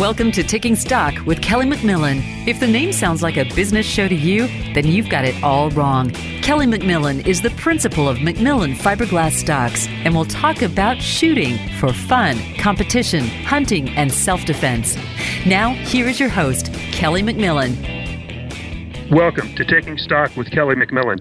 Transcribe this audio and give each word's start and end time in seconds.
Welcome 0.00 0.32
to 0.32 0.42
Taking 0.42 0.76
Stock 0.76 1.12
with 1.26 1.42
Kelly 1.42 1.66
McMillan. 1.66 2.22
If 2.48 2.58
the 2.58 2.66
name 2.66 2.90
sounds 2.90 3.22
like 3.22 3.36
a 3.36 3.44
business 3.54 3.84
show 3.84 4.08
to 4.08 4.14
you, 4.14 4.46
then 4.72 4.86
you've 4.86 5.10
got 5.10 5.26
it 5.26 5.34
all 5.42 5.68
wrong. 5.72 6.08
Kelly 6.40 6.64
McMillan 6.64 7.26
is 7.26 7.42
the 7.42 7.50
principal 7.50 8.08
of 8.08 8.16
McMillan 8.16 8.76
Fiberglass 8.76 9.32
Stocks 9.32 9.86
and 9.88 10.14
will 10.14 10.24
talk 10.24 10.62
about 10.62 11.02
shooting 11.02 11.58
for 11.78 11.92
fun, 11.92 12.38
competition, 12.56 13.26
hunting, 13.44 13.90
and 13.90 14.10
self 14.10 14.42
defense. 14.46 14.96
Now, 15.44 15.74
here 15.74 16.08
is 16.08 16.18
your 16.18 16.30
host, 16.30 16.72
Kelly 16.92 17.22
McMillan. 17.22 17.99
Welcome 19.10 19.56
to 19.56 19.64
Taking 19.64 19.98
Stock 19.98 20.36
with 20.36 20.52
Kelly 20.52 20.76
McMillan. 20.76 21.18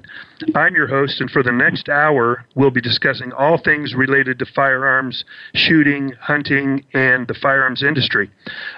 I'm 0.53 0.75
your 0.75 0.85
host, 0.85 1.21
and 1.21 1.31
for 1.31 1.41
the 1.41 1.51
next 1.51 1.89
hour, 1.89 2.45
we'll 2.54 2.69
be 2.69 2.81
discussing 2.81 3.31
all 3.33 3.57
things 3.57 3.95
related 3.95 4.37
to 4.39 4.45
firearms, 4.45 5.25
shooting, 5.55 6.14
hunting, 6.21 6.86
and 6.93 7.28
the 7.28 7.33
firearms 7.33 7.81
industry. 7.81 8.29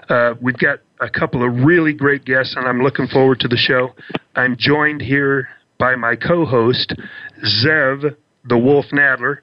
Uh, 0.08 0.36
we've 0.39 0.58
got 0.58 0.80
a 1.02 1.09
couple 1.09 1.45
of 1.45 1.66
really 1.66 1.91
great 1.91 2.23
guests, 2.23 2.55
and 2.55 2.66
I'm 2.66 2.80
looking 2.80 3.08
forward 3.08 3.41
to 3.41 3.50
the 3.50 3.58
show. 3.58 3.94
I'm 4.38 4.55
joined 4.58 5.02
here 5.02 5.50
by 5.78 5.98
my 5.98 6.16
co 6.16 6.45
host, 6.45 6.94
Zev 7.44 8.16
the 8.45 8.58
Wolf 8.58 8.86
Nadler, 8.94 9.39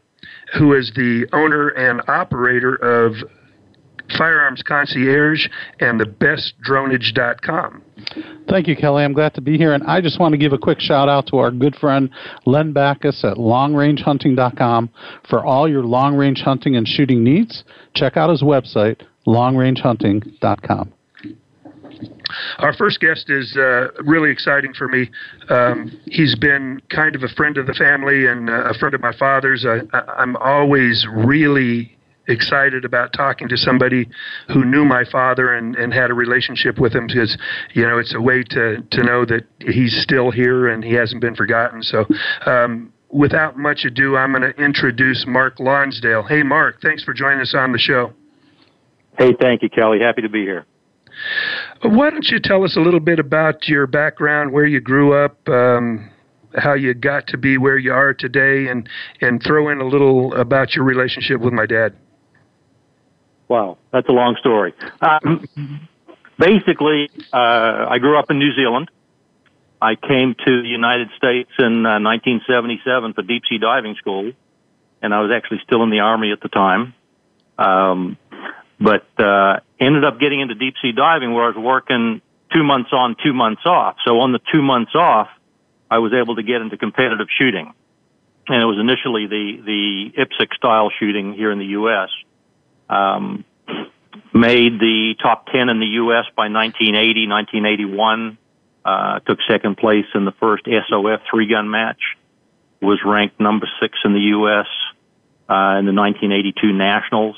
who 0.58 0.72
is 0.72 0.92
the 0.94 1.26
owner 1.34 1.68
and 1.68 2.00
operator 2.08 2.74
of 2.76 3.16
Firearms 4.16 4.62
Concierge 4.62 5.48
and 5.80 6.00
the 6.00 6.04
bestdronage.com. 6.04 7.82
Thank 8.48 8.66
you, 8.66 8.76
Kelly. 8.76 9.04
I'm 9.04 9.12
glad 9.12 9.34
to 9.34 9.40
be 9.40 9.58
here. 9.58 9.74
And 9.74 9.84
I 9.84 10.00
just 10.00 10.18
want 10.18 10.32
to 10.32 10.38
give 10.38 10.52
a 10.52 10.58
quick 10.58 10.80
shout 10.80 11.08
out 11.08 11.26
to 11.28 11.38
our 11.38 11.50
good 11.50 11.76
friend 11.76 12.10
Len 12.46 12.72
Backus 12.72 13.24
at 13.24 13.36
longrangehunting.com 13.36 14.90
for 15.28 15.44
all 15.44 15.68
your 15.68 15.84
long 15.84 16.16
range 16.16 16.40
hunting 16.40 16.76
and 16.76 16.86
shooting 16.86 17.22
needs. 17.22 17.64
Check 17.94 18.16
out 18.16 18.30
his 18.30 18.42
website, 18.42 19.02
longrangehunting.com. 19.26 20.92
Our 22.58 22.74
first 22.74 23.00
guest 23.00 23.28
is 23.28 23.56
uh, 23.56 23.88
really 24.04 24.30
exciting 24.30 24.72
for 24.74 24.88
me. 24.88 25.10
Um, 25.48 25.98
he's 26.06 26.36
been 26.36 26.80
kind 26.90 27.16
of 27.16 27.22
a 27.22 27.28
friend 27.28 27.56
of 27.56 27.66
the 27.66 27.74
family 27.74 28.26
and 28.26 28.48
uh, 28.48 28.70
a 28.70 28.74
friend 28.74 28.94
of 28.94 29.00
my 29.00 29.16
father's. 29.16 29.66
I, 29.66 29.80
I'm 29.98 30.36
always 30.36 31.06
really 31.10 31.97
excited 32.28 32.84
about 32.84 33.12
talking 33.12 33.48
to 33.48 33.56
somebody 33.56 34.08
who 34.48 34.64
knew 34.64 34.84
my 34.84 35.04
father 35.10 35.54
and, 35.54 35.74
and 35.76 35.92
had 35.92 36.10
a 36.10 36.14
relationship 36.14 36.78
with 36.78 36.94
him 36.94 37.06
because 37.06 37.36
you 37.74 37.82
know 37.82 37.98
it's 37.98 38.14
a 38.14 38.20
way 38.20 38.42
to 38.42 38.82
to 38.90 39.02
know 39.02 39.24
that 39.24 39.46
he's 39.60 40.00
still 40.02 40.30
here 40.30 40.68
and 40.68 40.84
he 40.84 40.92
hasn't 40.92 41.20
been 41.20 41.34
forgotten. 41.34 41.82
So 41.82 42.04
um, 42.46 42.92
without 43.10 43.56
much 43.56 43.84
ado 43.86 44.16
i'm 44.16 44.32
going 44.32 44.42
to 44.42 44.62
introduce 44.62 45.24
mark 45.26 45.58
lonsdale. 45.58 46.22
Hey 46.22 46.42
mark 46.42 46.80
thanks 46.82 47.02
for 47.02 47.14
joining 47.14 47.40
us 47.40 47.54
on 47.56 47.72
the 47.72 47.78
show. 47.78 48.12
Hey 49.18 49.34
thank 49.40 49.62
you 49.62 49.70
kelly. 49.70 49.98
Happy 50.00 50.22
to 50.22 50.28
be 50.28 50.42
here. 50.42 50.66
Why 51.82 52.10
don't 52.10 52.26
you 52.26 52.38
tell 52.38 52.62
us 52.64 52.76
a 52.76 52.80
little 52.80 53.00
bit 53.00 53.18
about 53.18 53.66
your 53.66 53.86
background 53.86 54.52
where 54.52 54.66
you 54.66 54.80
grew 54.80 55.14
up 55.14 55.36
um, 55.48 56.10
how 56.54 56.74
you 56.74 56.94
got 56.94 57.26
to 57.28 57.36
be 57.36 57.58
where 57.58 57.78
you 57.78 57.92
are 57.92 58.14
today 58.14 58.68
and 58.68 58.88
and 59.20 59.42
throw 59.42 59.70
in 59.70 59.80
a 59.80 59.86
little 59.86 60.34
about 60.34 60.74
your 60.74 60.84
relationship 60.84 61.40
with 61.40 61.52
my 61.52 61.66
dad 61.66 61.94
Wow, 63.48 63.78
that's 63.90 64.08
a 64.08 64.12
long 64.12 64.36
story. 64.38 64.74
Um, 65.00 65.88
basically, 66.38 67.10
uh, 67.32 67.86
I 67.88 67.98
grew 67.98 68.18
up 68.18 68.30
in 68.30 68.38
New 68.38 68.54
Zealand. 68.54 68.90
I 69.80 69.94
came 69.94 70.34
to 70.34 70.62
the 70.62 70.68
United 70.68 71.08
States 71.16 71.50
in 71.58 71.86
uh, 71.86 72.00
1977 72.00 73.14
for 73.14 73.22
deep 73.22 73.42
sea 73.48 73.58
diving 73.58 73.94
school, 73.94 74.32
and 75.00 75.14
I 75.14 75.20
was 75.20 75.30
actually 75.34 75.60
still 75.64 75.82
in 75.82 75.90
the 75.90 76.00
Army 76.00 76.30
at 76.32 76.40
the 76.40 76.48
time. 76.48 76.94
Um, 77.56 78.18
but 78.78 79.06
uh, 79.18 79.60
ended 79.80 80.04
up 80.04 80.20
getting 80.20 80.40
into 80.40 80.54
deep 80.54 80.74
sea 80.82 80.92
diving 80.92 81.32
where 81.32 81.44
I 81.44 81.48
was 81.48 81.56
working 81.56 82.20
two 82.52 82.62
months 82.62 82.90
on, 82.92 83.16
two 83.24 83.32
months 83.32 83.62
off. 83.64 83.96
So 84.04 84.20
on 84.20 84.32
the 84.32 84.40
two 84.52 84.62
months 84.62 84.94
off, 84.94 85.28
I 85.90 85.98
was 85.98 86.12
able 86.12 86.36
to 86.36 86.42
get 86.42 86.60
into 86.60 86.76
competitive 86.76 87.28
shooting, 87.38 87.72
and 88.46 88.62
it 88.62 88.66
was 88.66 88.78
initially 88.78 89.26
the 89.26 89.62
the 89.64 90.12
IPSC 90.18 90.54
style 90.54 90.90
shooting 91.00 91.32
here 91.32 91.50
in 91.50 91.58
the 91.58 91.66
U.S 91.80 92.10
um, 92.88 93.44
made 94.32 94.78
the 94.78 95.14
top 95.22 95.46
10 95.46 95.68
in 95.68 95.80
the 95.80 95.86
U.S. 96.02 96.24
by 96.36 96.48
1980, 96.48 97.28
1981. 97.28 98.38
Uh, 98.84 99.18
took 99.20 99.38
second 99.48 99.76
place 99.76 100.06
in 100.14 100.24
the 100.24 100.32
first 100.40 100.64
SOF 100.64 101.20
three 101.30 101.46
gun 101.48 101.70
match. 101.70 102.00
Was 102.80 103.00
ranked 103.04 103.40
number 103.40 103.68
six 103.80 103.98
in 104.04 104.12
the 104.12 104.30
U.S. 104.38 104.66
Uh, 105.48 105.78
in 105.78 105.84
the 105.84 105.92
1982 105.92 106.72
Nationals. 106.72 107.36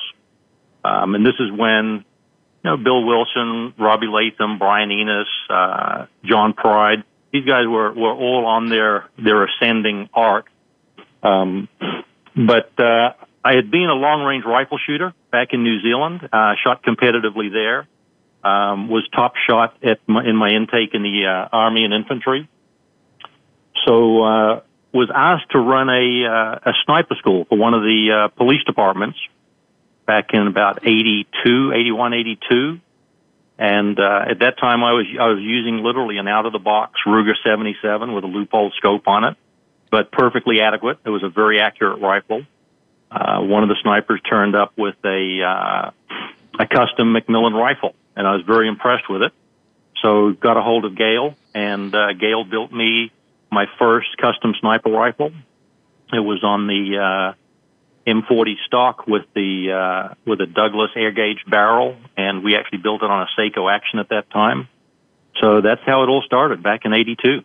Um, 0.85 1.15
and 1.15 1.25
this 1.25 1.35
is 1.41 1.51
when, 1.51 2.05
you 2.63 2.71
know, 2.71 2.77
Bill 2.77 3.05
Wilson, 3.05 3.75
Robbie 3.79 4.07
Leatham, 4.07 4.59
Brian 4.59 4.91
Enos, 4.91 5.29
uh, 5.49 6.07
John 6.25 6.53
Pride, 6.53 7.05
these 7.33 7.45
guys 7.45 7.67
were, 7.67 7.93
were 7.93 8.13
all 8.13 8.47
on 8.47 8.69
their, 8.69 9.09
their 9.19 9.45
ascending 9.45 10.09
arc. 10.15 10.47
Um, 11.23 11.69
but, 12.37 12.79
uh, 12.79 13.13
I 13.45 13.55
had 13.55 13.71
been 13.71 13.89
a 13.89 13.95
long 13.95 14.23
range 14.23 14.45
rifle 14.45 14.79
shooter 14.79 15.15
back 15.31 15.53
in 15.53 15.63
New 15.63 15.81
Zealand, 15.81 16.29
uh, 16.33 16.55
shot 16.63 16.83
competitively 16.83 17.51
there, 17.51 17.89
um, 18.45 18.89
was 18.89 19.09
top 19.15 19.35
shot 19.49 19.77
at 19.83 20.01
my, 20.07 20.25
in 20.25 20.37
my 20.37 20.51
intake 20.51 20.95
in 20.95 21.03
the 21.03 21.27
uh, 21.27 21.57
Army 21.57 21.85
and 21.85 21.95
Infantry. 21.95 22.49
So, 23.87 24.23
uh, 24.23 24.61
was 24.93 25.11
asked 25.15 25.51
to 25.53 25.59
run 25.59 25.89
a, 25.89 26.27
uh, 26.27 26.71
a 26.71 26.73
sniper 26.85 27.15
school 27.15 27.45
for 27.49 27.57
one 27.57 27.75
of 27.75 27.83
the 27.83 28.11
uh, 28.11 28.29
police 28.37 28.63
departments 28.65 29.19
back 30.07 30.31
in 30.33 30.47
about 30.47 30.81
82, 30.87 31.73
81, 31.73 32.15
82. 32.15 32.81
And 33.59 34.01
uh, 34.01 34.25
at 34.31 34.41
that 34.41 34.59
time, 34.59 34.83
I 34.83 34.93
was 34.93 35.07
I 35.21 35.29
was 35.29 35.39
using 35.41 35.85
literally 35.85 36.17
an 36.17 36.27
out 36.27 36.47
of 36.47 36.53
the 36.53 36.59
box 36.59 36.99
Ruger 37.07 37.35
77 37.45 38.13
with 38.15 38.25
a 38.25 38.27
Leupold 38.27 38.73
scope 38.79 39.07
on 39.07 39.25
it, 39.25 39.37
but 39.91 40.11
perfectly 40.11 40.63
adequate. 40.63 40.99
It 41.05 41.11
was 41.11 41.23
a 41.23 41.29
very 41.29 41.61
accurate 41.61 42.01
rifle. 42.01 42.43
Uh, 43.11 43.41
one 43.41 43.63
of 43.63 43.69
the 43.69 43.77
snipers 43.83 44.21
turned 44.29 44.55
up 44.55 44.73
with 44.77 44.97
a 45.05 45.43
uh, 45.43 45.91
a 46.59 46.67
custom 46.67 47.15
McMillan 47.15 47.55
rifle, 47.55 47.95
and 48.15 48.27
I 48.27 48.35
was 48.35 48.43
very 48.43 48.69
impressed 48.69 49.09
with 49.09 49.23
it. 49.23 49.33
So 50.03 50.33
got 50.33 50.57
a 50.57 50.63
hold 50.63 50.85
of 50.85 50.97
Gale, 50.97 51.35
and 51.55 51.95
uh, 51.95 52.13
Gale 52.13 52.45
built 52.45 52.73
me 52.73 53.13
my 53.51 53.67
first 53.79 54.17
custom 54.17 54.55
sniper 54.61 54.91
rifle. 54.91 55.33
It 56.13 56.21
was 56.21 56.43
on 56.45 56.67
the 56.67 57.35
uh, 58.07 58.11
M40 58.11 58.55
stock 58.67 59.07
with 59.07 59.25
the 59.35 59.73
uh, 59.73 60.15
with 60.25 60.41
a 60.41 60.47
Douglas 60.47 60.91
air 60.97 61.13
gauge 61.13 61.45
barrel, 61.47 61.97
and 62.17 62.43
we 62.43 62.57
actually 62.57 62.79
built 62.79 63.03
it 63.03 63.11
on 63.11 63.23
a 63.23 63.27
Sako 63.37 63.69
Action 63.69 63.99
at 63.99 64.09
that 64.11 64.31
time. 64.31 64.69
So 65.41 65.61
that's 65.61 65.83
how 65.85 66.03
it 66.03 66.09
all 66.09 66.23
started 66.23 66.63
back 66.63 66.85
in 66.85 66.93
'82. 66.93 67.43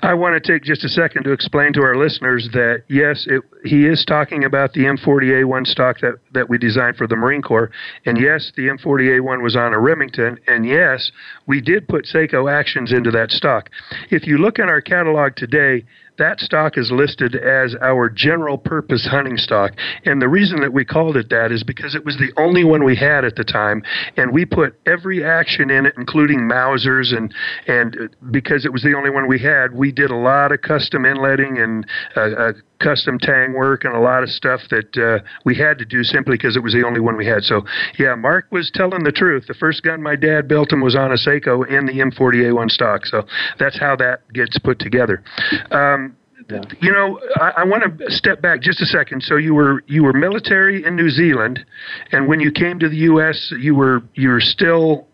I 0.00 0.14
want 0.14 0.42
to 0.42 0.52
take 0.52 0.62
just 0.62 0.84
a 0.84 0.88
second 0.88 1.24
to 1.24 1.32
explain 1.32 1.72
to 1.74 1.82
our 1.82 1.96
listeners 1.96 2.48
that 2.52 2.84
yes, 2.88 3.26
it, 3.28 3.42
he 3.64 3.86
is 3.86 4.04
talking 4.04 4.44
about 4.44 4.72
the 4.72 4.84
M40A1 4.84 5.66
stock 5.66 6.00
that, 6.00 6.14
that 6.32 6.48
we 6.48 6.58
designed 6.58 6.96
for 6.96 7.06
the 7.06 7.16
Marine 7.16 7.42
Corps. 7.42 7.70
And 8.06 8.18
yes, 8.18 8.52
the 8.56 8.68
M40A1 8.68 9.42
was 9.42 9.56
on 9.56 9.74
a 9.74 9.78
Remington. 9.78 10.38
And 10.46 10.66
yes, 10.66 11.10
we 11.46 11.60
did 11.60 11.88
put 11.88 12.06
Sako 12.06 12.48
actions 12.48 12.92
into 12.92 13.10
that 13.10 13.30
stock. 13.30 13.70
If 14.10 14.26
you 14.26 14.38
look 14.38 14.58
at 14.58 14.68
our 14.68 14.80
catalog 14.80 15.36
today, 15.36 15.84
that 16.18 16.40
stock 16.40 16.76
is 16.76 16.90
listed 16.90 17.34
as 17.34 17.74
our 17.80 18.08
general 18.08 18.58
purpose 18.58 19.06
hunting 19.10 19.36
stock. 19.36 19.72
And 20.04 20.20
the 20.20 20.28
reason 20.28 20.60
that 20.60 20.72
we 20.72 20.84
called 20.84 21.16
it 21.16 21.30
that 21.30 21.52
is 21.52 21.62
because 21.62 21.94
it 21.94 22.04
was 22.04 22.16
the 22.16 22.32
only 22.40 22.64
one 22.64 22.84
we 22.84 22.96
had 22.96 23.24
at 23.24 23.36
the 23.36 23.44
time. 23.44 23.82
And 24.16 24.32
we 24.32 24.44
put 24.44 24.78
every 24.86 25.24
action 25.24 25.70
in 25.70 25.86
it, 25.86 25.94
including 25.96 26.40
Mausers. 26.40 27.16
And, 27.16 27.34
and 27.66 28.14
because 28.30 28.64
it 28.64 28.72
was 28.72 28.82
the 28.82 28.94
only 28.94 29.10
one 29.10 29.26
we 29.26 29.38
had, 29.38 29.74
we 29.74 29.90
did 29.90 30.10
a 30.10 30.16
lot 30.16 30.52
of 30.52 30.60
custom 30.60 31.04
inletting 31.04 31.58
and 31.58 31.86
uh, 32.16 32.20
uh, 32.20 32.52
custom 32.82 33.18
tang 33.18 33.52
work 33.52 33.84
and 33.84 33.94
a 33.94 34.00
lot 34.00 34.22
of 34.22 34.28
stuff 34.28 34.60
that 34.70 34.96
uh, 34.96 35.24
we 35.44 35.54
had 35.54 35.78
to 35.78 35.84
do 35.84 36.02
simply 36.02 36.36
because 36.36 36.56
it 36.56 36.62
was 36.62 36.72
the 36.72 36.84
only 36.84 37.00
one 37.00 37.16
we 37.16 37.26
had. 37.26 37.42
So, 37.44 37.62
yeah, 37.98 38.14
Mark 38.14 38.46
was 38.50 38.70
telling 38.74 39.04
the 39.04 39.12
truth. 39.12 39.44
The 39.46 39.54
first 39.54 39.82
gun 39.82 40.02
my 40.02 40.16
dad 40.16 40.48
built 40.48 40.72
him 40.72 40.80
was 40.80 40.96
on 40.96 41.12
a 41.12 41.16
Sako 41.16 41.62
in 41.62 41.86
the 41.86 41.92
M40A1 41.92 42.70
stock. 42.70 43.06
So 43.06 43.22
that's 43.58 43.78
how 43.78 43.96
that 43.96 44.30
gets 44.32 44.58
put 44.58 44.78
together. 44.78 45.22
Um, 45.70 46.16
yeah. 46.50 46.60
You 46.80 46.92
know, 46.92 47.20
I, 47.36 47.52
I 47.58 47.64
want 47.64 47.98
to 47.98 48.10
step 48.10 48.42
back 48.42 48.62
just 48.62 48.80
a 48.80 48.86
second. 48.86 49.22
So 49.22 49.36
you 49.36 49.54
were 49.54 49.84
you 49.86 50.02
were 50.02 50.12
military 50.12 50.84
in 50.84 50.96
New 50.96 51.08
Zealand, 51.08 51.64
and 52.10 52.26
when 52.26 52.40
you 52.40 52.50
came 52.50 52.80
to 52.80 52.88
the 52.88 52.96
U.S., 52.96 53.52
you 53.60 53.76
were 53.76 54.02
you 54.14 54.28
were 54.28 54.40
still 54.40 55.06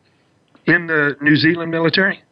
in 0.66 0.86
the 0.86 1.16
New 1.20 1.36
Zealand 1.36 1.70
military. 1.70 2.22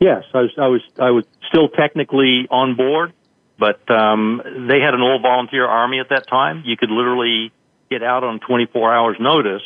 Yes, 0.00 0.24
I 0.32 0.40
was 0.40 0.50
I 0.58 0.66
was 0.68 0.80
I 0.98 1.10
was 1.10 1.24
still 1.48 1.68
technically 1.68 2.46
on 2.50 2.74
board, 2.74 3.12
but 3.58 3.88
um, 3.90 4.42
they 4.68 4.80
had 4.80 4.94
an 4.94 5.00
all 5.00 5.20
volunteer 5.20 5.66
army 5.66 6.00
at 6.00 6.08
that 6.10 6.26
time. 6.28 6.62
You 6.64 6.76
could 6.76 6.90
literally 6.90 7.52
get 7.90 8.02
out 8.02 8.24
on 8.24 8.40
24 8.40 8.92
hours 8.92 9.16
notice. 9.20 9.62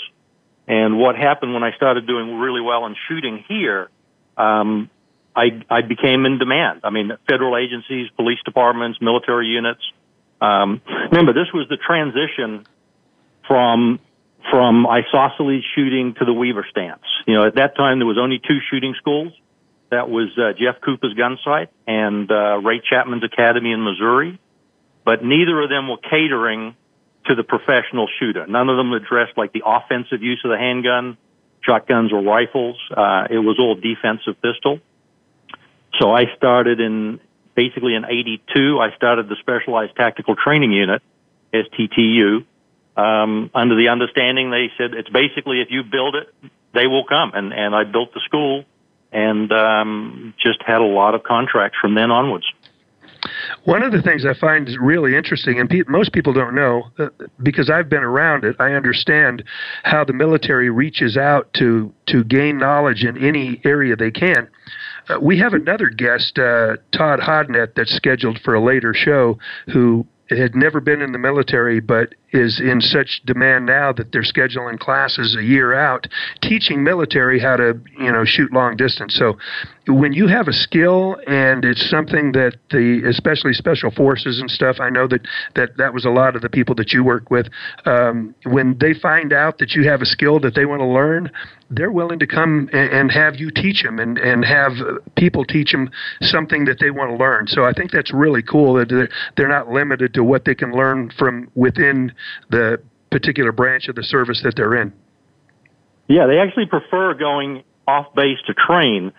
And 0.67 0.99
what 0.99 1.17
happened 1.17 1.55
when 1.55 1.63
I 1.63 1.73
started 1.77 2.07
doing 2.07 2.39
really 2.39 2.61
well 2.61 2.85
in 2.87 2.95
shooting 3.09 3.45
here, 3.49 3.89
um, 4.37 4.91
I, 5.35 5.63
I 5.71 5.81
became 5.83 6.27
in 6.27 6.39
demand. 6.39 6.81
I 6.85 6.91
mean, 6.91 7.13
federal 7.29 7.57
agencies, 7.57 8.11
police 8.17 8.39
departments, 8.45 8.99
military 9.01 9.47
units. 9.47 9.81
Um, 10.41 10.83
remember, 11.11 11.33
this 11.33 11.53
was 11.55 11.67
the 11.69 11.77
transition 11.77 12.67
from 13.47 14.01
from 14.51 14.87
isosceles 14.87 15.65
shooting 15.75 16.15
to 16.15 16.25
the 16.25 16.33
Weaver 16.33 16.67
stance. 16.71 17.03
You 17.27 17.35
know, 17.35 17.45
at 17.45 17.57
that 17.57 17.77
time 17.77 17.99
there 17.99 18.07
was 18.07 18.19
only 18.19 18.39
two 18.39 18.59
shooting 18.71 18.95
schools. 18.99 19.33
That 19.91 20.11
was 20.11 20.29
uh, 20.37 20.53
Jeff 20.53 20.81
Cooper's 20.83 21.15
Gunsite 21.15 21.69
and 21.87 22.31
uh, 22.31 22.59
Ray 22.59 22.81
Chapman's 22.81 23.25
Academy 23.25 23.73
in 23.73 23.83
Missouri. 23.83 24.39
But 25.05 25.25
neither 25.25 25.61
of 25.63 25.71
them 25.71 25.89
were 25.89 25.97
catering 25.97 26.77
to 27.27 27.35
the 27.35 27.43
professional 27.43 28.09
shooter. 28.19 28.47
None 28.47 28.69
of 28.69 28.77
them 28.77 28.93
addressed 28.93 29.39
like 29.39 29.53
the 29.53 29.63
offensive 29.65 30.23
use 30.23 30.41
of 30.45 30.51
the 30.51 30.59
handgun, 30.59 31.17
shotguns 31.63 32.13
or 32.13 32.23
rifles. 32.23 32.77
Uh, 32.91 33.29
it 33.31 33.39
was 33.39 33.59
all 33.59 33.75
defensive 33.75 34.41
pistol. 34.43 34.81
So 35.99 36.13
I 36.13 36.25
started 36.37 36.81
in 36.81 37.21
basically 37.55 37.95
in 37.95 38.05
82. 38.05 38.79
I 38.79 38.95
started 38.97 39.29
the 39.29 39.37
Specialized 39.41 39.97
Tactical 39.97 40.37
Training 40.37 40.73
Unit, 40.73 41.03
STTU, 41.53 42.45
um, 42.97 43.51
under 43.55 43.77
the 43.77 43.89
understanding 43.89 44.51
they 44.51 44.71
said 44.77 44.93
it's 44.95 45.09
basically 45.09 45.61
if 45.61 45.69
you 45.71 45.83
build 45.85 46.15
it, 46.17 46.33
they 46.75 46.87
will 46.87 47.05
come. 47.05 47.33
And, 47.35 47.53
and 47.53 47.75
I 47.75 47.85
built 47.85 48.13
the 48.13 48.21
school 48.25 48.65
and 49.13 49.51
um, 49.53 50.35
just 50.39 50.63
had 50.67 50.81
a 50.81 50.87
lot 50.87 51.15
of 51.15 51.23
contracts 51.23 51.79
from 51.81 51.95
then 51.95 52.11
onwards. 52.11 52.47
One 53.65 53.83
of 53.83 53.93
the 53.93 54.01
things 54.01 54.25
I 54.25 54.39
find 54.39 54.69
really 54.81 55.17
interesting, 55.17 55.59
and 55.59 55.69
pe- 55.69 55.83
most 55.89 56.13
people 56.13 56.33
don't 56.33 56.55
know, 56.55 56.85
uh, 56.99 57.09
because 57.43 57.69
I've 57.69 57.89
been 57.89 58.05
around 58.05 58.45
it, 58.45 58.57
I 58.59 58.73
understand 58.73 59.43
how 59.83 60.05
the 60.05 60.13
military 60.13 60.71
reaches 60.71 61.17
out 61.17 61.53
to 61.55 61.93
to 62.07 62.25
gain 62.25 62.59
knowledge 62.59 63.05
in 63.05 63.19
any 63.19 63.61
area 63.65 63.97
they 63.97 64.11
can. 64.11 64.49
Uh, 65.09 65.19
we 65.21 65.39
have 65.39 65.53
another 65.55 65.89
guest, 65.89 66.39
uh, 66.39 66.77
Todd 66.93 67.21
Hodnett, 67.21 67.75
that's 67.75 67.95
scheduled 67.95 68.39
for 68.45 68.55
a 68.55 68.65
later 68.65 68.95
show, 68.95 69.39
who 69.73 70.07
had 70.31 70.55
never 70.55 70.81
been 70.81 71.01
in 71.01 71.13
the 71.13 71.19
military 71.19 71.81
but 71.81 72.15
is 72.33 72.61
in 72.61 72.81
such 72.81 73.23
demand 73.25 73.67
now 73.67 73.93
that 73.93 74.13
they're 74.13 74.23
scheduling 74.23 74.79
classes 74.79 75.37
a 75.39 75.43
year 75.43 75.75
out 75.75 76.07
teaching 76.43 76.85
military 76.85 77.41
how 77.41 77.57
to 77.57 77.79
you 77.99 78.13
know 78.13 78.25
shoot 78.25 78.53
long 78.53 78.77
distance. 78.77 79.15
So 79.15 79.39
when 79.87 80.13
you 80.13 80.27
have 80.27 80.49
a 80.49 80.53
skill 80.53 81.17
and 81.27 81.65
it's 81.65 81.89
something 81.89 82.33
that 82.33 82.57
the 82.71 83.03
especially 83.09 83.55
special 83.55 83.91
forces 83.91 84.39
and 84.41 84.51
stuff 84.51 84.77
i 84.81 84.91
know 84.91 85.09
that 85.09 85.27
that 85.55 85.77
that 85.79 85.95
was 85.95 86.05
a 86.05 86.11
lot 86.11 86.37
of 86.37 86.43
the 86.43 86.49
people 86.49 86.75
that 86.75 86.93
you 86.93 87.03
work 87.03 87.31
with 87.31 87.49
um, 87.87 88.35
when 88.45 88.77
they 88.79 88.93
find 88.93 89.33
out 89.33 89.59
that 89.59 89.73
you 89.73 89.89
have 89.89 90.03
a 90.03 90.07
skill 90.07 90.39
that 90.41 90.55
they 90.55 90.67
want 90.67 90.81
to 90.81 90.87
learn 90.87 91.31
they're 91.71 91.93
willing 91.93 92.19
to 92.19 92.27
come 92.27 92.71
and, 92.73 93.13
have 93.13 93.37
you 93.37 93.51
teach 93.51 93.83
them 93.83 93.99
and, 93.99 94.17
and 94.17 94.45
have 94.45 94.73
people 95.17 95.45
teach 95.45 95.71
them 95.73 95.91
something 96.23 96.65
that 96.65 96.79
they 96.81 96.91
want 96.91 97.11
to 97.11 97.17
learn 97.17 97.47
so 97.47 97.65
i 97.65 97.73
think 97.73 97.91
that's 97.91 98.13
really 98.13 98.43
cool 98.43 98.75
that 98.75 98.89
they're, 99.37 99.49
not 99.49 99.71
limited 99.71 100.13
to 100.15 100.23
what 100.23 100.45
they 100.45 100.55
can 100.55 100.73
learn 100.73 101.11
from 101.19 101.51
within 101.55 102.13
the 102.51 102.79
particular 103.11 103.53
branch 103.53 103.89
of 103.89 103.95
the 103.95 104.03
service 104.03 104.41
that 104.45 104.55
they're 104.57 104.75
in. 104.81 104.93
Yeah, 106.09 106.27
they 106.27 106.39
actually 106.39 106.67
prefer 106.67 107.15
going 107.15 107.65
off 107.87 108.15
base 108.15 108.39
to 108.47 108.55
train 108.55 109.13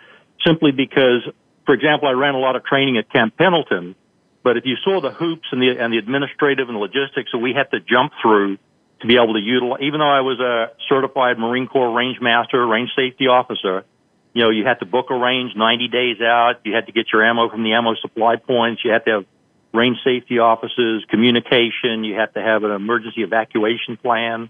simply 0.46 0.72
because, 0.72 1.22
for 1.66 1.74
example, 1.74 2.08
I 2.08 2.12
ran 2.12 2.36
a 2.36 2.40
lot 2.40 2.56
of 2.56 2.64
training 2.64 2.98
at 2.98 3.12
Camp 3.12 3.38
Pendleton, 3.38 3.96
but 4.44 4.58
if 4.58 4.66
you 4.66 4.76
saw 4.84 5.02
the 5.02 5.12
hoops 5.12 5.48
and 5.52 5.62
the, 5.62 5.76
and 5.80 5.94
the 5.94 5.98
administrative 5.98 6.70
and 6.70 6.78
logistics 6.78 7.32
that 7.32 7.40
we 7.40 7.54
had 7.54 7.70
to 7.72 7.80
jump 7.80 8.14
through 8.22 8.58
to 9.02 9.08
be 9.08 9.16
able 9.16 9.34
to 9.34 9.40
utilize, 9.40 9.82
even 9.82 10.00
though 10.00 10.10
I 10.10 10.22
was 10.22 10.40
a 10.40 10.72
certified 10.90 11.40
Marine 11.40 11.68
Corps 11.68 11.92
range 11.96 12.18
master, 12.22 12.66
range 12.66 12.90
safety 12.96 13.28
officer, 13.28 13.86
you 14.34 14.44
know, 14.44 14.50
you 14.50 14.66
had 14.66 14.80
to 14.80 14.86
book 14.86 15.08
a 15.10 15.16
range 15.16 15.54
90 15.56 15.88
days 15.88 16.22
out. 16.22 16.62
You 16.64 16.74
had 16.76 16.86
to 16.86 16.92
get 16.92 17.08
your 17.12 17.24
ammo 17.24 17.50
from 17.50 17.64
the 17.64 17.74
ammo 17.74 17.96
supply 17.96 18.36
points. 18.36 18.84
You 18.84 18.92
had 18.92 19.06
to 19.06 19.12
have 19.12 19.26
range 19.74 19.98
safety 20.04 20.40
offices, 20.40 21.04
communication. 21.10 22.04
You 22.04 22.16
had 22.16 22.34
to 22.36 22.42
have 22.42 22.64
an 22.64 22.72
emergency 22.72 23.22
evacuation 23.22 23.98
plan. 23.98 24.50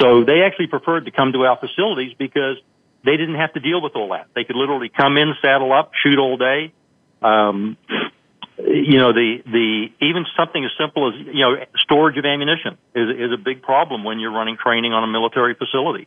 So 0.00 0.24
they 0.24 0.42
actually 0.42 0.66
preferred 0.66 1.06
to 1.06 1.10
come 1.10 1.32
to 1.32 1.44
our 1.44 1.58
facilities 1.58 2.14
because 2.18 2.56
they 3.04 3.16
didn't 3.16 3.36
have 3.36 3.52
to 3.54 3.60
deal 3.60 3.80
with 3.80 3.96
all 3.96 4.10
that. 4.10 4.28
They 4.34 4.44
could 4.44 4.56
literally 4.56 4.88
come 4.88 5.16
in, 5.16 5.34
saddle 5.42 5.72
up, 5.72 5.92
shoot 6.02 6.18
all 6.18 6.36
day. 6.36 6.72
Um, 7.22 7.76
you 8.58 8.98
know, 8.98 9.12
the, 9.12 9.38
the, 9.46 9.86
even 10.00 10.24
something 10.36 10.64
as 10.64 10.70
simple 10.78 11.08
as, 11.08 11.14
you 11.26 11.40
know, 11.40 11.56
storage 11.82 12.16
of 12.16 12.24
ammunition 12.24 12.78
is, 12.94 13.10
is 13.10 13.32
a 13.32 13.36
big 13.36 13.62
problem 13.62 14.04
when 14.04 14.20
you're 14.20 14.32
running 14.32 14.56
training 14.56 14.92
on 14.92 15.02
a 15.02 15.08
military 15.08 15.54
facility. 15.54 16.06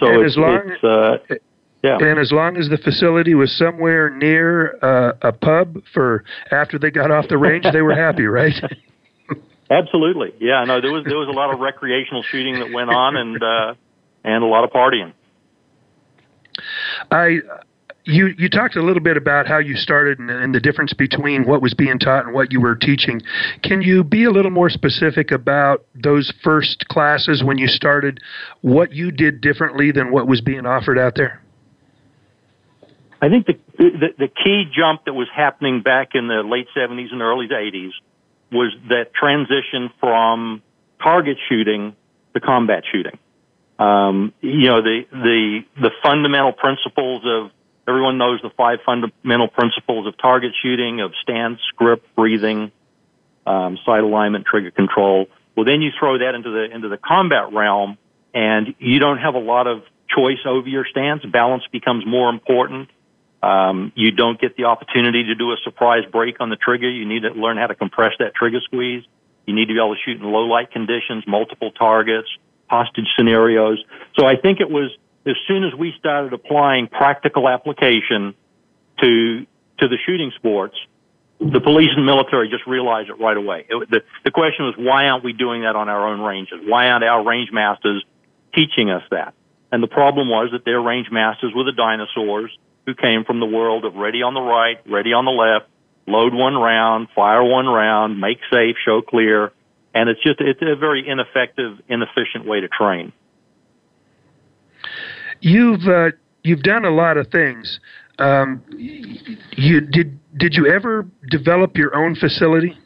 So 0.00 0.06
and 0.06 0.24
as 0.24 0.36
long, 0.36 0.72
uh, 0.82 1.18
yeah. 1.82 1.96
And 1.98 2.18
as 2.18 2.30
long 2.30 2.56
as 2.56 2.68
the 2.68 2.76
facility 2.76 3.34
was 3.34 3.56
somewhere 3.56 4.10
near 4.10 4.76
uh, 4.82 5.12
a 5.22 5.32
pub 5.32 5.78
for 5.94 6.24
after 6.50 6.78
they 6.78 6.90
got 6.90 7.10
off 7.10 7.28
the 7.28 7.38
range, 7.38 7.64
they 7.72 7.82
were 7.82 7.94
happy, 7.94 8.24
right? 8.26 8.54
Absolutely. 9.70 10.34
Yeah. 10.40 10.64
No, 10.64 10.80
there 10.80 10.92
was 10.92 11.04
there 11.04 11.16
was 11.16 11.28
a 11.28 11.36
lot 11.36 11.54
of 11.54 11.60
recreational 11.60 12.22
shooting 12.22 12.58
that 12.58 12.72
went 12.72 12.90
on, 12.90 13.16
and 13.16 13.42
uh, 13.42 13.74
and 14.24 14.44
a 14.44 14.46
lot 14.46 14.64
of 14.64 14.70
partying. 14.70 15.12
I. 17.10 17.38
You 18.04 18.34
you 18.38 18.48
talked 18.48 18.76
a 18.76 18.82
little 18.82 19.02
bit 19.02 19.16
about 19.16 19.46
how 19.46 19.58
you 19.58 19.76
started 19.76 20.18
and, 20.18 20.30
and 20.30 20.54
the 20.54 20.60
difference 20.60 20.92
between 20.94 21.46
what 21.46 21.60
was 21.60 21.74
being 21.74 21.98
taught 21.98 22.24
and 22.24 22.34
what 22.34 22.52
you 22.52 22.60
were 22.60 22.74
teaching. 22.74 23.20
Can 23.62 23.82
you 23.82 24.02
be 24.02 24.24
a 24.24 24.30
little 24.30 24.50
more 24.50 24.70
specific 24.70 25.30
about 25.30 25.84
those 25.94 26.32
first 26.42 26.88
classes 26.88 27.44
when 27.44 27.58
you 27.58 27.66
started? 27.66 28.20
What 28.62 28.92
you 28.92 29.10
did 29.10 29.40
differently 29.40 29.92
than 29.92 30.12
what 30.12 30.26
was 30.26 30.40
being 30.40 30.66
offered 30.66 30.98
out 30.98 31.14
there? 31.14 31.42
I 33.22 33.28
think 33.28 33.46
the, 33.46 33.58
the, 33.76 34.08
the 34.18 34.28
key 34.28 34.64
jump 34.74 35.04
that 35.04 35.12
was 35.12 35.28
happening 35.34 35.82
back 35.82 36.10
in 36.14 36.26
the 36.28 36.42
late 36.42 36.68
70s 36.76 37.12
and 37.12 37.20
early 37.20 37.48
80s 37.48 37.90
was 38.50 38.72
that 38.88 39.12
transition 39.12 39.90
from 40.00 40.62
target 41.02 41.36
shooting 41.48 41.94
to 42.34 42.40
combat 42.40 42.84
shooting. 42.90 43.18
Um, 43.78 44.32
you 44.40 44.68
know, 44.68 44.82
the, 44.82 45.02
the, 45.10 45.60
the 45.80 45.90
fundamental 46.02 46.52
principles 46.52 47.22
of, 47.24 47.50
everyone 47.90 48.16
knows 48.18 48.40
the 48.40 48.50
five 48.56 48.78
fundamental 48.86 49.48
principles 49.48 50.06
of 50.06 50.16
target 50.16 50.52
shooting, 50.62 51.00
of 51.00 51.12
stance, 51.22 51.58
grip, 51.76 52.06
breathing, 52.14 52.70
um, 53.46 53.78
sight 53.84 54.04
alignment, 54.04 54.46
trigger 54.46 54.70
control. 54.70 55.26
Well, 55.56 55.66
then 55.66 55.82
you 55.82 55.90
throw 55.98 56.18
that 56.18 56.34
into 56.34 56.50
the, 56.50 56.74
into 56.74 56.88
the 56.88 56.96
combat 56.96 57.52
realm 57.52 57.98
and 58.32 58.74
you 58.78 59.00
don't 59.00 59.18
have 59.18 59.34
a 59.34 59.40
lot 59.40 59.66
of 59.66 59.82
choice 60.08 60.38
over 60.46 60.68
your 60.68 60.86
stance. 60.88 61.24
Balance 61.24 61.64
becomes 61.72 62.06
more 62.06 62.30
important. 62.30 62.88
Um, 63.42 63.92
you 63.96 64.12
don't 64.12 64.40
get 64.40 64.56
the 64.56 64.64
opportunity 64.64 65.24
to 65.24 65.34
do 65.34 65.52
a 65.52 65.56
surprise 65.64 66.04
break 66.10 66.40
on 66.40 66.50
the 66.50 66.56
trigger. 66.56 66.88
You 66.88 67.06
need 67.06 67.22
to 67.22 67.30
learn 67.30 67.56
how 67.56 67.66
to 67.66 67.74
compress 67.74 68.12
that 68.18 68.34
trigger 68.34 68.60
squeeze. 68.60 69.02
You 69.46 69.54
need 69.54 69.66
to 69.66 69.74
be 69.74 69.80
able 69.80 69.94
to 69.94 70.00
shoot 70.04 70.20
in 70.20 70.30
low 70.30 70.46
light 70.46 70.70
conditions, 70.70 71.24
multiple 71.26 71.72
targets, 71.72 72.28
hostage 72.68 73.08
scenarios. 73.16 73.82
So 74.16 74.26
I 74.26 74.36
think 74.36 74.60
it 74.60 74.70
was 74.70 74.96
as 75.26 75.36
soon 75.46 75.64
as 75.64 75.74
we 75.74 75.92
started 75.98 76.32
applying 76.32 76.88
practical 76.88 77.48
application 77.48 78.34
to 79.00 79.46
to 79.78 79.88
the 79.88 79.96
shooting 80.04 80.30
sports, 80.36 80.76
the 81.40 81.60
police 81.60 81.88
and 81.96 82.04
military 82.04 82.50
just 82.50 82.66
realized 82.66 83.08
it 83.08 83.18
right 83.18 83.36
away. 83.36 83.64
It, 83.68 83.90
the, 83.90 84.02
the 84.24 84.30
question 84.30 84.66
was, 84.66 84.74
why 84.76 85.08
aren't 85.08 85.24
we 85.24 85.32
doing 85.32 85.62
that 85.62 85.74
on 85.74 85.88
our 85.88 86.08
own 86.08 86.20
ranges? 86.20 86.58
Why 86.66 86.90
aren't 86.90 87.02
our 87.02 87.24
range 87.24 87.50
masters 87.50 88.04
teaching 88.54 88.90
us 88.90 89.02
that? 89.10 89.32
And 89.72 89.82
the 89.82 89.88
problem 89.88 90.28
was 90.28 90.50
that 90.52 90.66
their 90.66 90.80
range 90.80 91.08
masters 91.10 91.52
were 91.54 91.64
the 91.64 91.72
dinosaurs 91.72 92.50
who 92.86 92.94
came 92.94 93.24
from 93.24 93.40
the 93.40 93.46
world 93.46 93.84
of 93.84 93.94
ready 93.94 94.22
on 94.22 94.34
the 94.34 94.40
right, 94.40 94.78
ready 94.86 95.12
on 95.14 95.24
the 95.24 95.30
left, 95.30 95.66
load 96.06 96.34
one 96.34 96.56
round, 96.56 97.08
fire 97.14 97.42
one 97.42 97.66
round, 97.66 98.20
make 98.20 98.38
safe, 98.52 98.76
show 98.84 99.00
clear. 99.00 99.52
And 99.94 100.08
it's 100.10 100.22
just, 100.22 100.40
it's 100.40 100.60
a 100.60 100.76
very 100.76 101.08
ineffective, 101.08 101.78
inefficient 101.88 102.44
way 102.44 102.60
to 102.60 102.68
train. 102.68 103.12
You've, 105.40 105.86
uh, 105.86 106.10
you've 106.42 106.62
done 106.62 106.84
a 106.84 106.90
lot 106.90 107.16
of 107.16 107.28
things. 107.28 107.80
Um, 108.18 108.62
you 108.76 109.80
did, 109.80 110.18
did 110.36 110.54
you 110.54 110.66
ever 110.66 111.06
develop 111.30 111.76
your 111.76 111.96
own 111.96 112.14
facility? 112.14 112.76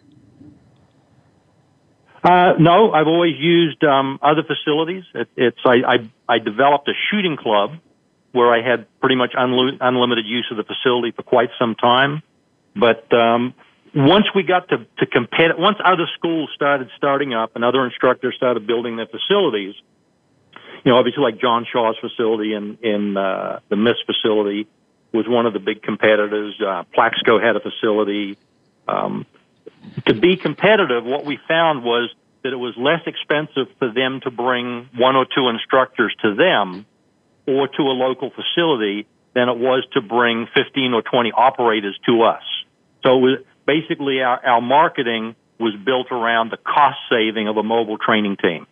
Uh, 2.23 2.55
no, 2.59 2.93
I've 2.93 3.07
always 3.07 3.35
used 3.39 3.85
um, 3.85 4.19
other 4.23 4.43
facilities. 4.43 5.05
It, 5.15 5.29
it's 5.37 5.59
I, 5.65 5.77
I, 5.87 6.35
I 6.37 6.39
developed 6.39 6.89
a 6.89 6.95
shooting 7.11 7.37
club 7.37 7.73
where 8.33 8.53
I 8.53 8.63
had 8.63 8.87
pretty 9.01 9.15
much 9.15 9.33
unli- 9.33 9.77
unlimited 9.81 10.25
use 10.27 10.47
of 10.51 10.57
the 10.57 10.65
facility 10.65 11.11
for 11.11 11.23
quite 11.23 11.51
some 11.59 11.75
time. 11.75 12.23
But 12.75 13.13
um, 13.13 13.55
once 13.95 14.27
we 14.35 14.43
got 14.43 14.69
to, 14.71 14.79
to 14.99 15.07
compete, 15.07 15.57
once 15.59 15.79
other 15.85 16.07
schools 16.17 16.51
started 16.55 16.89
starting 16.97 17.35
up 17.35 17.55
and 17.55 17.65
other 17.65 17.85
instructors 17.85 18.35
started 18.37 18.67
building 18.67 18.97
their 18.97 19.07
facilities, 19.07 19.75
you 20.85 20.93
know, 20.93 20.99
obviously 20.99 21.23
like 21.23 21.41
John 21.41 21.67
Shaw's 21.71 21.97
facility 22.01 22.55
in 22.55 22.79
in 22.83 23.17
uh, 23.17 23.61
the 23.69 23.77
MISS 23.77 23.97
facility 24.07 24.67
was 25.13 25.27
one 25.29 25.47
of 25.47 25.53
the 25.53 25.61
big 25.61 25.83
competitors. 25.83 26.55
Uh, 26.61 26.85
Plaxco 26.97 27.43
had 27.43 27.57
a 27.57 27.61
facility. 27.61 28.37
Um, 28.87 29.27
to 30.07 30.15
be 30.15 30.37
competitive, 30.37 31.05
what 31.05 31.25
we 31.25 31.39
found 31.49 31.85
was 31.85 32.13
that 32.43 32.53
it 32.53 32.57
was 32.57 32.75
less 32.77 33.01
expensive 33.07 33.69
for 33.79 33.91
them 33.91 34.21
to 34.21 34.31
bring 34.31 34.89
one 34.97 35.17
or 35.17 35.25
two 35.25 35.49
instructors 35.49 36.15
to 36.21 36.35
them 36.35 36.85
or 37.47 37.69
to 37.69 37.83
a 37.83 37.95
local 37.95 38.31
facility 38.31 39.07
than 39.35 39.49
it 39.49 39.57
was 39.57 39.87
to 39.93 40.03
bring 40.03 40.47
15 40.55 40.93
or 40.93 41.03
20 41.03 41.33
operators 41.33 41.99
to 42.07 42.23
us. 42.23 42.43
So 43.03 43.37
basically 43.67 44.21
our, 44.21 44.45
our 44.45 44.61
marketing 44.61 45.37
was 45.59 45.75
built 45.77 46.11
around 46.11 46.51
the 46.51 46.57
cost 46.57 46.99
saving 47.11 47.49
of 47.49 47.57
a 47.57 47.63
mobile 47.63 47.99
training 47.99 48.37
team. 48.37 48.67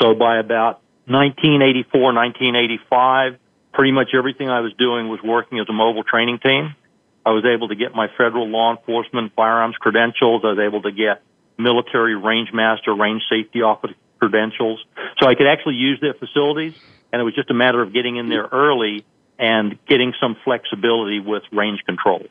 So 0.00 0.14
by 0.14 0.38
about 0.38 0.80
1984, 1.10 2.14
1985, 2.14 3.36
pretty 3.74 3.90
much 3.90 4.10
everything 4.14 4.48
I 4.48 4.60
was 4.60 4.72
doing 4.78 5.08
was 5.08 5.20
working 5.22 5.58
as 5.58 5.66
a 5.68 5.72
mobile 5.72 6.04
training 6.04 6.38
team. 6.38 6.76
I 7.26 7.30
was 7.30 7.44
able 7.44 7.68
to 7.68 7.74
get 7.74 7.94
my 7.94 8.06
federal 8.16 8.48
law 8.48 8.70
enforcement 8.70 9.32
firearms 9.34 9.76
credentials. 9.76 10.42
I 10.44 10.52
was 10.54 10.58
able 10.58 10.82
to 10.82 10.92
get 10.92 11.22
military 11.58 12.14
range 12.14 12.52
master, 12.52 12.94
range 12.94 13.22
safety 13.28 13.62
officer 13.62 13.94
credentials. 14.20 14.84
So 15.20 15.28
I 15.28 15.34
could 15.34 15.46
actually 15.46 15.74
use 15.74 15.98
their 16.00 16.14
facilities, 16.14 16.74
and 17.12 17.20
it 17.20 17.24
was 17.24 17.34
just 17.34 17.50
a 17.50 17.54
matter 17.54 17.82
of 17.82 17.92
getting 17.92 18.16
in 18.16 18.28
there 18.28 18.48
early 18.52 19.04
and 19.38 19.78
getting 19.86 20.12
some 20.20 20.36
flexibility 20.44 21.18
with 21.18 21.42
range 21.50 21.80
control. 21.86 22.22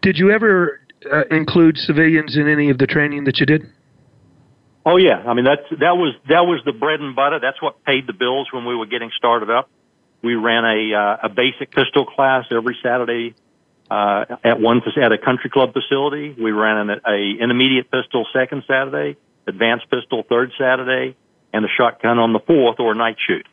Did 0.00 0.18
you 0.18 0.30
ever 0.30 0.80
uh, 1.12 1.24
include 1.30 1.76
civilians 1.76 2.36
in 2.36 2.48
any 2.48 2.70
of 2.70 2.78
the 2.78 2.86
training 2.86 3.24
that 3.24 3.40
you 3.40 3.46
did? 3.46 3.66
Oh 4.88 4.98
yeah, 4.98 5.18
I 5.26 5.34
mean 5.34 5.44
that's 5.44 5.68
that 5.80 5.96
was 5.96 6.14
that 6.28 6.46
was 6.46 6.62
the 6.64 6.72
bread 6.72 7.00
and 7.00 7.16
butter. 7.16 7.40
That's 7.40 7.60
what 7.60 7.82
paid 7.84 8.06
the 8.06 8.12
bills 8.12 8.46
when 8.52 8.64
we 8.64 8.76
were 8.76 8.86
getting 8.86 9.10
started 9.16 9.50
up. 9.50 9.68
We 10.22 10.36
ran 10.36 10.64
a 10.64 10.94
uh, 10.94 11.16
a 11.24 11.28
basic 11.28 11.72
pistol 11.72 12.06
class 12.06 12.44
every 12.52 12.78
Saturday 12.84 13.34
uh, 13.90 14.36
at 14.44 14.60
one 14.60 14.80
at 15.02 15.10
a 15.10 15.18
country 15.18 15.50
club 15.50 15.72
facility. 15.72 16.36
We 16.40 16.52
ran 16.52 16.88
an 16.88 17.00
a 17.04 17.42
intermediate 17.42 17.90
pistol 17.90 18.26
second 18.32 18.62
Saturday, 18.68 19.16
advanced 19.48 19.90
pistol 19.90 20.22
third 20.22 20.52
Saturday, 20.56 21.16
and 21.52 21.64
a 21.64 21.68
shotgun 21.76 22.20
on 22.20 22.32
the 22.32 22.40
fourth 22.40 22.78
or 22.78 22.94
night 22.94 23.16
shoot. 23.26 23.46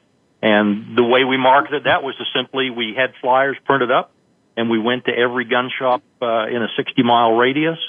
And 0.44 0.96
the 0.96 1.04
way 1.04 1.24
we 1.24 1.38
marketed 1.38 1.86
that 1.86 2.04
was 2.04 2.16
to 2.18 2.26
simply 2.36 2.70
we 2.70 2.94
had 2.96 3.14
flyers 3.22 3.58
printed 3.66 3.90
up, 3.90 4.12
and 4.56 4.70
we 4.70 4.78
went 4.78 5.06
to 5.06 5.12
every 5.12 5.46
gun 5.46 5.72
shop 5.80 6.04
uh, 6.22 6.46
in 6.46 6.62
a 6.62 6.68
60 6.78 7.02
mile 7.02 7.32
radius 7.32 7.80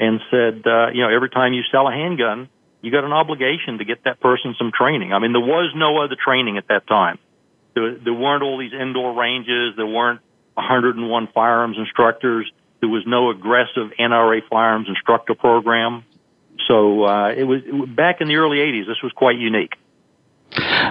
and 0.00 0.20
said, 0.30 0.62
uh, 0.66 0.88
you 0.94 1.02
know, 1.02 1.10
every 1.10 1.28
time 1.28 1.52
you 1.52 1.62
sell 1.70 1.88
a 1.88 1.92
handgun, 1.92 2.48
you 2.86 2.92
got 2.92 3.02
an 3.02 3.12
obligation 3.12 3.78
to 3.78 3.84
get 3.84 4.04
that 4.04 4.20
person 4.20 4.54
some 4.56 4.70
training. 4.72 5.12
I 5.12 5.18
mean, 5.18 5.32
there 5.32 5.40
was 5.40 5.72
no 5.74 6.00
other 6.04 6.14
training 6.14 6.56
at 6.56 6.68
that 6.68 6.86
time. 6.86 7.18
There, 7.74 7.96
there 7.96 8.14
weren't 8.14 8.44
all 8.44 8.58
these 8.58 8.72
indoor 8.72 9.12
ranges. 9.12 9.74
There 9.76 9.88
weren't 9.88 10.20
101 10.54 11.28
firearms 11.34 11.78
instructors. 11.78 12.48
There 12.78 12.88
was 12.88 13.02
no 13.04 13.30
aggressive 13.30 13.90
NRA 13.98 14.40
firearms 14.48 14.86
instructor 14.88 15.34
program. 15.34 16.04
So 16.68 17.02
uh, 17.02 17.30
it, 17.36 17.42
was, 17.42 17.62
back 17.88 18.20
in 18.20 18.28
the 18.28 18.36
early 18.36 18.58
80s. 18.58 18.86
This 18.86 19.02
was 19.02 19.10
quite 19.16 19.36
unique. 19.36 19.72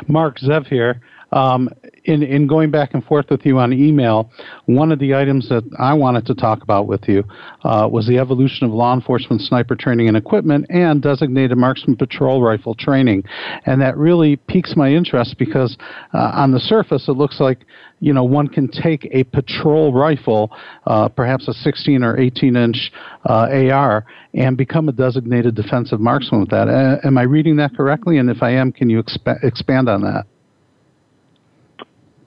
Mark 0.10 0.40
Zev 0.40 0.68
here. 0.68 1.00
Um, 1.32 1.70
in, 2.06 2.24
in 2.24 2.48
going 2.48 2.72
back 2.72 2.94
and 2.94 3.04
forth 3.04 3.26
with 3.30 3.46
you 3.46 3.58
on 3.60 3.74
email, 3.74 4.30
one 4.66 4.92
of 4.92 5.00
the 5.00 5.14
items 5.16 5.50
that 5.50 5.64
I 5.80 5.94
wanted 5.94 6.26
to 6.28 6.36
talk 6.36 6.62
about 6.62 6.88
with 6.88 7.08
you 7.08 7.24
uh, 7.64 7.88
was 7.92 8.08
the 8.08 8.20
evolution 8.20 8.66
of 8.66 8.74
law 8.74 8.94
enforcement 8.94 9.42
sniper 9.42 9.76
training 9.76 10.08
and 10.08 10.16
equipment 10.16 10.68
and 10.70 11.02
designated 11.02 11.58
marksman 11.58 11.96
patrol 11.96 12.42
rifle 12.42 12.76
training. 12.76 13.24
And 13.66 13.82
that 13.82 13.98
really 13.98 14.36
piques 14.36 14.76
my 14.76 14.90
interest 14.90 15.38
because 15.38 15.78
uh, 16.14 16.32
on 16.34 16.52
the 16.52 16.60
surface 16.60 17.08
it 17.08 17.14
looks 17.14 17.40
like 17.40 17.66
you 18.02 18.14
know 18.14 18.24
one 18.24 18.48
can 18.48 18.68
take 18.68 19.08
a 19.12 19.24
patrol 19.24 19.94
rifle, 19.94 20.52
uh, 20.86 21.08
perhaps 21.10 21.48
a 21.48 21.54
16 21.54 22.04
or 22.04 22.20
18 22.20 22.56
inch 22.56 22.92
uh, 23.28 23.48
AR, 23.72 24.06
and 24.34 24.58
become 24.58 24.90
a 24.90 24.92
designated 24.92 25.56
defensive 25.56 26.00
marksman 26.00 26.42
with 26.42 26.50
that. 26.50 26.68
am 27.04 27.18
I 27.18 27.24
reading 27.24 27.56
that 27.56 27.76
correctly? 27.76 28.18
And 28.18 28.30
if 28.30 28.44
I 28.44 28.52
am, 28.52 28.72
can 28.72 28.90
you 28.90 29.02
exp- 29.02 29.44
expand 29.44 29.90
on 29.90 30.02
that? 30.02 30.26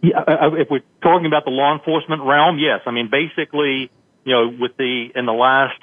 Yeah, 0.00 0.22
if 0.28 0.70
we're 0.70 0.82
talking 1.02 1.26
about 1.26 1.44
the 1.44 1.50
law 1.50 1.74
enforcement 1.74 2.22
realm, 2.22 2.58
yes. 2.58 2.80
I 2.86 2.92
mean, 2.92 3.08
basically, 3.10 3.90
you 4.24 4.32
know, 4.32 4.48
with 4.48 4.76
the 4.76 5.08
in 5.14 5.26
the 5.26 5.32
last 5.32 5.78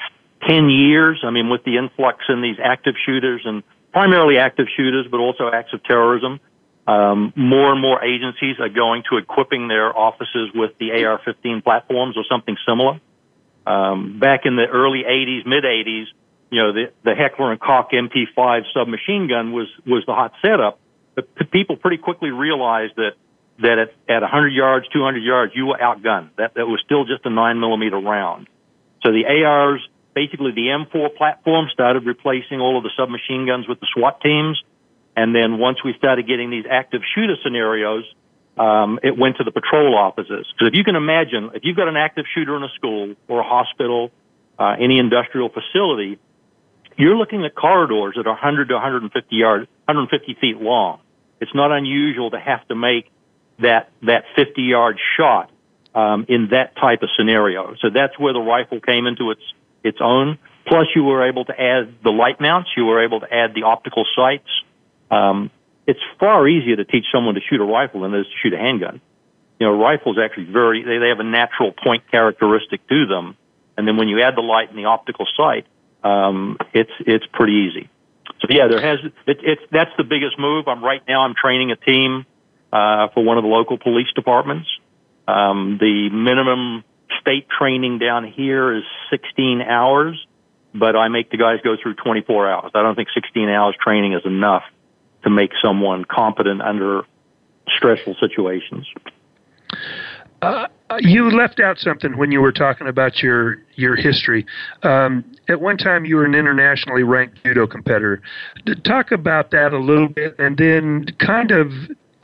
ten 0.47 0.69
years, 0.69 1.19
I 1.23 1.31
mean, 1.31 1.49
with 1.49 1.63
the 1.63 1.77
influx 1.77 2.23
in 2.29 2.41
these 2.41 2.57
active 2.63 2.95
shooters 3.05 3.41
and 3.45 3.63
primarily 3.91 4.37
active 4.37 4.67
shooters, 4.75 5.07
but 5.09 5.19
also 5.19 5.49
acts 5.51 5.73
of 5.73 5.83
terrorism, 5.83 6.39
um, 6.87 7.33
more 7.35 7.71
and 7.71 7.81
more 7.81 8.03
agencies 8.03 8.57
are 8.59 8.69
going 8.69 9.03
to 9.09 9.17
equipping 9.17 9.67
their 9.67 9.97
offices 9.97 10.49
with 10.53 10.77
the 10.77 10.91
AR-15 10.91 11.63
platforms 11.63 12.15
or 12.15 12.23
something 12.29 12.55
similar. 12.67 12.99
Um, 13.65 14.19
back 14.19 14.45
in 14.45 14.55
the 14.55 14.67
early 14.67 15.03
'80s, 15.03 15.45
mid 15.45 15.63
'80s, 15.63 16.05
you 16.51 16.61
know, 16.61 16.71
the, 16.71 16.91
the 17.03 17.15
Heckler 17.15 17.51
and 17.51 17.59
Koch 17.59 17.91
MP5 17.91 18.61
submachine 18.73 19.27
gun 19.27 19.51
was 19.51 19.67
was 19.85 20.05
the 20.05 20.13
hot 20.13 20.33
setup, 20.41 20.79
but 21.15 21.27
people 21.51 21.75
pretty 21.75 21.97
quickly 21.97 22.29
realized 22.29 22.93
that 22.97 23.13
that 23.59 23.79
at, 23.79 23.89
at 24.09 24.21
100 24.21 24.49
yards, 24.49 24.87
200 24.89 25.23
yards, 25.23 25.53
you 25.55 25.67
were 25.67 25.77
outgunned. 25.77 26.29
That, 26.37 26.55
that 26.55 26.67
was 26.67 26.81
still 26.85 27.05
just 27.05 27.25
a 27.25 27.29
9 27.29 27.59
millimeter 27.59 27.97
round. 27.97 28.47
So 29.03 29.11
the 29.11 29.25
ARs, 29.25 29.81
basically 30.13 30.51
the 30.51 30.67
M4 30.67 31.15
platform 31.15 31.67
started 31.71 32.05
replacing 32.05 32.59
all 32.59 32.77
of 32.77 32.83
the 32.83 32.91
submachine 32.97 33.45
guns 33.45 33.67
with 33.67 33.79
the 33.79 33.87
SWAT 33.93 34.19
teams. 34.21 34.61
And 35.15 35.33
then 35.33 35.57
once 35.57 35.77
we 35.83 35.93
started 35.97 36.27
getting 36.27 36.49
these 36.49 36.65
active 36.69 37.01
shooter 37.13 37.35
scenarios, 37.43 38.03
um, 38.57 38.99
it 39.03 39.17
went 39.17 39.37
to 39.37 39.43
the 39.43 39.51
patrol 39.51 39.97
offices. 39.97 40.47
Because 40.51 40.69
if 40.69 40.77
you 40.77 40.83
can 40.83 40.95
imagine, 40.95 41.51
if 41.53 41.63
you've 41.63 41.77
got 41.77 41.87
an 41.87 41.97
active 41.97 42.25
shooter 42.33 42.55
in 42.57 42.63
a 42.63 42.69
school 42.75 43.15
or 43.27 43.39
a 43.41 43.43
hospital, 43.43 44.11
uh, 44.59 44.75
any 44.79 44.99
industrial 44.99 45.49
facility, 45.49 46.19
you're 46.97 47.15
looking 47.15 47.43
at 47.45 47.55
corridors 47.55 48.15
that 48.15 48.25
are 48.25 48.33
100 48.33 48.69
to 48.69 48.73
150 48.73 49.35
yards, 49.35 49.67
150 49.85 50.37
feet 50.39 50.57
long. 50.61 50.99
It's 51.41 51.53
not 51.53 51.71
unusual 51.71 52.31
to 52.31 52.39
have 52.39 52.65
to 52.69 52.75
make 52.75 53.11
that 53.59 53.89
that 54.03 54.25
50 54.35 54.61
yard 54.61 54.99
shot 55.17 55.51
um, 55.93 56.25
in 56.27 56.49
that 56.51 56.75
type 56.75 57.01
of 57.01 57.09
scenario. 57.17 57.75
So 57.79 57.89
that's 57.89 58.17
where 58.19 58.33
the 58.33 58.41
rifle 58.41 58.79
came 58.81 59.07
into 59.07 59.31
its 59.31 59.41
its 59.83 59.99
own. 60.01 60.37
Plus, 60.67 60.87
you 60.95 61.03
were 61.03 61.27
able 61.27 61.45
to 61.45 61.53
add 61.59 61.95
the 62.03 62.11
light 62.11 62.41
mounts. 62.41 62.71
You 62.75 62.85
were 62.85 63.03
able 63.03 63.19
to 63.19 63.31
add 63.31 63.53
the 63.53 63.63
optical 63.63 64.03
sights. 64.15 64.49
Um, 65.11 65.51
it's 65.85 65.99
far 66.19 66.47
easier 66.47 66.75
to 66.75 66.85
teach 66.85 67.05
someone 67.13 67.35
to 67.35 67.41
shoot 67.41 67.61
a 67.61 67.65
rifle 67.65 68.01
than 68.01 68.13
it 68.13 68.21
is 68.21 68.25
to 68.25 68.33
shoot 68.41 68.53
a 68.53 68.57
handgun. 68.57 68.99
You 69.59 69.67
know, 69.67 69.77
rifles 69.79 70.17
actually 70.17 70.45
very 70.45 70.83
they, 70.83 70.97
they 70.97 71.09
have 71.09 71.19
a 71.19 71.23
natural 71.23 71.71
point 71.71 72.03
characteristic 72.11 72.85
to 72.89 73.05
them, 73.05 73.37
and 73.77 73.87
then 73.87 73.95
when 73.95 74.09
you 74.09 74.21
add 74.21 74.35
the 74.35 74.41
light 74.41 74.69
and 74.69 74.77
the 74.77 74.85
optical 74.85 75.25
sight, 75.37 75.65
um, 76.03 76.57
it's 76.73 76.91
it's 76.99 77.25
pretty 77.31 77.69
easy. 77.69 77.89
So 78.41 78.47
yeah, 78.49 78.67
there 78.67 78.81
has 78.81 78.99
it, 79.27 79.39
it's 79.43 79.61
that's 79.71 79.91
the 79.97 80.03
biggest 80.03 80.37
move. 80.37 80.67
I'm 80.67 80.83
right 80.83 81.01
now. 81.07 81.21
I'm 81.21 81.35
training 81.35 81.71
a 81.71 81.77
team 81.77 82.25
uh, 82.71 83.07
for 83.13 83.23
one 83.23 83.37
of 83.37 83.43
the 83.43 83.49
local 83.49 83.77
police 83.77 84.07
departments. 84.15 84.67
Um, 85.27 85.77
the 85.79 86.09
minimum 86.09 86.83
state 87.21 87.47
training 87.49 87.99
down 87.99 88.25
here 88.31 88.75
is 88.75 88.83
16 89.09 89.61
hours, 89.61 90.25
but 90.73 90.95
I 90.95 91.07
make 91.07 91.31
the 91.31 91.37
guys 91.37 91.59
go 91.63 91.75
through 91.81 91.95
24 91.95 92.49
hours. 92.49 92.71
I 92.75 92.83
don't 92.83 92.95
think 92.95 93.09
16 93.13 93.49
hours 93.49 93.75
training 93.81 94.13
is 94.13 94.25
enough 94.25 94.63
to 95.23 95.29
make 95.29 95.51
someone 95.63 96.05
competent 96.05 96.61
under 96.61 97.03
stressful 97.75 98.15
situations. 98.19 98.87
Uh, 100.41 100.67
you 100.99 101.31
left 101.31 101.59
out 101.59 101.79
something 101.79 102.17
when 102.17 102.31
you 102.31 102.39
were 102.39 102.51
talking 102.51 102.87
about 102.87 103.23
your 103.23 103.57
your 103.75 103.95
history. 103.95 104.45
Um, 104.83 105.25
at 105.49 105.59
one 105.59 105.77
time, 105.77 106.05
you 106.05 106.17
were 106.17 106.25
an 106.25 106.35
internationally 106.35 107.01
ranked 107.03 107.43
judo 107.43 107.65
competitor. 107.65 108.21
Talk 108.83 109.11
about 109.11 109.49
that 109.51 109.73
a 109.73 109.79
little 109.79 110.07
bit, 110.07 110.35
and 110.37 110.57
then 110.57 111.07
kind 111.17 111.49
of 111.51 111.71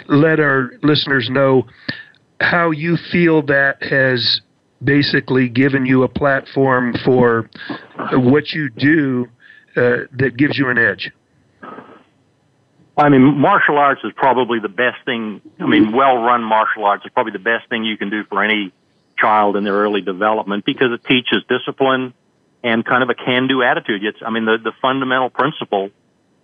let 0.07 0.39
our 0.39 0.71
listeners 0.83 1.29
know 1.29 1.67
how 2.39 2.71
you 2.71 2.97
feel 3.11 3.43
that 3.43 3.81
has 3.83 4.41
basically 4.83 5.47
given 5.47 5.85
you 5.85 6.03
a 6.03 6.07
platform 6.07 6.95
for 7.05 7.49
what 8.11 8.49
you 8.51 8.69
do 8.69 9.27
uh, 9.75 10.07
that 10.11 10.35
gives 10.37 10.57
you 10.57 10.69
an 10.69 10.77
edge. 10.77 11.11
I 12.97 13.09
mean, 13.09 13.21
martial 13.21 13.77
arts 13.77 14.01
is 14.03 14.11
probably 14.15 14.59
the 14.59 14.69
best 14.69 14.97
thing. 15.05 15.41
I 15.59 15.65
mean, 15.65 15.91
well-run 15.91 16.43
martial 16.43 16.85
arts 16.85 17.05
is 17.05 17.11
probably 17.13 17.31
the 17.31 17.39
best 17.39 17.69
thing 17.69 17.83
you 17.83 17.97
can 17.97 18.09
do 18.09 18.23
for 18.25 18.43
any 18.43 18.73
child 19.17 19.55
in 19.55 19.63
their 19.63 19.75
early 19.75 20.01
development 20.01 20.65
because 20.65 20.91
it 20.91 21.03
teaches 21.05 21.43
discipline 21.47 22.13
and 22.63 22.85
kind 22.85 23.01
of 23.01 23.09
a 23.09 23.15
can-do 23.15 23.63
attitude. 23.63 24.03
It's, 24.03 24.19
I 24.25 24.29
mean, 24.29 24.45
the 24.45 24.57
the 24.57 24.73
fundamental 24.81 25.29
principle 25.29 25.89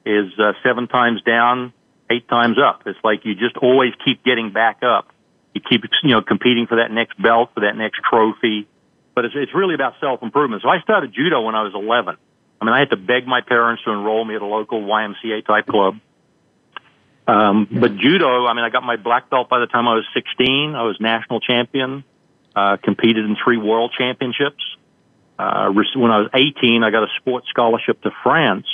is 0.05 0.31
uh, 0.39 0.53
seven 0.63 0.87
times 0.87 1.21
down, 1.23 1.73
eight 2.09 2.27
times 2.27 2.57
up. 2.57 2.83
It's 2.85 2.99
like 3.03 3.25
you 3.25 3.35
just 3.35 3.57
always 3.57 3.93
keep 4.03 4.23
getting 4.23 4.51
back 4.51 4.83
up. 4.83 5.11
You 5.53 5.61
keep, 5.67 5.83
you 6.03 6.11
know, 6.11 6.21
competing 6.21 6.67
for 6.67 6.77
that 6.77 6.91
next 6.91 7.21
belt, 7.21 7.51
for 7.53 7.61
that 7.61 7.75
next 7.75 8.01
trophy. 8.09 8.67
But 9.15 9.25
it's, 9.25 9.35
it's 9.35 9.55
really 9.55 9.75
about 9.75 9.95
self 9.99 10.21
improvement. 10.21 10.61
So 10.61 10.69
I 10.69 10.79
started 10.81 11.13
judo 11.13 11.41
when 11.41 11.55
I 11.55 11.63
was 11.63 11.73
11. 11.73 12.15
I 12.59 12.65
mean, 12.65 12.73
I 12.73 12.79
had 12.79 12.89
to 12.91 12.97
beg 12.97 13.27
my 13.27 13.41
parents 13.41 13.83
to 13.83 13.91
enroll 13.91 14.25
me 14.25 14.35
at 14.35 14.41
a 14.41 14.45
local 14.45 14.81
YMCA 14.81 15.45
type 15.45 15.67
club. 15.67 15.99
Um, 17.27 17.67
but 17.69 17.97
judo, 17.97 18.45
I 18.45 18.53
mean, 18.53 18.63
I 18.63 18.69
got 18.69 18.83
my 18.83 18.95
black 18.95 19.29
belt 19.29 19.49
by 19.49 19.59
the 19.59 19.67
time 19.67 19.87
I 19.87 19.95
was 19.95 20.05
16. 20.13 20.75
I 20.75 20.83
was 20.83 20.95
national 20.99 21.41
champion, 21.41 22.03
uh, 22.55 22.77
competed 22.81 23.25
in 23.25 23.35
three 23.43 23.57
world 23.57 23.93
championships. 23.97 24.63
Uh, 25.37 25.69
when 25.95 26.09
I 26.09 26.19
was 26.19 26.29
18, 26.33 26.83
I 26.83 26.89
got 26.89 27.03
a 27.03 27.07
sports 27.19 27.47
scholarship 27.49 28.01
to 28.03 28.11
France 28.23 28.65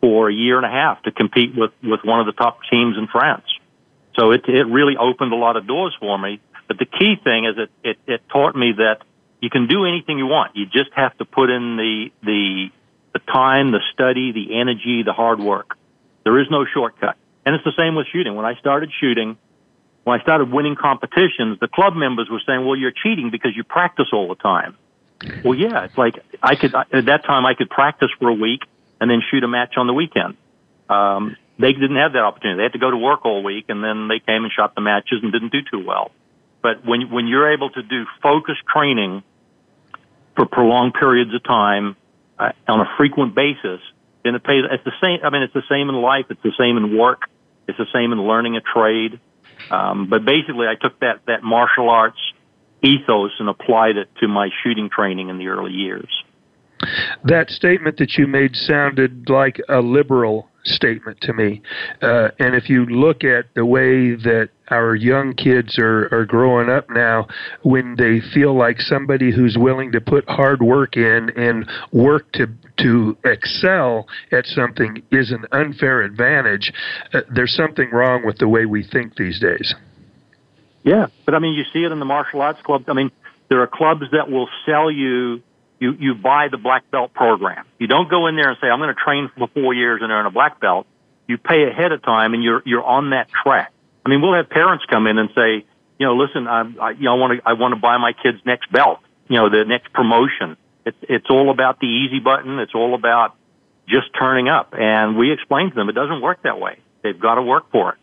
for 0.00 0.28
a 0.28 0.32
year 0.32 0.56
and 0.56 0.66
a 0.66 0.70
half 0.70 1.02
to 1.02 1.10
compete 1.10 1.56
with, 1.56 1.72
with 1.82 2.00
one 2.04 2.20
of 2.20 2.26
the 2.26 2.32
top 2.32 2.60
teams 2.70 2.96
in 2.96 3.06
France. 3.08 3.44
So 4.18 4.30
it, 4.32 4.48
it 4.48 4.66
really 4.66 4.96
opened 4.96 5.32
a 5.32 5.36
lot 5.36 5.56
of 5.56 5.66
doors 5.66 5.96
for 5.98 6.18
me. 6.18 6.40
But 6.66 6.78
the 6.78 6.86
key 6.86 7.16
thing 7.22 7.46
is 7.46 7.56
it, 7.56 7.70
it, 7.82 7.98
it 8.06 8.22
taught 8.28 8.54
me 8.54 8.72
that 8.76 9.02
you 9.40 9.50
can 9.50 9.66
do 9.66 9.86
anything 9.86 10.18
you 10.18 10.26
want. 10.26 10.56
You 10.56 10.66
just 10.66 10.90
have 10.94 11.16
to 11.18 11.24
put 11.24 11.50
in 11.50 11.76
the, 11.76 12.10
the, 12.22 12.68
the 13.12 13.18
time, 13.20 13.70
the 13.70 13.80
study, 13.92 14.32
the 14.32 14.58
energy, 14.60 15.02
the 15.02 15.12
hard 15.12 15.40
work. 15.40 15.76
There 16.24 16.38
is 16.38 16.46
no 16.50 16.66
shortcut. 16.66 17.16
And 17.46 17.54
it's 17.54 17.64
the 17.64 17.72
same 17.78 17.94
with 17.94 18.06
shooting. 18.12 18.34
When 18.34 18.44
I 18.44 18.54
started 18.56 18.90
shooting, 19.00 19.38
when 20.04 20.18
I 20.18 20.22
started 20.22 20.52
winning 20.52 20.76
competitions, 20.76 21.58
the 21.60 21.68
club 21.68 21.94
members 21.94 22.28
were 22.30 22.42
saying, 22.46 22.66
well, 22.66 22.76
you're 22.76 22.92
cheating 22.92 23.30
because 23.30 23.56
you 23.56 23.64
practice 23.64 24.08
all 24.12 24.28
the 24.28 24.34
time. 24.34 24.76
Well, 25.44 25.54
yeah, 25.54 25.84
it's 25.84 25.96
like 25.96 26.14
I 26.42 26.54
could, 26.54 26.74
at 26.74 27.06
that 27.06 27.24
time, 27.24 27.46
I 27.46 27.54
could 27.54 27.70
practice 27.70 28.10
for 28.18 28.28
a 28.28 28.34
week 28.34 28.62
and 29.00 29.10
then 29.10 29.22
shoot 29.30 29.44
a 29.44 29.48
match 29.48 29.74
on 29.76 29.86
the 29.86 29.92
weekend. 29.92 30.36
Um, 30.88 31.36
they 31.58 31.72
didn't 31.72 31.96
have 31.96 32.12
that 32.12 32.22
opportunity. 32.22 32.58
They 32.58 32.62
had 32.64 32.72
to 32.72 32.78
go 32.78 32.90
to 32.90 32.96
work 32.96 33.24
all 33.24 33.42
week 33.42 33.66
and 33.68 33.82
then 33.82 34.08
they 34.08 34.20
came 34.20 34.44
and 34.44 34.52
shot 34.52 34.74
the 34.74 34.80
matches 34.80 35.20
and 35.22 35.32
didn't 35.32 35.52
do 35.52 35.60
too 35.70 35.84
well. 35.84 36.10
But 36.62 36.84
when, 36.84 37.10
when 37.10 37.26
you're 37.26 37.52
able 37.52 37.70
to 37.70 37.82
do 37.82 38.04
focused 38.22 38.62
training 38.72 39.22
for 40.36 40.46
prolonged 40.46 40.94
periods 40.94 41.34
of 41.34 41.42
time 41.44 41.96
uh, 42.38 42.52
on 42.66 42.80
a 42.80 42.86
frequent 42.96 43.34
basis, 43.34 43.80
then 44.24 44.34
it 44.34 44.44
pays. 44.44 44.64
It's 44.70 44.84
the 44.84 44.92
same. 45.02 45.20
I 45.24 45.30
mean, 45.30 45.42
it's 45.42 45.54
the 45.54 45.66
same 45.68 45.88
in 45.88 45.96
life. 45.96 46.26
It's 46.30 46.42
the 46.42 46.52
same 46.58 46.76
in 46.76 46.96
work. 46.96 47.22
It's 47.66 47.78
the 47.78 47.86
same 47.92 48.12
in 48.12 48.22
learning 48.22 48.56
a 48.56 48.60
trade. 48.60 49.20
Um, 49.70 50.08
but 50.08 50.24
basically, 50.24 50.66
I 50.66 50.74
took 50.74 50.98
that 51.00 51.20
that 51.26 51.42
martial 51.42 51.90
arts 51.90 52.18
ethos 52.82 53.32
and 53.38 53.48
applied 53.48 53.96
it 53.96 54.08
to 54.20 54.28
my 54.28 54.50
shooting 54.62 54.88
training 54.88 55.28
in 55.28 55.38
the 55.38 55.48
early 55.48 55.72
years. 55.72 56.08
That 57.24 57.50
statement 57.50 57.98
that 57.98 58.14
you 58.16 58.26
made 58.26 58.54
sounded 58.54 59.28
like 59.28 59.60
a 59.68 59.80
liberal 59.80 60.48
statement 60.64 61.20
to 61.22 61.32
me. 61.32 61.62
Uh, 62.02 62.28
and 62.38 62.54
if 62.54 62.68
you 62.68 62.84
look 62.86 63.24
at 63.24 63.46
the 63.54 63.64
way 63.64 64.14
that 64.14 64.50
our 64.70 64.94
young 64.94 65.34
kids 65.34 65.78
are, 65.78 66.08
are 66.12 66.26
growing 66.26 66.68
up 66.68 66.88
now, 66.90 67.26
when 67.62 67.96
they 67.96 68.20
feel 68.34 68.56
like 68.56 68.80
somebody 68.80 69.32
who's 69.32 69.56
willing 69.58 69.92
to 69.92 70.00
put 70.00 70.28
hard 70.28 70.62
work 70.62 70.96
in 70.96 71.30
and 71.36 71.68
work 71.92 72.30
to 72.32 72.46
to 72.78 73.16
excel 73.24 74.06
at 74.30 74.46
something 74.46 75.02
is 75.10 75.32
an 75.32 75.44
unfair 75.50 76.02
advantage, 76.02 76.72
uh, 77.12 77.22
there's 77.34 77.54
something 77.54 77.90
wrong 77.90 78.24
with 78.24 78.38
the 78.38 78.48
way 78.48 78.66
we 78.66 78.84
think 78.84 79.16
these 79.16 79.40
days. 79.40 79.74
Yeah, 80.84 81.06
but 81.24 81.34
I 81.34 81.40
mean, 81.40 81.54
you 81.54 81.64
see 81.72 81.84
it 81.84 81.90
in 81.90 81.98
the 81.98 82.04
martial 82.04 82.40
arts 82.40 82.60
clubs. 82.62 82.84
I 82.88 82.92
mean, 82.92 83.10
there 83.48 83.60
are 83.62 83.66
clubs 83.66 84.04
that 84.12 84.30
will 84.30 84.48
sell 84.64 84.90
you 84.90 85.42
you 85.80 85.94
you 85.98 86.14
buy 86.14 86.48
the 86.48 86.56
black 86.56 86.90
belt 86.90 87.12
program. 87.14 87.64
You 87.78 87.86
don't 87.86 88.10
go 88.10 88.26
in 88.26 88.36
there 88.36 88.48
and 88.48 88.58
say 88.60 88.68
I'm 88.68 88.78
going 88.78 88.94
to 88.94 89.00
train 89.00 89.30
for 89.36 89.48
four 89.48 89.74
years 89.74 90.00
and 90.02 90.10
earn 90.10 90.26
a 90.26 90.30
black 90.30 90.60
belt. 90.60 90.86
You 91.26 91.38
pay 91.38 91.68
ahead 91.68 91.92
of 91.92 92.02
time 92.02 92.34
and 92.34 92.42
you're 92.42 92.62
you're 92.64 92.84
on 92.84 93.10
that 93.10 93.28
track. 93.30 93.72
I 94.04 94.08
mean, 94.08 94.22
we'll 94.22 94.34
have 94.34 94.48
parents 94.48 94.84
come 94.88 95.06
in 95.06 95.18
and 95.18 95.28
say, 95.34 95.64
you 95.98 96.06
know, 96.06 96.16
listen, 96.16 96.46
I, 96.46 96.62
I 96.80 96.90
you 96.90 97.04
know 97.04 97.14
I 97.14 97.18
want 97.18 97.38
to 97.38 97.48
I 97.48 97.52
want 97.54 97.74
to 97.74 97.80
buy 97.80 97.96
my 97.98 98.12
kid's 98.12 98.44
next 98.44 98.70
belt. 98.72 98.98
You 99.28 99.36
know, 99.36 99.50
the 99.50 99.64
next 99.64 99.92
promotion. 99.92 100.56
It's 100.84 100.98
it's 101.02 101.26
all 101.30 101.50
about 101.50 101.80
the 101.80 101.86
easy 101.86 102.18
button. 102.18 102.58
It's 102.58 102.74
all 102.74 102.94
about 102.94 103.36
just 103.86 104.08
turning 104.18 104.48
up. 104.48 104.74
And 104.76 105.16
we 105.16 105.32
explain 105.32 105.70
to 105.70 105.74
them 105.74 105.88
it 105.88 105.94
doesn't 105.94 106.20
work 106.20 106.42
that 106.42 106.58
way. 106.58 106.78
They've 107.02 107.18
got 107.18 107.36
to 107.36 107.42
work 107.42 107.70
for 107.70 107.92
it 107.92 107.98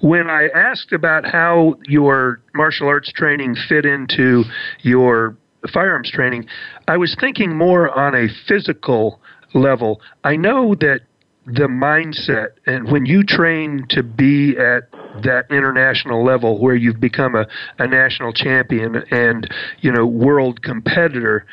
when 0.00 0.28
I 0.28 0.48
asked 0.48 0.92
about 0.92 1.24
how 1.24 1.76
your 1.84 2.40
martial 2.54 2.88
arts 2.88 3.10
training 3.12 3.56
fit 3.68 3.84
into 3.84 4.44
your 4.82 5.36
the 5.66 5.72
firearms 5.72 6.10
training, 6.10 6.46
I 6.86 6.96
was 6.96 7.16
thinking 7.18 7.56
more 7.56 7.90
on 7.98 8.14
a 8.14 8.28
physical 8.46 9.20
level. 9.54 10.00
I 10.24 10.36
know 10.36 10.74
that 10.76 11.00
the 11.46 11.68
mindset 11.68 12.48
and 12.66 12.90
when 12.90 13.06
you 13.06 13.22
train 13.22 13.86
to 13.90 14.02
be 14.02 14.56
at 14.58 14.90
that 15.22 15.46
international 15.48 16.24
level 16.24 16.60
where 16.60 16.74
you've 16.74 17.00
become 17.00 17.36
a, 17.36 17.46
a 17.78 17.86
national 17.86 18.32
champion 18.32 18.96
and 19.12 19.48
you 19.78 19.92
know 19.92 20.04
world 20.04 20.60
competitor 20.62 21.46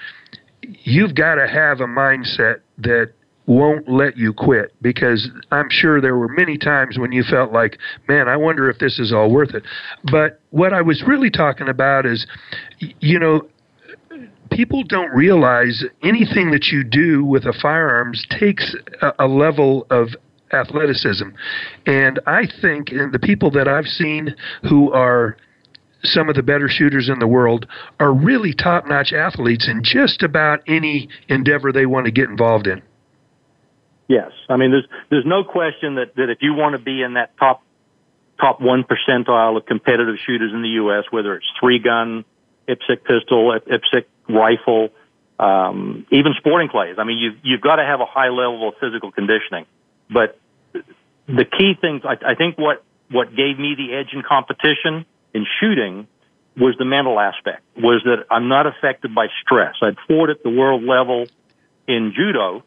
you've 0.62 1.13
got 1.13 1.36
to 1.36 1.48
have 1.48 1.79
a 1.79 1.86
mindset 1.86 2.62
that 2.79 3.12
won't 3.46 3.89
let 3.89 4.17
you 4.17 4.34
quit 4.34 4.74
because 4.82 5.29
I'm 5.51 5.67
sure 5.70 6.00
there 6.00 6.15
were 6.15 6.29
many 6.29 6.58
times 6.58 6.98
when 6.98 7.12
you 7.12 7.24
felt 7.24 7.51
like, 7.51 7.77
man, 8.08 8.28
I 8.28 8.38
wonder 8.38 8.69
if 8.69 8.80
this 8.80 8.99
is 8.99 9.12
all 9.12 9.30
worth 9.30 9.54
it. 9.54 9.63
But 10.12 10.39
what 10.52 10.73
I 10.73 10.82
was 10.82 11.04
really 11.06 11.30
talking 11.30 11.67
about 11.67 12.06
is, 12.06 12.26
you 12.80 13.19
know, 13.19 13.47
people 14.56 14.84
don't 14.84 15.12
realize 15.12 15.84
anything 16.04 16.52
that 16.52 16.68
you 16.68 16.84
do 16.84 17.26
with 17.26 17.46
a 17.46 17.54
firearms 17.62 18.26
takes 18.30 18.76
a, 19.02 19.12
a 19.20 19.28
level 19.28 19.86
of 19.89 20.10
athleticism. 20.52 21.30
And 21.86 22.20
I 22.28 22.44
think 22.62 22.89
and 22.89 23.12
the 23.12 23.20
people 23.20 23.52
that 23.52 23.68
I've 23.68 23.88
seen 23.88 24.36
who 24.70 24.92
are 24.94 25.36
some 26.04 26.30
of 26.30 26.36
the 26.36 26.44
better 26.44 26.68
shooters 26.68 27.10
in 27.10 27.20
the 27.20 27.28
world 27.28 27.66
are 28.00 28.13
really 28.13 28.54
top 28.54 28.86
notch 28.88 29.13
athletes 29.13 29.68
in 29.68 29.82
just 29.84 30.22
about 30.22 30.60
any 30.68 31.08
endeavor 31.30 31.72
they 31.72 31.86
want 31.86 32.06
to 32.06 32.12
get 32.12 32.30
involved 32.30 32.68
in. 32.68 32.82
Yes. 34.08 34.32
I 34.50 34.58
mean 34.58 34.72
there's 34.72 34.88
there's 35.10 35.26
no 35.26 35.44
question 35.44 35.96
that, 35.96 36.16
that 36.16 36.30
if 36.30 36.39
you 36.42 36.54
want 36.54 36.78
to 36.78 36.82
be 36.82 37.02
in 37.02 37.13
that 37.16 37.36
top 37.38 37.63
top 38.39 38.60
one 38.62 38.84
percentile 38.84 39.58
of 39.58 39.66
competitive 39.66 40.16
shooters 40.26 40.52
in 40.54 40.62
the 40.62 40.84
US, 40.84 41.06
whether 41.12 41.36
it's 41.36 41.46
three 41.60 41.80
gun, 41.80 42.26
IPSC 42.67 43.04
pistol, 43.04 43.52
IPSC 43.52 44.06
rifle, 44.30 44.89
um, 45.39 46.06
even 46.12 46.34
sporting 46.38 46.69
clays. 46.69 46.95
I 46.97 47.04
mean, 47.04 47.17
you, 47.17 47.32
you've 47.43 47.62
got 47.62 47.78
to 47.78 47.84
have 47.84 47.99
a 47.99 48.06
high 48.06 48.30
level 48.30 48.69
of 48.69 48.76
physical 48.80 49.12
conditioning. 49.12 49.65
But 50.10 50.39
the 51.28 51.45
key 51.45 51.73
things, 51.80 52.04
I, 52.06 52.32
I 52.32 52.36
think 52.36 52.58
what, 52.58 52.84
what 53.10 53.30
gave 53.36 53.60
me 53.60 53.76
the 53.76 53.93
edge 53.95 54.13
in 54.13 54.21
competition 54.21 55.06
in 55.34 55.45
shooting 55.60 56.08
was 56.56 56.76
the 56.78 56.86
mental 56.86 57.19
aspect, 57.19 57.63
was 57.76 58.02
that 58.06 58.26
I'm 58.30 58.47
not 58.47 58.67
affected 58.67 59.15
by 59.15 59.28
stress. 59.41 59.76
I'd 59.82 59.97
fought 60.08 60.30
at 60.30 60.43
the 60.43 60.49
world 60.49 60.84
level 60.84 61.26
in 61.88 62.13
judo. 62.15 62.63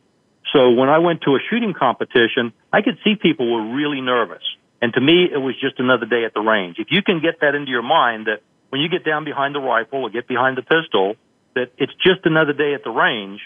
So 0.53 0.71
when 0.71 0.89
I 0.89 0.99
went 0.99 1.23
to 1.23 1.37
a 1.37 1.39
shooting 1.51 1.73
competition, 1.73 2.53
I 2.73 2.83
could 2.83 2.99
see 3.05 3.15
people 3.15 3.53
were 3.53 3.75
really 3.75 4.01
nervous. 4.01 4.43
And 4.83 4.93
to 4.95 5.01
me, 5.01 5.29
it 5.33 5.39
was 5.39 5.55
just 5.61 5.79
another 5.79 6.07
day 6.07 6.25
at 6.25 6.35
the 6.35 6.41
range. 6.41 6.77
If 6.79 6.89
you 6.91 7.03
can 7.03 7.21
get 7.21 7.41
that 7.41 7.55
into 7.55 7.71
your 7.71 7.83
mind 7.83 8.27
that 8.27 8.43
when 8.77 8.83
you 8.83 8.91
get 8.91 9.07
down 9.07 9.25
behind 9.25 9.55
the 9.55 9.61
rifle 9.61 10.03
or 10.03 10.11
get 10.11 10.29
behind 10.29 10.59
the 10.59 10.63
pistol, 10.63 11.17
that 11.55 11.73
it's 11.79 11.95
just 11.95 12.27
another 12.27 12.53
day 12.53 12.75
at 12.75 12.85
the 12.85 12.91
range, 12.91 13.41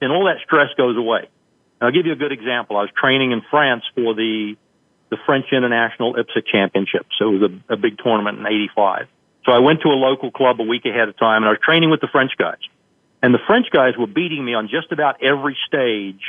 and 0.00 0.10
all 0.10 0.24
that 0.24 0.38
stress 0.44 0.70
goes 0.76 0.96
away. 0.96 1.28
I'll 1.80 1.92
give 1.92 2.04
you 2.04 2.10
a 2.10 2.16
good 2.16 2.32
example. 2.32 2.76
I 2.76 2.80
was 2.80 2.90
training 3.00 3.30
in 3.30 3.42
France 3.48 3.84
for 3.94 4.12
the 4.14 4.56
the 5.08 5.18
French 5.24 5.46
International 5.52 6.14
IPSC 6.14 6.46
Championship. 6.50 7.06
So 7.16 7.28
it 7.28 7.38
was 7.38 7.50
a, 7.68 7.74
a 7.74 7.76
big 7.76 7.98
tournament 7.98 8.40
in 8.40 8.46
'85. 8.46 9.06
So 9.44 9.52
I 9.52 9.60
went 9.60 9.82
to 9.82 9.88
a 9.90 9.94
local 9.94 10.32
club 10.32 10.60
a 10.60 10.64
week 10.64 10.84
ahead 10.84 11.08
of 11.08 11.16
time, 11.16 11.44
and 11.44 11.46
I 11.46 11.50
was 11.50 11.60
training 11.64 11.90
with 11.90 12.00
the 12.00 12.08
French 12.08 12.32
guys. 12.36 12.58
And 13.22 13.32
the 13.32 13.38
French 13.46 13.66
guys 13.70 13.96
were 13.96 14.08
beating 14.08 14.44
me 14.44 14.54
on 14.54 14.66
just 14.66 14.90
about 14.90 15.22
every 15.22 15.56
stage 15.68 16.22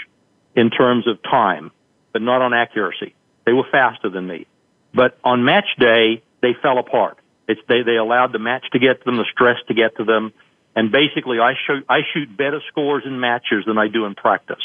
in 0.55 0.69
terms 0.69 1.07
of 1.07 1.23
time, 1.23 1.71
but 2.13 2.21
not 2.21 2.43
on 2.43 2.53
accuracy. 2.53 3.15
They 3.47 3.53
were 3.53 3.65
faster 3.71 4.11
than 4.11 4.27
me. 4.27 4.45
But 4.93 5.17
on 5.23 5.43
match 5.43 5.69
day, 5.79 6.21
they 6.43 6.53
fell 6.61 6.77
apart. 6.77 7.17
It's, 7.47 7.61
they, 7.67 7.81
they 7.83 7.95
allowed 7.95 8.33
the 8.33 8.39
match 8.39 8.65
to 8.73 8.79
get 8.79 8.99
to 8.99 9.05
them, 9.05 9.17
the 9.17 9.25
stress 9.31 9.57
to 9.67 9.73
get 9.73 9.95
to 9.97 10.03
them, 10.03 10.33
and 10.77 10.91
basically, 10.91 11.39
I 11.39 11.53
shoot 11.65 11.83
I 11.89 12.01
shoot 12.13 12.37
better 12.37 12.61
scores 12.67 13.01
in 13.03 13.19
matches 13.19 13.63
than 13.65 13.79
I 13.79 13.87
do 13.87 14.05
in 14.05 14.13
practice, 14.13 14.61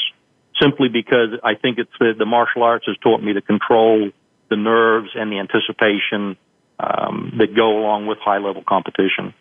simply 0.61 0.87
because 0.87 1.29
I 1.43 1.55
think 1.55 1.79
it's 1.79 1.89
the, 1.99 2.13
the 2.15 2.27
martial 2.27 2.61
arts 2.61 2.85
has 2.85 2.95
taught 3.01 3.23
me 3.23 3.33
to 3.33 3.41
control 3.41 4.11
the 4.51 4.55
nerves 4.55 5.09
and 5.15 5.31
the 5.31 5.39
anticipation 5.39 6.37
um, 6.79 7.33
that 7.39 7.55
go 7.55 7.79
along 7.79 8.05
with 8.05 8.19
high 8.19 8.37
level 8.37 8.63
competition. 8.63 9.33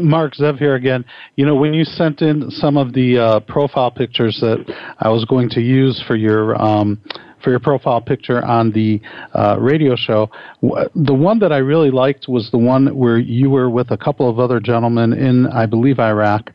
Mark 0.00 0.34
Zev 0.34 0.58
here 0.58 0.74
again. 0.74 1.04
You 1.36 1.46
know, 1.46 1.54
when 1.54 1.74
you 1.74 1.84
sent 1.84 2.20
in 2.20 2.50
some 2.50 2.76
of 2.76 2.92
the 2.92 3.18
uh, 3.18 3.40
profile 3.40 3.92
pictures 3.92 4.38
that 4.40 4.64
I 4.98 5.10
was 5.10 5.24
going 5.26 5.48
to 5.50 5.60
use 5.60 6.02
for 6.08 6.16
your 6.16 6.60
um, 6.60 7.00
for 7.42 7.50
your 7.50 7.60
profile 7.60 8.00
picture 8.00 8.44
on 8.44 8.72
the 8.72 9.00
uh, 9.34 9.56
radio 9.60 9.96
show. 9.96 10.30
The 10.62 11.14
one 11.14 11.38
that 11.40 11.52
I 11.52 11.58
really 11.58 11.90
liked 11.90 12.26
was 12.28 12.50
the 12.50 12.58
one 12.58 12.96
where 12.96 13.18
you 13.18 13.50
were 13.50 13.70
with 13.70 13.90
a 13.90 13.96
couple 13.96 14.28
of 14.28 14.38
other 14.38 14.60
gentlemen 14.60 15.12
in, 15.12 15.46
I 15.48 15.66
believe, 15.66 15.98
Iraq, 15.98 16.50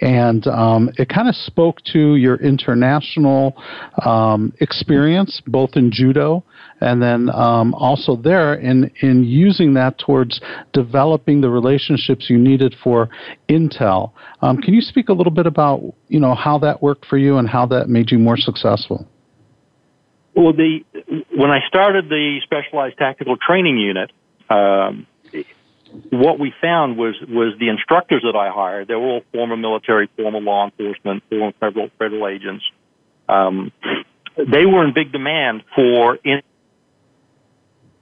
and 0.00 0.46
um, 0.46 0.90
it 0.96 1.08
kind 1.08 1.28
of 1.28 1.34
spoke 1.34 1.82
to 1.92 2.16
your 2.16 2.36
international 2.36 3.56
um, 4.04 4.52
experience, 4.60 5.42
both 5.46 5.70
in 5.74 5.90
judo 5.90 6.44
and 6.80 7.02
then 7.02 7.30
um, 7.30 7.74
also 7.74 8.16
there 8.16 8.54
in 8.54 8.90
in 9.00 9.24
using 9.24 9.74
that 9.74 9.98
towards 9.98 10.40
developing 10.72 11.40
the 11.40 11.50
relationships 11.50 12.28
you 12.30 12.38
needed 12.38 12.74
for 12.82 13.08
Intel. 13.48 14.12
Um, 14.42 14.58
can 14.58 14.74
you 14.74 14.80
speak 14.80 15.08
a 15.08 15.12
little 15.12 15.32
bit 15.32 15.46
about 15.46 15.82
you 16.08 16.20
know 16.20 16.34
how 16.34 16.58
that 16.58 16.82
worked 16.82 17.06
for 17.06 17.18
you 17.18 17.38
and 17.38 17.48
how 17.48 17.66
that 17.66 17.88
made 17.88 18.10
you 18.10 18.18
more 18.18 18.36
successful? 18.36 19.06
Well, 20.38 20.52
the 20.52 20.84
when 21.34 21.50
I 21.50 21.66
started 21.66 22.08
the 22.08 22.38
specialized 22.44 22.96
tactical 22.96 23.36
training 23.36 23.76
unit, 23.76 24.12
um, 24.48 25.08
what 26.10 26.38
we 26.38 26.54
found 26.60 26.96
was 26.96 27.16
was 27.22 27.58
the 27.58 27.68
instructors 27.68 28.22
that 28.22 28.36
I 28.36 28.48
hired. 28.48 28.86
They 28.86 28.94
were 28.94 29.08
all 29.08 29.22
former 29.32 29.56
military, 29.56 30.08
former 30.16 30.40
law 30.40 30.66
enforcement, 30.66 31.24
former 31.28 31.50
federal 31.58 31.90
federal 31.98 32.28
agents. 32.28 32.64
Um, 33.28 33.72
they 34.36 34.64
were 34.64 34.84
in 34.84 34.94
big 34.94 35.10
demand 35.10 35.64
for 35.74 36.20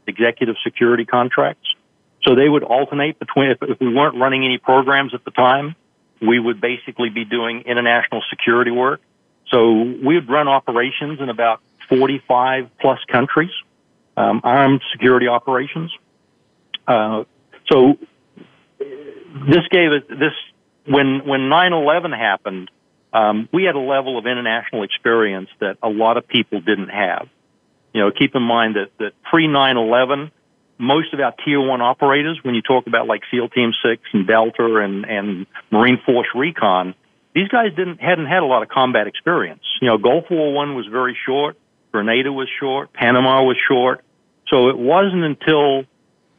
executive 0.06 0.56
security 0.62 1.06
contracts. 1.06 1.66
So 2.22 2.34
they 2.34 2.50
would 2.50 2.64
alternate 2.64 3.18
between 3.18 3.52
if, 3.52 3.58
if 3.62 3.80
we 3.80 3.94
weren't 3.94 4.18
running 4.18 4.44
any 4.44 4.58
programs 4.58 5.14
at 5.14 5.24
the 5.24 5.30
time, 5.30 5.74
we 6.20 6.38
would 6.38 6.60
basically 6.60 7.08
be 7.08 7.24
doing 7.24 7.62
international 7.62 8.22
security 8.28 8.72
work. 8.72 9.00
So 9.50 9.72
we 9.72 10.16
would 10.16 10.28
run 10.28 10.48
operations 10.48 11.18
in 11.20 11.30
about 11.30 11.62
45 11.88 12.70
plus 12.80 12.98
countries, 13.10 13.50
um, 14.16 14.40
armed 14.44 14.82
security 14.92 15.28
operations. 15.28 15.92
Uh, 16.86 17.24
so 17.70 17.98
this 18.78 19.66
gave 19.70 19.92
us 19.92 20.02
this 20.08 20.32
when 20.86 21.26
when 21.26 21.48
9/11 21.48 22.12
happened. 22.16 22.70
Um, 23.12 23.48
we 23.52 23.64
had 23.64 23.74
a 23.74 23.80
level 23.80 24.18
of 24.18 24.26
international 24.26 24.82
experience 24.82 25.48
that 25.60 25.78
a 25.82 25.88
lot 25.88 26.16
of 26.16 26.28
people 26.28 26.60
didn't 26.60 26.88
have. 26.88 27.28
You 27.92 28.02
know, 28.02 28.10
keep 28.10 28.34
in 28.34 28.42
mind 28.42 28.76
that 28.76 28.90
that 28.98 29.12
pre 29.22 29.48
9/11, 29.48 30.30
most 30.78 31.14
of 31.14 31.20
our 31.20 31.34
tier 31.44 31.60
one 31.60 31.80
operators, 31.80 32.38
when 32.42 32.54
you 32.54 32.62
talk 32.62 32.86
about 32.86 33.06
like 33.06 33.22
SEAL 33.30 33.48
Team 33.50 33.72
Six 33.82 34.02
and 34.12 34.26
Delta 34.26 34.76
and 34.76 35.04
and 35.04 35.46
Marine 35.70 35.98
Force 36.04 36.28
Recon, 36.34 36.94
these 37.34 37.48
guys 37.48 37.70
didn't 37.76 38.00
hadn't 38.00 38.26
had 38.26 38.42
a 38.42 38.46
lot 38.46 38.62
of 38.62 38.68
combat 38.68 39.06
experience. 39.06 39.62
You 39.80 39.88
know, 39.88 39.98
Gulf 39.98 40.24
War 40.30 40.52
One 40.52 40.74
was 40.74 40.86
very 40.86 41.16
short, 41.26 41.56
Grenada 41.96 42.30
was 42.30 42.48
short, 42.60 42.92
Panama 42.92 43.42
was 43.42 43.56
short. 43.66 44.02
So 44.48 44.68
it 44.68 44.78
wasn't 44.78 45.24
until 45.24 45.84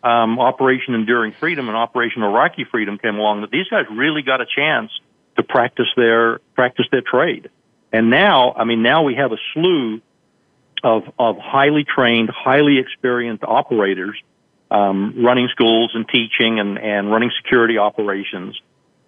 um, 0.04 0.40
Operation 0.40 0.94
Enduring 0.94 1.34
Freedom 1.34 1.68
and 1.68 1.76
Operation 1.76 2.22
Iraqi 2.22 2.64
Freedom 2.64 2.98
came 3.00 3.16
along 3.16 3.42
that 3.42 3.50
these 3.50 3.68
guys 3.68 3.86
really 3.92 4.22
got 4.22 4.40
a 4.40 4.46
chance 4.46 4.92
to 5.36 5.44
practice 5.44 5.88
their 5.96 6.40
practice 6.56 6.86
their 6.92 7.02
trade. 7.02 7.50
And 7.92 8.10
now, 8.10 8.54
I 8.54 8.66
mean, 8.66 8.84
now 8.84 9.04
we 9.04 9.16
have 9.16 9.32
a 9.32 9.38
slew 9.54 10.02
of 10.84 11.04
of 11.18 11.38
highly 11.38 11.84
trained, 11.84 12.30
highly 12.30 12.78
experienced 12.78 13.44
operators 13.44 14.16
um, 14.70 15.24
running 15.26 15.48
schools 15.52 15.92
and 15.96 16.08
teaching 16.08 16.60
and 16.60 16.78
and 16.78 17.12
running 17.12 17.32
security 17.42 17.78
operations. 17.78 18.60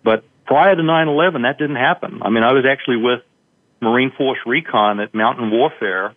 But 0.03 0.23
prior 0.45 0.75
to 0.75 0.81
9/11, 0.81 1.43
that 1.43 1.59
didn't 1.59 1.75
happen. 1.75 2.21
I 2.23 2.29
mean, 2.29 2.43
I 2.43 2.53
was 2.53 2.65
actually 2.65 2.97
with 2.97 3.21
Marine 3.81 4.11
Force 4.17 4.39
Recon 4.45 4.99
at 4.99 5.13
Mountain 5.13 5.51
Warfare 5.51 6.15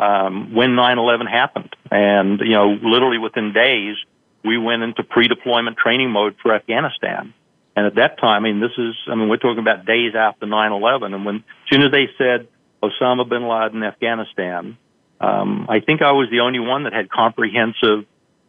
um, 0.00 0.54
when 0.54 0.70
9/11 0.70 1.30
happened, 1.30 1.76
and 1.90 2.40
you 2.40 2.54
know, 2.54 2.78
literally 2.82 3.18
within 3.18 3.52
days, 3.52 3.96
we 4.44 4.56
went 4.56 4.82
into 4.82 5.02
pre-deployment 5.02 5.76
training 5.76 6.10
mode 6.10 6.36
for 6.42 6.54
Afghanistan. 6.54 7.34
And 7.76 7.86
at 7.86 7.94
that 7.96 8.18
time, 8.18 8.44
I 8.44 8.50
mean, 8.50 8.60
this 8.60 8.72
is, 8.76 8.94
I 9.08 9.14
mean, 9.14 9.28
we're 9.28 9.36
talking 9.36 9.58
about 9.58 9.84
days 9.84 10.14
after 10.14 10.46
9/11, 10.46 11.14
and 11.14 11.24
when 11.24 11.36
as 11.36 11.42
soon 11.70 11.82
as 11.82 11.92
they 11.92 12.08
said 12.16 12.48
Osama 12.82 13.28
bin 13.28 13.46
Laden, 13.46 13.82
Afghanistan, 13.82 14.78
um, 15.20 15.66
I 15.68 15.80
think 15.80 16.00
I 16.00 16.12
was 16.12 16.30
the 16.30 16.40
only 16.40 16.60
one 16.60 16.84
that 16.84 16.94
had 16.94 17.10
comprehensive 17.10 18.06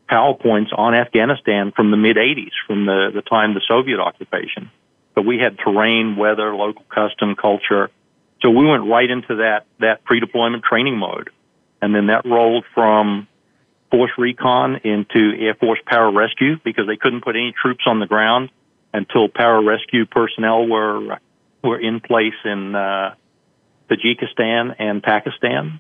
PowerPoints 0.10 0.78
on 0.78 0.96
Afghanistan 0.96 1.74
from 1.76 1.92
the 1.92 1.98
mid 1.98 2.16
80s, 2.16 2.52
from 2.66 2.86
the, 2.86 3.12
the 3.14 3.22
time 3.22 3.54
the 3.54 3.62
Soviet 3.68 4.00
occupation. 4.00 4.72
But 5.16 5.26
we 5.26 5.38
had 5.38 5.58
terrain, 5.60 6.16
weather, 6.16 6.56
local 6.56 6.86
custom, 6.90 7.36
culture. 7.36 7.90
So 8.42 8.50
we 8.50 8.66
went 8.66 8.88
right 8.88 9.10
into 9.10 9.36
that, 9.38 9.66
that 9.80 10.04
pre-deployment 10.06 10.64
training 10.64 10.98
mode. 10.98 11.30
And 11.82 11.96
then 11.96 12.08
that 12.08 12.26
rolled 12.26 12.66
from 12.74 13.28
Force 13.90 14.12
Recon 14.18 14.78
into 14.84 15.34
Air 15.38 15.56
Force 15.56 15.80
Pararescue 15.92 16.64
because 16.64 16.88
they 16.88 16.98
couldn't 16.98 17.24
put 17.24 17.36
any 17.36 17.54
troops 17.60 17.84
on 17.86 18.00
the 18.00 18.08
ground 18.08 18.50
until 18.94 19.28
Pararescue 19.28 20.10
personnel 20.10 20.68
were 20.68 21.18
were 21.64 21.80
in 21.80 22.00
place 22.00 22.34
in 22.44 22.76
uh, 22.76 23.14
Tajikistan 23.90 24.76
and 24.80 25.04
Pakistan. 25.04 25.80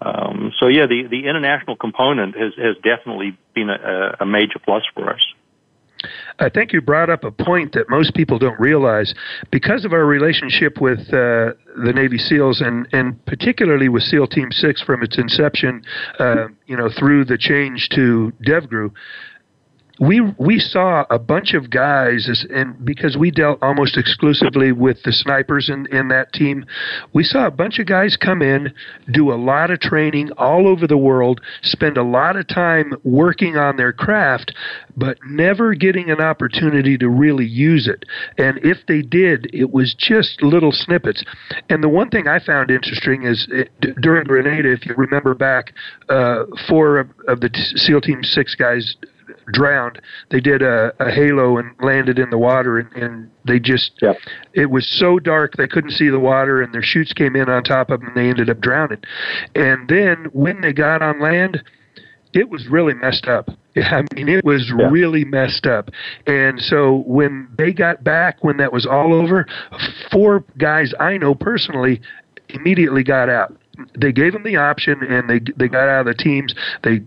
Um, 0.00 0.52
so 0.58 0.66
yeah, 0.66 0.86
the, 0.86 1.06
the 1.08 1.26
international 1.26 1.76
component 1.76 2.36
has, 2.36 2.52
has 2.56 2.76
definitely 2.82 3.38
been 3.54 3.70
a, 3.70 4.16
a 4.20 4.26
major 4.26 4.58
plus 4.62 4.82
for 4.92 5.10
us. 5.10 5.20
I 6.38 6.48
think 6.48 6.72
you 6.72 6.80
brought 6.80 7.10
up 7.10 7.24
a 7.24 7.30
point 7.30 7.72
that 7.72 7.88
most 7.88 8.14
people 8.14 8.38
don't 8.38 8.58
realize. 8.58 9.14
Because 9.50 9.84
of 9.84 9.92
our 9.92 10.04
relationship 10.04 10.80
with 10.80 11.00
uh, 11.08 11.54
the 11.84 11.92
Navy 11.94 12.18
SEALs 12.18 12.60
and, 12.60 12.88
and 12.92 13.24
particularly 13.26 13.88
with 13.88 14.02
SEAL 14.02 14.28
Team 14.28 14.50
6 14.50 14.82
from 14.82 15.02
its 15.02 15.18
inception, 15.18 15.82
uh, 16.18 16.48
you 16.66 16.76
know, 16.76 16.88
through 16.98 17.24
the 17.24 17.38
change 17.38 17.88
to 17.90 18.32
DevGru, 18.46 18.90
we 20.00 20.20
we 20.38 20.58
saw 20.58 21.04
a 21.10 21.18
bunch 21.18 21.54
of 21.54 21.70
guys 21.70 22.44
and 22.50 22.84
because 22.84 23.16
we 23.16 23.30
dealt 23.30 23.62
almost 23.62 23.96
exclusively 23.96 24.72
with 24.72 25.00
the 25.04 25.12
snipers 25.12 25.68
in, 25.68 25.86
in 25.86 26.08
that 26.08 26.32
team 26.32 26.64
we 27.12 27.22
saw 27.22 27.46
a 27.46 27.50
bunch 27.50 27.78
of 27.78 27.86
guys 27.86 28.16
come 28.16 28.42
in 28.42 28.72
do 29.12 29.32
a 29.32 29.36
lot 29.36 29.70
of 29.70 29.78
training 29.78 30.30
all 30.32 30.66
over 30.66 30.86
the 30.86 30.96
world 30.96 31.40
spend 31.62 31.96
a 31.96 32.02
lot 32.02 32.34
of 32.36 32.46
time 32.48 32.92
working 33.04 33.56
on 33.56 33.76
their 33.76 33.92
craft 33.92 34.52
but 34.96 35.16
never 35.26 35.74
getting 35.74 36.10
an 36.10 36.20
opportunity 36.20 36.96
to 36.96 37.08
really 37.08 37.46
use 37.46 37.88
it. 37.88 38.04
And 38.38 38.58
if 38.62 38.78
they 38.86 39.02
did 39.02 39.48
it 39.54 39.72
was 39.72 39.94
just 39.94 40.42
little 40.42 40.72
snippets. 40.72 41.22
And 41.68 41.82
the 41.82 41.88
one 41.88 42.10
thing 42.10 42.26
i 42.26 42.40
found 42.40 42.70
interesting 42.70 43.22
is 43.22 43.46
it, 43.50 43.70
during 44.00 44.24
grenada 44.24 44.72
if 44.72 44.84
you 44.86 44.94
remember 44.96 45.34
back 45.34 45.72
uh, 46.08 46.44
four 46.68 46.98
of, 46.98 47.08
of 47.28 47.40
the 47.40 47.50
seal 47.76 48.00
team 48.00 48.24
six 48.24 48.56
guys 48.56 48.96
drowned. 49.52 50.00
They 50.30 50.40
did 50.40 50.62
a, 50.62 50.92
a 51.00 51.10
halo 51.10 51.58
and 51.58 51.74
landed 51.80 52.18
in 52.18 52.30
the 52.30 52.38
water, 52.38 52.78
and, 52.78 52.92
and 52.92 53.30
they 53.46 53.58
just 53.58 53.92
yep. 54.00 54.16
it 54.52 54.70
was 54.70 54.88
so 54.88 55.18
dark 55.18 55.56
they 55.56 55.68
couldn't 55.68 55.90
see 55.90 56.08
the 56.08 56.20
water, 56.20 56.62
and 56.62 56.72
their 56.72 56.82
chutes 56.82 57.12
came 57.12 57.36
in 57.36 57.48
on 57.48 57.62
top 57.62 57.90
of 57.90 58.00
them, 58.00 58.08
and 58.08 58.16
they 58.16 58.28
ended 58.28 58.50
up 58.50 58.60
drowning. 58.60 59.02
And 59.54 59.88
then 59.88 60.26
when 60.32 60.60
they 60.60 60.72
got 60.72 61.02
on 61.02 61.20
land, 61.20 61.62
it 62.32 62.50
was 62.50 62.66
really 62.68 62.94
messed 62.94 63.26
up. 63.26 63.48
I 63.76 64.04
mean, 64.14 64.28
it 64.28 64.44
was 64.44 64.72
yeah. 64.76 64.88
really 64.90 65.24
messed 65.24 65.66
up. 65.66 65.90
And 66.26 66.60
so 66.60 67.04
when 67.06 67.48
they 67.56 67.72
got 67.72 68.04
back, 68.04 68.42
when 68.42 68.56
that 68.58 68.72
was 68.72 68.86
all 68.86 69.14
over, 69.14 69.46
four 70.10 70.44
guys 70.58 70.92
I 71.00 71.16
know 71.16 71.34
personally 71.34 72.00
immediately 72.48 73.02
got 73.02 73.28
out. 73.28 73.56
They 73.98 74.12
gave 74.12 74.32
them 74.32 74.44
the 74.44 74.56
option, 74.56 75.02
and 75.02 75.28
they 75.28 75.40
they 75.56 75.68
got 75.68 75.88
out 75.88 76.06
of 76.06 76.16
the 76.16 76.22
teams. 76.22 76.54
They 76.84 77.00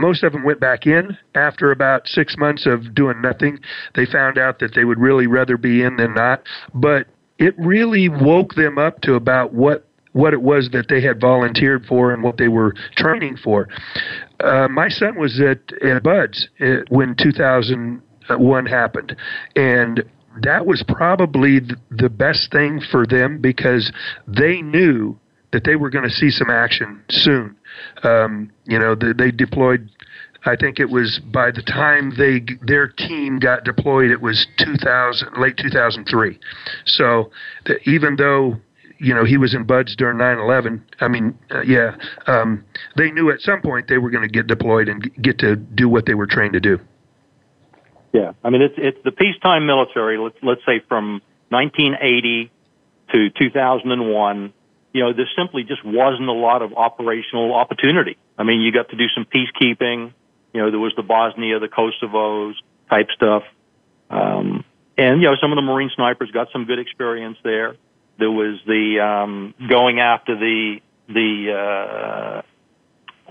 most 0.00 0.22
of 0.22 0.32
them 0.32 0.44
went 0.44 0.60
back 0.60 0.86
in 0.86 1.16
after 1.34 1.70
about 1.70 2.06
six 2.06 2.36
months 2.36 2.66
of 2.66 2.94
doing 2.94 3.20
nothing. 3.20 3.58
They 3.94 4.06
found 4.06 4.38
out 4.38 4.58
that 4.60 4.74
they 4.74 4.84
would 4.84 4.98
really 4.98 5.26
rather 5.26 5.56
be 5.56 5.82
in 5.82 5.96
than 5.96 6.14
not. 6.14 6.42
But 6.74 7.06
it 7.38 7.54
really 7.58 8.08
woke 8.08 8.54
them 8.54 8.78
up 8.78 9.00
to 9.02 9.14
about 9.14 9.54
what 9.54 9.84
what 10.12 10.32
it 10.32 10.42
was 10.42 10.70
that 10.72 10.86
they 10.88 11.00
had 11.00 11.20
volunteered 11.20 11.84
for 11.84 12.12
and 12.12 12.22
what 12.22 12.38
they 12.38 12.48
were 12.48 12.74
training 12.96 13.36
for. 13.36 13.68
Uh, 14.40 14.66
my 14.68 14.88
son 14.88 15.16
was 15.16 15.38
at, 15.40 15.60
at 15.82 16.02
BUD/S 16.02 16.48
uh, 16.60 16.66
when 16.88 17.14
2001 17.14 18.66
happened, 18.66 19.14
and 19.54 20.02
that 20.42 20.66
was 20.66 20.82
probably 20.88 21.60
the 21.90 22.08
best 22.08 22.50
thing 22.50 22.80
for 22.90 23.06
them 23.06 23.38
because 23.40 23.92
they 24.26 24.62
knew 24.62 25.16
that 25.52 25.64
they 25.64 25.76
were 25.76 25.90
going 25.90 26.04
to 26.04 26.10
see 26.10 26.30
some 26.30 26.50
action 26.50 27.02
soon. 27.10 27.56
Um, 28.02 28.50
you 28.64 28.78
know, 28.78 28.94
they, 28.94 29.12
they 29.12 29.30
deployed. 29.30 29.90
I 30.44 30.56
think 30.56 30.78
it 30.78 30.88
was 30.90 31.20
by 31.32 31.50
the 31.50 31.62
time 31.62 32.12
they 32.16 32.40
their 32.62 32.88
team 32.88 33.38
got 33.38 33.64
deployed, 33.64 34.10
it 34.10 34.20
was 34.20 34.46
2000, 34.58 35.28
late 35.36 35.56
2003. 35.56 36.38
So 36.86 37.30
the, 37.66 37.78
even 37.88 38.16
though 38.16 38.56
you 38.98 39.14
know 39.14 39.24
he 39.24 39.36
was 39.36 39.54
in 39.54 39.64
BUD/S 39.64 39.96
during 39.96 40.18
9/11, 40.18 40.80
I 41.00 41.08
mean, 41.08 41.38
uh, 41.50 41.62
yeah, 41.62 41.96
um, 42.26 42.64
they 42.96 43.10
knew 43.10 43.30
at 43.30 43.40
some 43.40 43.60
point 43.60 43.88
they 43.88 43.98
were 43.98 44.10
going 44.10 44.26
to 44.26 44.32
get 44.32 44.46
deployed 44.46 44.88
and 44.88 45.10
get 45.22 45.38
to 45.40 45.56
do 45.56 45.88
what 45.88 46.06
they 46.06 46.14
were 46.14 46.26
trained 46.26 46.52
to 46.54 46.60
do. 46.60 46.78
Yeah, 48.12 48.32
I 48.44 48.50
mean 48.50 48.62
it's 48.62 48.74
it's 48.78 48.98
the 49.04 49.12
peacetime 49.12 49.66
military. 49.66 50.18
Let's 50.18 50.38
let's 50.42 50.62
say 50.64 50.80
from 50.88 51.20
1980 51.50 52.50
to 53.12 53.30
2001 53.30 54.52
you 54.92 55.02
know, 55.02 55.12
there 55.12 55.28
simply 55.36 55.64
just 55.64 55.84
wasn't 55.84 56.28
a 56.28 56.32
lot 56.32 56.62
of 56.62 56.72
operational 56.74 57.54
opportunity. 57.54 58.16
I 58.36 58.42
mean, 58.42 58.60
you 58.62 58.72
got 58.72 58.88
to 58.90 58.96
do 58.96 59.06
some 59.14 59.26
peacekeeping. 59.26 60.12
You 60.52 60.62
know, 60.62 60.70
there 60.70 60.80
was 60.80 60.92
the 60.96 61.02
Bosnia, 61.02 61.58
the 61.58 61.68
Kosovos 61.68 62.54
type 62.88 63.08
stuff. 63.14 63.42
Um, 64.10 64.64
and, 64.96 65.20
you 65.20 65.28
know, 65.28 65.36
some 65.40 65.52
of 65.52 65.56
the 65.56 65.62
Marine 65.62 65.90
snipers 65.94 66.30
got 66.30 66.48
some 66.52 66.64
good 66.64 66.78
experience 66.78 67.36
there. 67.44 67.76
There 68.18 68.30
was 68.30 68.58
the, 68.66 69.00
um, 69.00 69.54
going 69.68 70.00
after 70.00 70.36
the, 70.36 70.80
the, 71.08 71.52
uh, 71.52 72.42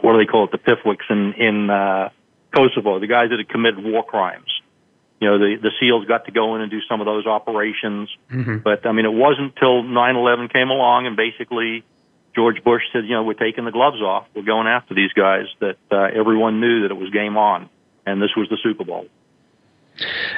what 0.02 0.14
do 0.14 0.20
they 0.20 0.26
call 0.26 0.46
it? 0.46 0.52
The 0.52 0.60
PIFWICs 0.60 1.10
in, 1.10 1.34
in, 1.34 1.70
uh, 1.70 2.10
Kosovo, 2.56 3.00
the 3.00 3.08
guys 3.08 3.30
that 3.32 3.40
had 3.40 3.50
committed 3.50 3.84
war 3.84 4.04
crimes 4.04 4.57
you 5.20 5.28
know, 5.28 5.40
the, 5.40 5.56
the 5.62 5.72
SEALs 5.80 6.06
got 6.06 6.26
to 6.26 6.32
go 6.32 6.56
in 6.56 6.62
and 6.62 6.70
do 6.70 6.80
some 6.88 7.02
of 7.02 7.06
those 7.06 7.26
operations. 7.26 8.10
Mm-hmm. 8.32 8.58
But 8.58 8.86
I 8.86 8.92
mean, 8.92 9.06
it 9.06 9.14
wasn't 9.14 9.54
until 9.56 9.84
9/11 9.84 10.54
came 10.54 10.70
along 10.70 11.08
and 11.08 11.16
basically 11.16 11.84
George 12.36 12.64
Bush 12.64 12.84
said, 12.94 13.06
you 13.06 13.16
know, 13.16 13.24
we're 13.24 13.34
taking 13.34 13.66
the 13.66 13.72
gloves 13.72 14.00
off, 14.00 14.28
we're 14.36 14.44
going 14.44 14.68
after 14.68 14.94
these 14.94 15.12
guys. 15.14 15.46
That 15.60 15.78
uh, 15.92 16.10
everyone 16.14 16.60
knew 16.62 16.84
that 16.84 16.92
it 16.92 16.98
was 16.98 17.10
game 17.10 17.36
on, 17.36 17.68
and 18.06 18.22
this 18.22 18.30
was 18.38 18.48
the 18.50 18.58
Super 18.62 18.86
Bowl. 18.86 19.08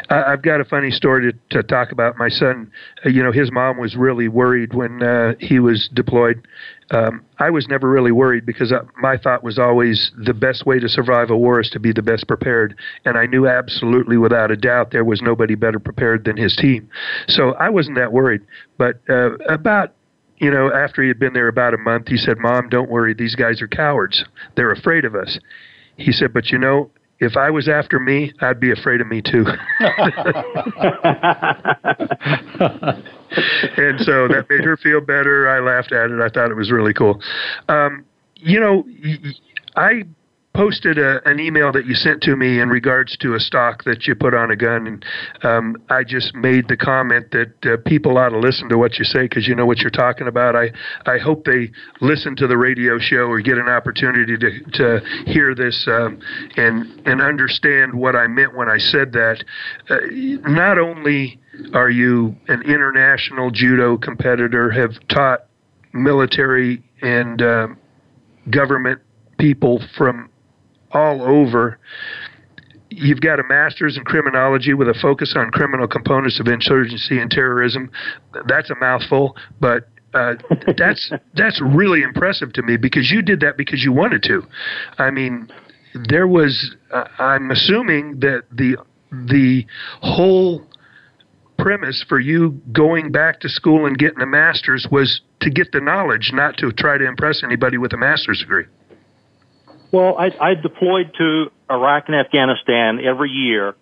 I've 0.10 0.42
got 0.42 0.62
a 0.62 0.66
funny 0.66 0.92
story 0.92 1.34
to, 1.34 1.58
to 1.58 1.64
talk 1.64 1.92
about. 1.92 2.18
My 2.18 2.30
son, 2.30 2.72
uh, 3.06 3.10
you 3.10 3.22
know, 3.22 3.34
his 3.34 3.52
mom 3.52 3.78
was 3.78 3.98
really 3.98 4.30
worried 4.30 4.74
when 4.74 5.04
uh, 5.04 5.34
he 5.40 5.60
was 5.60 5.90
deployed. 5.94 6.48
Um, 6.92 7.24
I 7.38 7.50
was 7.50 7.68
never 7.68 7.90
really 7.90 8.12
worried 8.12 8.46
because 8.46 8.72
uh, 8.72 8.82
my 8.98 9.18
thought 9.18 9.44
was 9.44 9.60
always 9.60 10.12
the 10.18 10.34
best 10.34 10.66
way 10.66 10.80
to 10.80 10.90
survive 10.90 11.30
a 11.30 11.38
war 11.38 11.60
is 11.60 11.70
to 11.72 11.80
be 11.80 11.94
the 11.94 12.02
best 12.02 12.28
prepared. 12.28 12.76
And 13.06 13.18
I 13.18 13.26
knew 13.26 13.48
absolutely 13.48 14.18
without 14.18 14.50
a 14.50 14.56
doubt 14.56 14.92
there 14.92 15.06
was 15.06 15.22
nobody 15.22 15.56
better 15.56 15.80
prepared 15.80 16.26
than 16.26 16.36
his 16.36 16.56
team. 16.56 16.90
So 17.28 17.54
I 17.54 17.70
wasn't 17.70 17.98
that 17.98 18.12
worried. 18.12 18.42
But 18.78 19.02
uh, 19.08 19.38
about 19.48 19.94
you 20.40 20.50
know, 20.50 20.72
after 20.74 21.02
he 21.02 21.10
had 21.10 21.20
been 21.20 21.34
there 21.34 21.50
about 21.50 21.74
a 21.74 21.78
month, 21.78 22.08
he 22.08 22.18
said, 22.18 22.38
Mom, 22.38 22.70
don't 22.70 22.90
worry. 22.90 23.14
These 23.14 23.36
guys 23.36 23.62
are 23.62 23.68
cowards. 23.68 24.24
They're 24.56 24.72
afraid 24.72 25.04
of 25.04 25.14
us. 25.14 25.38
He 25.98 26.14
said, 26.14 26.34
But 26.34 26.50
you 26.50 26.58
know, 26.58 26.90
if 27.20 27.36
I 27.36 27.50
was 27.50 27.68
after 27.68 28.00
me, 28.00 28.34
I'd 28.42 28.60
be 28.60 28.72
afraid 28.72 29.02
of 29.02 29.08
me 29.08 29.22
too. 29.22 29.46
and 33.78 34.00
so 34.02 34.28
that 34.28 34.46
made 34.50 34.64
her 34.64 34.78
feel 34.78 35.02
better. 35.02 35.50
I 35.50 35.60
laughed 35.60 35.92
at 35.92 36.12
it. 36.12 36.22
I 36.22 36.30
thought 36.30 36.50
it 36.50 36.56
was 36.56 36.72
really 36.72 36.94
cool. 36.94 37.22
Um, 37.68 38.06
you 38.36 38.60
know, 38.60 38.86
I 39.76 40.04
posted 40.60 40.98
a, 40.98 41.26
an 41.26 41.40
email 41.40 41.72
that 41.72 41.86
you 41.86 41.94
sent 41.94 42.22
to 42.22 42.36
me 42.36 42.60
in 42.60 42.68
regards 42.68 43.16
to 43.16 43.34
a 43.34 43.40
stock 43.40 43.86
that 43.86 44.06
you 44.06 44.14
put 44.14 44.34
on 44.34 44.52
a 44.52 44.58
gun, 44.58 44.88
and 44.88 45.06
um, 45.42 45.78
I 45.90 46.04
just 46.04 46.36
made 46.36 46.68
the 46.68 46.76
comment 46.76 47.32
that 47.32 47.54
uh, 47.66 47.78
people 47.86 48.18
ought 48.18 48.30
to 48.30 48.40
listen 48.40 48.68
to 48.68 48.78
what 48.78 49.00
you 49.00 49.06
say 49.06 49.22
because 49.22 49.48
you 49.48 49.56
know 49.56 49.66
what 49.66 49.78
you're 49.78 49.90
talking 49.90 50.28
about. 50.28 50.58
I 50.58 50.72
I 51.06 51.18
hope 51.18 51.46
they 51.46 51.72
listen 52.02 52.36
to 52.36 52.48
the 52.48 52.58
radio 52.58 53.00
show 53.00 53.30
or 53.32 53.40
get 53.40 53.58
an 53.58 53.70
opportunity 53.70 54.38
to 54.38 54.60
to 54.74 55.00
hear 55.28 55.56
this 55.56 55.88
um, 55.88 56.20
and 56.58 57.08
and 57.08 57.22
understand 57.22 57.94
what 57.94 58.18
I 58.18 58.28
meant 58.28 58.54
when 58.54 58.68
I 58.68 58.80
said 58.80 59.14
that. 59.14 59.42
Uh, 59.90 59.96
not 60.50 60.78
only 60.78 61.40
are 61.74 61.90
you 61.90 62.36
an 62.50 62.64
international 62.64 63.50
judo 63.50 63.98
competitor, 63.98 64.70
have 64.72 64.92
taught 65.08 65.46
military 65.94 66.84
and 67.02 67.42
uh, 67.42 67.68
government 68.50 69.00
people 69.38 69.82
from 69.98 70.30
all 70.92 71.22
over. 71.22 71.80
You've 72.90 73.22
got 73.22 73.40
a 73.40 73.44
master's 73.44 73.98
in 73.98 74.04
criminology 74.04 74.74
with 74.74 74.88
a 74.88 74.96
focus 75.00 75.34
on 75.36 75.52
criminal 75.52 75.88
components 75.88 76.40
of 76.40 76.48
insurgency 76.48 77.20
and 77.20 77.30
terrorism. 77.30 77.92
That's 78.48 78.70
a 78.72 78.76
mouthful, 78.76 79.36
but 79.60 79.88
uh, 80.14 80.36
that's 80.78 81.12
that's 81.36 81.62
really 81.62 82.02
impressive 82.02 82.54
to 82.54 82.62
me 82.64 82.78
because 82.78 83.12
you 83.12 83.22
did 83.22 83.40
that 83.42 83.58
because 83.58 83.84
you 83.84 83.92
wanted 83.92 84.24
to. 84.24 84.44
I 84.98 85.12
mean, 85.12 85.50
there 85.94 86.28
was. 86.28 86.76
Uh, 86.92 87.06
I'm 87.20 87.52
assuming 87.52 88.20
that 88.22 88.44
the 88.52 88.78
the 89.12 89.66
whole 90.02 90.64
premise 91.58 92.04
for 92.08 92.20
you 92.20 92.60
going 92.72 93.12
back 93.12 93.42
to 93.42 93.50
school 93.50 93.86
and 93.86 93.98
getting 93.98 94.22
a 94.22 94.26
master's 94.26 94.88
was 94.92 95.22
to 95.42 95.50
get 95.50 95.72
the 95.72 95.82
knowledge, 95.82 96.32
not 96.34 96.58
to 96.58 96.72
try 96.72 96.98
to 96.98 97.06
impress 97.06 97.44
anybody 97.44 97.78
with 97.78 97.94
a 97.94 97.98
master's 97.98 98.40
degree. 98.40 98.66
Well, 99.92 100.18
I, 100.18 100.32
I 100.40 100.54
deployed 100.54 101.14
to 101.18 101.52
Iraq 101.70 102.06
and 102.08 102.16
Afghanistan 102.16 103.00
every 103.04 103.30
year 103.30 103.76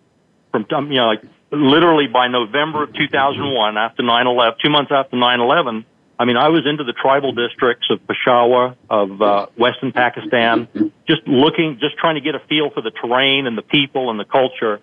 from, 0.52 0.66
um, 0.74 0.92
you 0.92 0.98
know, 0.98 1.08
like 1.08 1.24
literally 1.52 2.08
by 2.08 2.28
November 2.28 2.84
of 2.84 2.94
2001, 2.94 3.78
after 3.78 4.04
9/11, 4.04 4.60
two 4.64 4.70
months 4.70 4.92
after 4.92 5.16
9/11. 5.16 5.86
I 6.20 6.26
mean, 6.26 6.38
I 6.38 6.50
was 6.50 6.66
into 6.66 6.84
the 6.84 6.94
tribal 6.94 7.32
districts 7.32 7.88
of 7.92 8.06
Peshawar, 8.08 8.76
of 8.90 9.22
uh, 9.22 9.46
Western 9.56 9.92
Pakistan, 9.92 10.68
just 11.08 11.28
looking, 11.28 11.78
just 11.80 11.96
trying 11.98 12.16
to 12.16 12.22
get 12.22 12.34
a 12.34 12.40
feel 12.40 12.72
for 12.72 12.82
the 12.82 12.90
terrain 12.90 13.46
and 13.46 13.56
the 13.56 13.62
people 13.62 14.10
and 14.10 14.20
the 14.20 14.26
culture, 14.26 14.80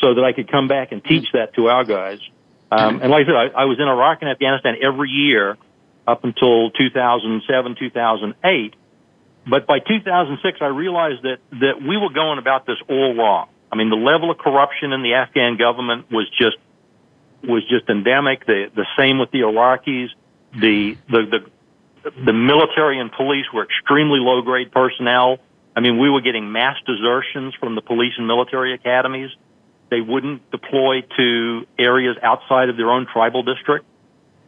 so 0.00 0.14
that 0.14 0.24
I 0.24 0.32
could 0.32 0.50
come 0.50 0.68
back 0.68 0.92
and 0.92 1.04
teach 1.04 1.32
that 1.32 1.54
to 1.54 1.68
our 1.68 1.84
guys. 1.84 2.20
Um, 2.72 3.02
and 3.02 3.10
like 3.10 3.24
I 3.24 3.26
said, 3.26 3.34
I, 3.34 3.62
I 3.62 3.64
was 3.66 3.78
in 3.78 3.88
Iraq 3.88 4.22
and 4.22 4.30
Afghanistan 4.30 4.76
every 4.80 5.10
year 5.10 5.58
up 6.06 6.24
until 6.24 6.70
2007, 6.70 7.76
2008. 7.78 8.74
But 9.50 9.66
by 9.66 9.80
2006, 9.80 10.58
I 10.60 10.66
realized 10.66 11.24
that, 11.24 11.38
that 11.58 11.82
we 11.82 11.96
were 11.96 12.10
going 12.10 12.38
about 12.38 12.66
this 12.66 12.76
all 12.88 13.16
wrong. 13.16 13.48
I 13.72 13.76
mean, 13.76 13.90
the 13.90 13.96
level 13.96 14.30
of 14.30 14.38
corruption 14.38 14.92
in 14.92 15.02
the 15.02 15.14
Afghan 15.14 15.56
government 15.56 16.08
was 16.10 16.30
just, 16.30 16.56
was 17.42 17.64
just 17.68 17.88
endemic. 17.88 18.46
The, 18.46 18.70
the 18.72 18.86
same 18.96 19.18
with 19.18 19.32
the 19.32 19.40
Iraqis. 19.40 20.10
The, 20.52 20.96
the, 21.08 21.42
the, 22.04 22.10
the 22.26 22.32
military 22.32 23.00
and 23.00 23.10
police 23.10 23.46
were 23.52 23.64
extremely 23.64 24.20
low 24.20 24.40
grade 24.42 24.70
personnel. 24.70 25.38
I 25.74 25.80
mean, 25.80 25.98
we 25.98 26.10
were 26.10 26.20
getting 26.20 26.52
mass 26.52 26.76
desertions 26.86 27.54
from 27.58 27.74
the 27.74 27.82
police 27.82 28.12
and 28.18 28.28
military 28.28 28.72
academies. 28.72 29.30
They 29.90 30.00
wouldn't 30.00 30.48
deploy 30.52 31.02
to 31.16 31.66
areas 31.76 32.16
outside 32.22 32.68
of 32.68 32.76
their 32.76 32.90
own 32.90 33.08
tribal 33.12 33.42
district. 33.42 33.84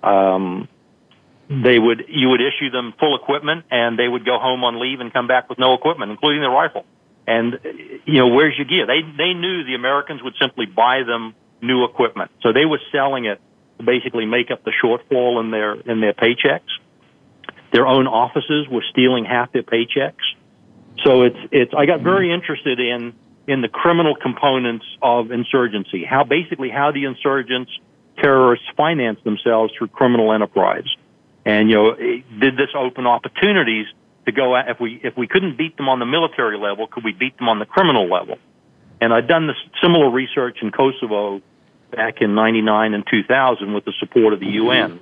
Um, 0.05 0.69
they 1.61 1.79
would 1.79 2.05
you 2.09 2.31
would 2.31 2.41
issue 2.41 2.71
them 2.71 2.95
full 2.99 3.17
equipment 3.17 3.65
and 3.71 3.99
they 3.99 4.09
would 4.09 4.25
go 4.25 4.39
home 4.39 4.65
on 4.65 4.81
leave 4.81 5.01
and 5.01 5.13
come 5.13 5.27
back 5.27 5.51
with 5.51 5.59
no 5.59 5.75
equipment 5.75 6.11
including 6.11 6.41
their 6.41 6.51
rifle. 6.51 6.87
And 7.27 7.59
you 8.07 8.19
know 8.19 8.29
where's 8.29 8.57
your 8.57 8.67
gear? 8.67 8.87
They 8.87 9.03
they 9.03 9.35
knew 9.35 9.65
the 9.65 9.75
americans 9.75 10.23
would 10.23 10.35
simply 10.41 10.67
buy 10.67 11.03
them 11.03 11.35
new 11.61 11.85
equipment. 11.85 12.31
So 12.43 12.53
they 12.53 12.65
were 12.65 12.81
selling 12.91 13.27
it 13.27 13.41
to 13.79 13.85
basically 13.85 14.27
make 14.27 14.51
up 14.51 14.65
the 14.65 14.73
shortfall 14.83 15.41
in 15.41 15.51
their 15.51 15.75
in 15.75 16.01
their 16.01 16.15
paychecks. 16.15 16.73
Their 17.73 17.87
own 17.87 18.07
offices 18.07 18.67
were 18.71 18.85
stealing 18.91 19.25
half 19.25 19.53
their 19.53 19.63
paychecks. 19.63 20.25
So 21.05 21.23
it's 21.23 21.39
it's 21.51 21.73
i 21.77 21.87
got 21.87 22.01
very 22.01 22.33
interested 22.33 22.81
in 22.81 23.15
in 23.47 23.61
the 23.61 23.69
criminal 23.69 24.15
components 24.15 24.87
of 25.03 25.31
insurgency. 25.31 26.05
How 26.05 26.25
basically 26.25 26.71
how 26.71 26.93
the 26.93 27.05
insurgents 27.05 27.71
terrorists 28.19 28.67
finance 28.77 29.19
themselves 29.25 29.73
through 29.77 29.89
criminal 29.89 30.33
enterprise 30.33 30.87
and 31.45 31.69
you 31.69 31.77
know, 31.77 31.95
did 31.97 32.57
this 32.57 32.71
open 32.75 33.07
opportunities 33.07 33.87
to 34.27 34.33
go 34.33 34.57
at, 34.57 34.69
if 34.69 34.81
we 34.81 35.01
if 35.03 35.17
we 35.17 35.27
couldn't 35.27 35.57
beat 35.57 35.77
them 35.77 35.89
on 35.89 35.99
the 35.99 36.07
military 36.07 36.59
level, 36.59 36.87
could 36.87 37.05
we 37.05 37.13
beat 37.13 37.37
them 37.39 37.49
on 37.49 37.59
the 37.59 37.67
criminal 37.67 38.09
level? 38.09 38.39
And 39.01 39.13
I'd 39.13 39.27
done 39.27 39.49
this 39.49 39.57
similar 39.83 40.11
research 40.11 40.59
in 40.63 40.71
Kosovo 40.71 41.43
back 41.91 42.21
in 42.21 42.35
'99 42.35 42.95
and 42.95 43.05
2000 43.11 43.75
with 43.75 43.85
the 43.85 43.93
support 43.99 44.33
of 44.33 44.41
the 44.41 44.47
UN. 44.47 45.01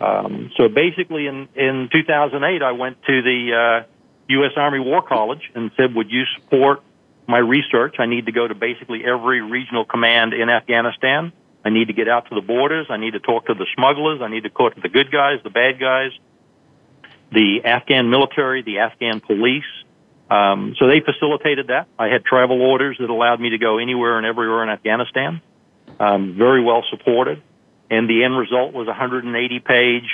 Um, 0.00 0.50
so 0.56 0.68
basically, 0.68 1.26
in 1.26 1.48
in 1.54 1.88
2008, 1.92 2.62
I 2.62 2.72
went 2.72 3.02
to 3.04 3.22
the 3.22 3.82
uh, 3.84 3.86
U.S. 4.28 4.52
Army 4.56 4.80
War 4.80 5.02
College 5.02 5.50
and 5.54 5.70
said, 5.76 5.94
"Would 5.94 6.10
you 6.10 6.24
support 6.36 6.82
my 7.26 7.38
research? 7.38 7.96
I 7.98 8.06
need 8.06 8.26
to 8.26 8.32
go 8.32 8.46
to 8.46 8.54
basically 8.54 9.04
every 9.04 9.40
regional 9.40 9.84
command 9.86 10.34
in 10.34 10.50
Afghanistan." 10.50 11.32
I 11.64 11.70
need 11.70 11.88
to 11.88 11.92
get 11.92 12.08
out 12.08 12.28
to 12.28 12.34
the 12.34 12.40
borders. 12.40 12.86
I 12.90 12.96
need 12.96 13.12
to 13.12 13.20
talk 13.20 13.46
to 13.46 13.54
the 13.54 13.66
smugglers. 13.76 14.20
I 14.22 14.28
need 14.28 14.44
to 14.44 14.50
talk 14.50 14.74
to 14.74 14.80
the 14.80 14.88
good 14.88 15.10
guys, 15.12 15.40
the 15.44 15.50
bad 15.50 15.78
guys, 15.78 16.12
the 17.32 17.64
Afghan 17.64 18.10
military, 18.10 18.62
the 18.62 18.78
Afghan 18.78 19.20
police. 19.20 19.64
Um, 20.30 20.74
so 20.78 20.86
they 20.86 21.00
facilitated 21.00 21.66
that. 21.68 21.88
I 21.98 22.06
had 22.06 22.24
travel 22.24 22.62
orders 22.62 22.96
that 23.00 23.10
allowed 23.10 23.40
me 23.40 23.50
to 23.50 23.58
go 23.58 23.78
anywhere 23.78 24.16
and 24.16 24.26
everywhere 24.26 24.62
in 24.62 24.70
Afghanistan. 24.70 25.42
Um, 25.98 26.34
very 26.36 26.62
well 26.62 26.84
supported. 26.88 27.42
And 27.90 28.08
the 28.08 28.24
end 28.24 28.38
result 28.38 28.72
was 28.72 28.86
a 28.86 28.90
180 28.90 29.60
page 29.60 30.08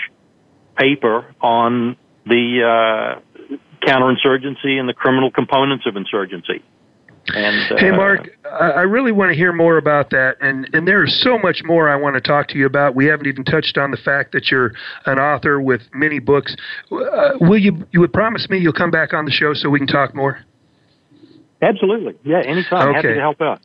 paper 0.77 1.35
on 1.41 1.97
the 2.25 3.21
uh, 3.21 3.57
counterinsurgency 3.87 4.79
and 4.79 4.89
the 4.89 4.95
criminal 4.95 5.31
components 5.31 5.87
of 5.87 5.97
insurgency. 5.97 6.63
And, 7.35 7.73
uh, 7.73 7.77
hey, 7.79 7.91
Mark, 7.91 8.29
I 8.45 8.83
really 8.83 9.11
want 9.11 9.31
to 9.31 9.37
hear 9.37 9.53
more 9.53 9.79
about 9.79 10.11
that, 10.11 10.37
and 10.41 10.69
and 10.73 10.87
there 10.87 11.05
is 11.05 11.21
so 11.23 11.39
much 11.39 11.62
more 11.65 11.89
I 11.89 11.97
want 11.97 12.15
to 12.15 12.21
talk 12.21 12.49
to 12.49 12.59
you 12.59 12.67
about. 12.67 12.95
We 12.95 13.07
haven't 13.07 13.27
even 13.27 13.45
touched 13.45 13.77
on 13.79 13.91
the 13.91 13.97
fact 13.97 14.33
that 14.33 14.51
you're 14.51 14.73
an 15.07 15.19
author 15.19 15.61
with 15.61 15.83
many 15.93 16.21
books. 16.21 16.55
Uh, 16.91 17.33
will 17.41 17.59
you 17.59 17.85
you 17.93 18.01
would 18.01 18.12
promise 18.12 18.49
me 18.49 18.59
you'll 18.59 18.73
come 18.73 18.91
back 18.91 19.12
on 19.12 19.25
the 19.25 19.31
show 19.31 19.55
so 19.55 19.69
we 19.69 19.79
can 19.79 19.89
talk 19.89 20.15
more? 20.15 20.39
Absolutely, 21.62 22.15
yeah, 22.25 22.43
anytime. 22.45 22.89
Okay. 22.91 22.97
Happy 22.97 23.15
to 23.15 23.21
help 23.21 23.41
out. 23.41 23.61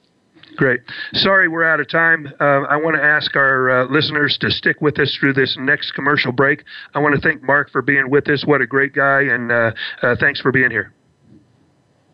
Great. 0.58 0.82
Sorry, 1.14 1.48
we're 1.48 1.64
out 1.64 1.80
of 1.80 1.88
time. 1.88 2.28
Uh, 2.40 2.64
I 2.64 2.76
want 2.76 2.98
to 2.98 3.04
ask 3.04 3.36
our 3.36 3.70
uh, 3.70 3.86
listeners 3.86 4.38
to 4.42 4.52
stick 4.52 4.82
with 4.82 5.00
us 5.00 5.16
through 5.18 5.34
this 5.34 5.56
next 5.58 5.92
commercial 5.94 6.34
break. 6.34 6.64
I 6.94 7.00
want 7.00 7.16
to 7.16 7.22
thank 7.22 7.42
Mark 7.42 7.70
for 7.70 7.82
being 7.82 8.10
with 8.10 8.28
us. 8.30 8.44
What 8.46 8.62
a 8.62 8.68
great 8.68 8.94
guy, 8.94 9.22
and 9.22 9.52
uh, 9.52 9.72
uh 10.02 10.16
thanks 10.20 10.42
for 10.42 10.52
being 10.52 10.72
here. 10.72 10.94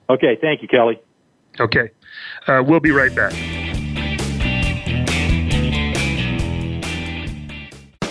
Okay, 0.10 0.38
thank 0.40 0.62
you, 0.62 0.68
Kelly. 0.68 1.00
Okay. 1.60 1.92
Uh, 2.48 2.64
we'll 2.66 2.80
be 2.80 2.92
right 2.92 3.14
back. 3.16 3.34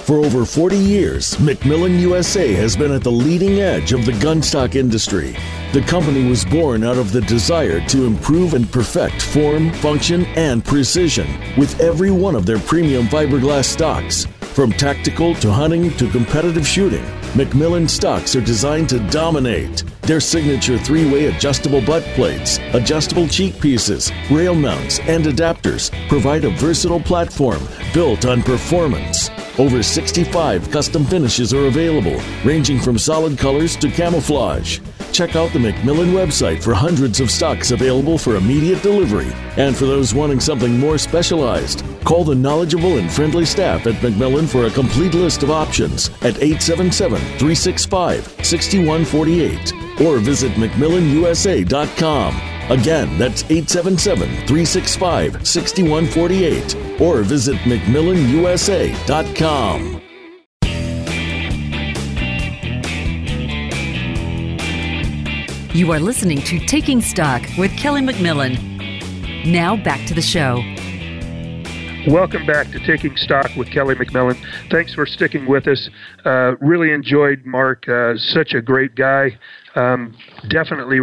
For 0.07 0.19
over 0.19 0.45
40 0.45 0.77
years, 0.77 1.35
McMillan 1.39 1.99
USA 2.01 2.53
has 2.53 2.77
been 2.77 2.93
at 2.93 3.03
the 3.03 3.11
leading 3.11 3.59
edge 3.59 3.93
of 3.93 4.07
the 4.07 4.13
gunstock 4.13 4.77
industry. 4.77 5.37
The 5.73 5.81
company 5.81 6.29
was 6.29 6.45
born 6.45 6.85
out 6.85 6.97
of 6.97 7.11
the 7.11 7.23
desire 7.23 7.85
to 7.89 8.05
improve 8.05 8.55
and 8.55 8.71
perfect 8.71 9.21
form, 9.21 9.73
function, 9.73 10.25
and 10.37 10.65
precision 10.65 11.27
with 11.57 11.81
every 11.81 12.13
one 12.13 12.37
of 12.37 12.47
their 12.47 12.61
premium 12.61 13.07
fiberglass 13.07 13.65
stocks. 13.65 14.29
From 14.57 14.73
tactical 14.73 15.35
to 15.35 15.53
hunting 15.53 15.95
to 15.99 16.09
competitive 16.09 16.67
shooting, 16.67 17.05
McMillan 17.35 17.91
stocks 17.91 18.35
are 18.35 18.41
designed 18.41 18.89
to 18.89 18.99
dominate. 19.11 19.85
Their 20.01 20.19
signature 20.19 20.79
three 20.79 21.05
way 21.05 21.27
adjustable 21.27 21.83
butt 21.83 22.03
plates, 22.15 22.59
adjustable 22.73 23.29
cheek 23.29 23.61
pieces, 23.61 24.11
rail 24.31 24.55
mounts, 24.55 24.99
and 25.01 25.27
adapters 25.27 25.91
provide 26.09 26.47
a 26.47 26.57
versatile 26.57 27.01
platform 27.01 27.61
built 27.93 28.25
on 28.25 28.43
performance. 28.43 29.29
Over 29.59 29.83
65 29.83 30.71
custom 30.71 31.05
finishes 31.05 31.53
are 31.53 31.67
available, 31.67 32.19
ranging 32.43 32.81
from 32.81 32.97
solid 32.97 33.37
colors 33.37 33.77
to 33.77 33.91
camouflage. 33.91 34.81
Check 35.13 35.37
out 35.37 35.53
the 35.53 35.59
McMillan 35.59 36.13
website 36.15 36.63
for 36.63 36.73
hundreds 36.73 37.21
of 37.21 37.31
stocks 37.31 37.73
available 37.73 38.17
for 38.17 38.37
immediate 38.37 38.83
delivery. 38.83 39.31
And 39.59 39.77
for 39.77 39.85
those 39.85 40.15
wanting 40.15 40.41
something 40.41 40.79
more 40.79 40.97
specialized, 40.97 41.85
Call 42.07 42.23
the 42.23 42.37
knowledgeable 42.37 42.99
and 42.99 43.13
friendly 43.13 43.45
staff 43.45 43.89
at 43.89 43.95
McMillan 43.95 44.47
for 44.47 44.67
a 44.67 44.71
complete 44.71 45.13
list 45.13 45.43
of 45.43 45.51
options 45.51 46.11
at 46.23 46.41
877 46.41 47.19
365 47.19 48.47
6148 48.47 49.73
or 50.03 50.19
visit 50.19 50.53
McMillanUSA.com. 50.53 52.41
Again, 52.71 53.19
that's 53.19 53.43
877 53.51 54.29
365 54.47 55.45
6148 55.45 57.01
or 57.01 57.23
visit 57.23 57.57
McMillanUSA.com. 57.57 60.03
You 65.75 65.91
are 65.91 65.99
listening 65.99 66.39
to 66.43 66.61
Taking 66.61 67.01
Stock 67.01 67.43
with 67.59 67.77
Kelly 67.77 68.01
McMillan. 68.01 69.45
Now 69.45 69.75
back 69.77 70.07
to 70.07 70.15
the 70.15 70.23
show. 70.23 70.63
Welcome 72.07 72.47
back 72.47 72.71
to 72.71 72.79
Taking 72.87 73.17
Stock 73.17 73.51
with 73.57 73.69
Kelly 73.73 73.97
McMillan. 73.97 74.37
Thanks 74.71 74.95
for 74.95 75.07
sticking 75.07 75.45
with 75.45 75.67
us. 75.67 75.91
Uh, 76.25 76.55
really 76.61 76.93
enjoyed 76.93 77.45
Mark. 77.45 77.89
Uh, 77.89 78.17
such 78.17 78.55
a 78.55 78.63
great 78.63 78.95
guy. 78.95 79.37
Um, 79.75 80.17
definitely 80.49 81.01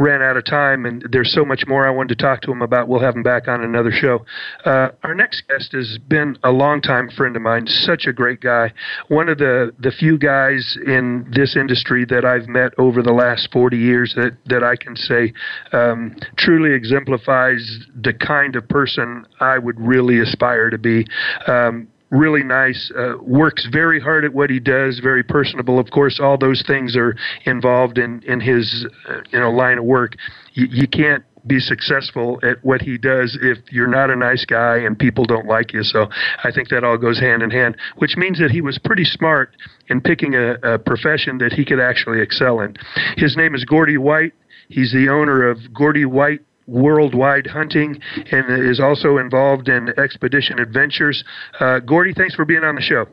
ran 0.00 0.22
out 0.22 0.38
of 0.38 0.44
time, 0.46 0.86
and 0.86 1.06
there's 1.12 1.32
so 1.32 1.44
much 1.44 1.64
more 1.68 1.86
I 1.86 1.90
wanted 1.90 2.18
to 2.18 2.24
talk 2.24 2.40
to 2.42 2.50
him 2.50 2.62
about. 2.62 2.88
We'll 2.88 3.02
have 3.02 3.14
him 3.14 3.22
back 3.22 3.48
on 3.48 3.62
another 3.62 3.92
show. 3.92 4.24
Uh, 4.64 4.88
our 5.04 5.14
next 5.14 5.42
guest 5.46 5.72
has 5.72 5.98
been 6.08 6.38
a 6.42 6.50
longtime 6.50 7.10
friend 7.10 7.36
of 7.36 7.42
mine, 7.42 7.66
such 7.66 8.06
a 8.06 8.12
great 8.12 8.40
guy. 8.40 8.72
One 9.08 9.28
of 9.28 9.36
the, 9.36 9.72
the 9.78 9.90
few 9.90 10.16
guys 10.16 10.78
in 10.86 11.30
this 11.30 11.54
industry 11.54 12.06
that 12.06 12.24
I've 12.24 12.48
met 12.48 12.72
over 12.78 13.02
the 13.02 13.12
last 13.12 13.50
40 13.52 13.76
years 13.76 14.14
that, 14.16 14.38
that 14.46 14.64
I 14.64 14.74
can 14.74 14.96
say 14.96 15.34
um, 15.72 16.16
truly 16.38 16.74
exemplifies 16.74 17.86
the 17.94 18.14
kind 18.14 18.56
of 18.56 18.66
person 18.68 19.26
I 19.38 19.58
would 19.58 19.78
really 19.78 20.20
aspire 20.20 20.70
to 20.70 20.78
be. 20.78 21.06
Um, 21.46 21.88
really 22.10 22.42
nice, 22.42 22.90
uh, 22.96 23.14
works 23.22 23.68
very 23.70 24.00
hard 24.00 24.24
at 24.24 24.32
what 24.32 24.50
he 24.50 24.60
does, 24.60 25.00
very 25.00 25.22
personable. 25.22 25.78
Of 25.78 25.90
course, 25.90 26.20
all 26.20 26.36
those 26.36 26.62
things 26.66 26.96
are 26.96 27.16
involved 27.44 27.98
in, 27.98 28.22
in 28.24 28.40
his 28.40 28.86
uh, 29.08 29.20
you 29.32 29.38
know 29.38 29.50
line 29.50 29.78
of 29.78 29.84
work. 29.84 30.16
You, 30.54 30.66
you 30.70 30.88
can't 30.88 31.24
be 31.46 31.58
successful 31.58 32.38
at 32.42 32.62
what 32.62 32.82
he 32.82 32.98
does 32.98 33.38
if 33.40 33.58
you're 33.70 33.86
not 33.86 34.10
a 34.10 34.16
nice 34.16 34.44
guy 34.44 34.76
and 34.76 34.98
people 34.98 35.24
don't 35.24 35.46
like 35.46 35.72
you. 35.72 35.82
So 35.82 36.08
I 36.44 36.50
think 36.52 36.68
that 36.68 36.84
all 36.84 36.98
goes 36.98 37.18
hand 37.18 37.42
in 37.42 37.50
hand, 37.50 37.76
which 37.96 38.16
means 38.16 38.38
that 38.40 38.50
he 38.50 38.60
was 38.60 38.78
pretty 38.78 39.04
smart 39.04 39.56
in 39.88 40.00
picking 40.00 40.34
a, 40.34 40.54
a 40.62 40.78
profession 40.78 41.38
that 41.38 41.52
he 41.52 41.64
could 41.64 41.80
actually 41.80 42.20
excel 42.20 42.60
in. 42.60 42.76
His 43.16 43.36
name 43.36 43.54
is 43.54 43.64
Gordy 43.64 43.96
White. 43.96 44.32
He's 44.68 44.92
the 44.92 45.08
owner 45.08 45.48
of 45.48 45.58
Gordy 45.72 46.04
White 46.04 46.40
worldwide 46.70 47.48
hunting 47.48 48.00
and 48.30 48.70
is 48.70 48.80
also 48.80 49.18
involved 49.18 49.68
in 49.68 49.88
expedition 49.98 50.60
adventures. 50.60 51.24
Uh, 51.58 51.80
Gordy, 51.80 52.14
thanks 52.14 52.34
for 52.34 52.44
being 52.44 52.62
on 52.62 52.76
the 52.76 52.80
show. 52.80 53.06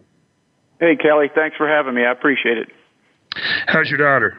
Hey, 0.80 0.96
Kelly, 0.96 1.28
thanks 1.34 1.58
for 1.58 1.68
having 1.68 1.96
me. 1.96 2.04
I 2.06 2.12
appreciate 2.12 2.60
it. 2.60 2.68
How's 3.66 3.90
your 3.90 3.98
daughter? 3.98 4.38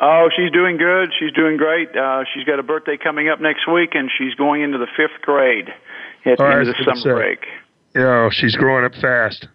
Oh, 0.00 0.28
she's 0.36 0.52
doing 0.52 0.76
good. 0.76 1.10
She's 1.18 1.32
doing 1.32 1.56
great. 1.56 1.88
Uh, 1.96 2.24
she's 2.32 2.44
got 2.44 2.58
a 2.58 2.62
birthday 2.62 2.96
coming 2.96 3.28
up 3.28 3.40
next 3.40 3.66
week, 3.72 3.90
and 3.94 4.10
she's 4.16 4.34
going 4.34 4.62
into 4.62 4.78
the 4.78 4.88
fifth 4.96 5.20
grade 5.22 5.68
at 6.24 6.38
the 6.38 6.44
oh, 6.44 6.46
end 6.46 6.68
of 6.68 6.74
the 6.76 6.94
summer 6.94 7.16
break. 7.16 7.40
Yeah, 7.94 8.28
she's 8.30 8.56
growing 8.56 8.84
up 8.84 8.94
fast. 9.00 9.48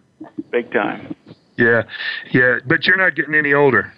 Big 0.50 0.72
time. 0.72 1.14
Yeah, 1.56 1.82
yeah, 2.32 2.58
but 2.66 2.86
you're 2.86 2.96
not 2.96 3.14
getting 3.14 3.34
any 3.34 3.52
older. 3.52 3.92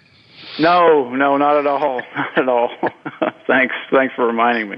No, 0.59 1.09
no, 1.09 1.37
not 1.37 1.57
at 1.57 1.67
all. 1.67 2.01
Not 2.15 2.37
at 2.37 2.49
all. 2.49 2.69
thanks, 3.47 3.75
thanks 3.91 4.13
for 4.15 4.27
reminding 4.27 4.69
me. 4.69 4.77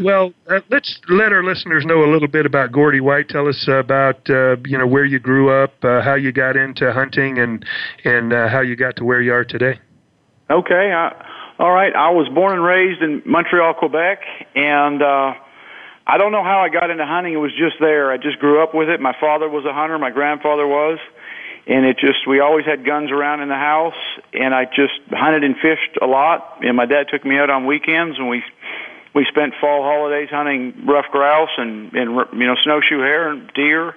Well, 0.00 0.32
uh, 0.50 0.60
let's 0.70 1.00
let 1.08 1.32
our 1.32 1.42
listeners 1.42 1.84
know 1.86 2.04
a 2.04 2.10
little 2.10 2.28
bit 2.28 2.46
about 2.46 2.70
Gordy 2.72 3.00
White. 3.00 3.28
Tell 3.28 3.48
us 3.48 3.66
about 3.68 4.28
uh, 4.28 4.56
you 4.64 4.76
know 4.76 4.86
where 4.86 5.04
you 5.04 5.18
grew 5.18 5.50
up, 5.50 5.72
uh, 5.82 6.02
how 6.02 6.14
you 6.14 6.32
got 6.32 6.56
into 6.56 6.92
hunting, 6.92 7.38
and 7.38 7.64
and 8.04 8.32
uh, 8.32 8.48
how 8.48 8.60
you 8.60 8.76
got 8.76 8.96
to 8.96 9.04
where 9.04 9.22
you 9.22 9.32
are 9.32 9.44
today. 9.44 9.80
Okay, 10.50 10.92
I, 10.92 11.24
all 11.58 11.72
right. 11.72 11.94
I 11.94 12.10
was 12.10 12.28
born 12.34 12.54
and 12.54 12.64
raised 12.64 13.02
in 13.02 13.22
Montreal, 13.26 13.74
Quebec, 13.74 14.20
and 14.54 15.02
uh, 15.02 15.32
I 16.06 16.16
don't 16.16 16.32
know 16.32 16.44
how 16.44 16.60
I 16.60 16.68
got 16.68 16.90
into 16.90 17.04
hunting. 17.04 17.34
It 17.34 17.38
was 17.38 17.52
just 17.52 17.76
there. 17.80 18.12
I 18.12 18.16
just 18.16 18.38
grew 18.38 18.62
up 18.62 18.74
with 18.74 18.88
it. 18.88 19.00
My 19.00 19.14
father 19.18 19.48
was 19.48 19.64
a 19.64 19.72
hunter. 19.72 19.98
My 19.98 20.10
grandfather 20.10 20.66
was 20.66 20.98
and 21.68 21.84
it 21.84 21.98
just 21.98 22.26
we 22.26 22.40
always 22.40 22.64
had 22.64 22.84
guns 22.84 23.10
around 23.10 23.42
in 23.42 23.48
the 23.48 23.54
house 23.54 24.00
and 24.32 24.54
I 24.54 24.64
just 24.64 24.96
hunted 25.10 25.44
and 25.44 25.54
fished 25.54 25.98
a 26.00 26.06
lot. 26.06 26.60
And 26.62 26.76
my 26.76 26.86
dad 26.86 27.08
took 27.12 27.24
me 27.24 27.38
out 27.38 27.50
on 27.50 27.66
weekends 27.66 28.18
and 28.18 28.28
we 28.28 28.42
we 29.14 29.26
spent 29.28 29.52
fall 29.60 29.82
holidays 29.82 30.30
hunting 30.30 30.86
ruff 30.86 31.04
grouse 31.12 31.50
and 31.58 31.92
and 31.92 32.16
you 32.32 32.46
know 32.46 32.56
snowshoe 32.64 33.00
hare 33.00 33.28
and 33.28 33.52
deer. 33.54 33.94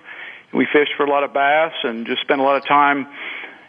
We 0.53 0.67
fished 0.71 0.91
for 0.97 1.05
a 1.05 1.09
lot 1.09 1.23
of 1.23 1.33
bass 1.33 1.71
and 1.83 2.05
just 2.05 2.21
spent 2.21 2.41
a 2.41 2.43
lot 2.43 2.57
of 2.57 2.67
time 2.67 3.07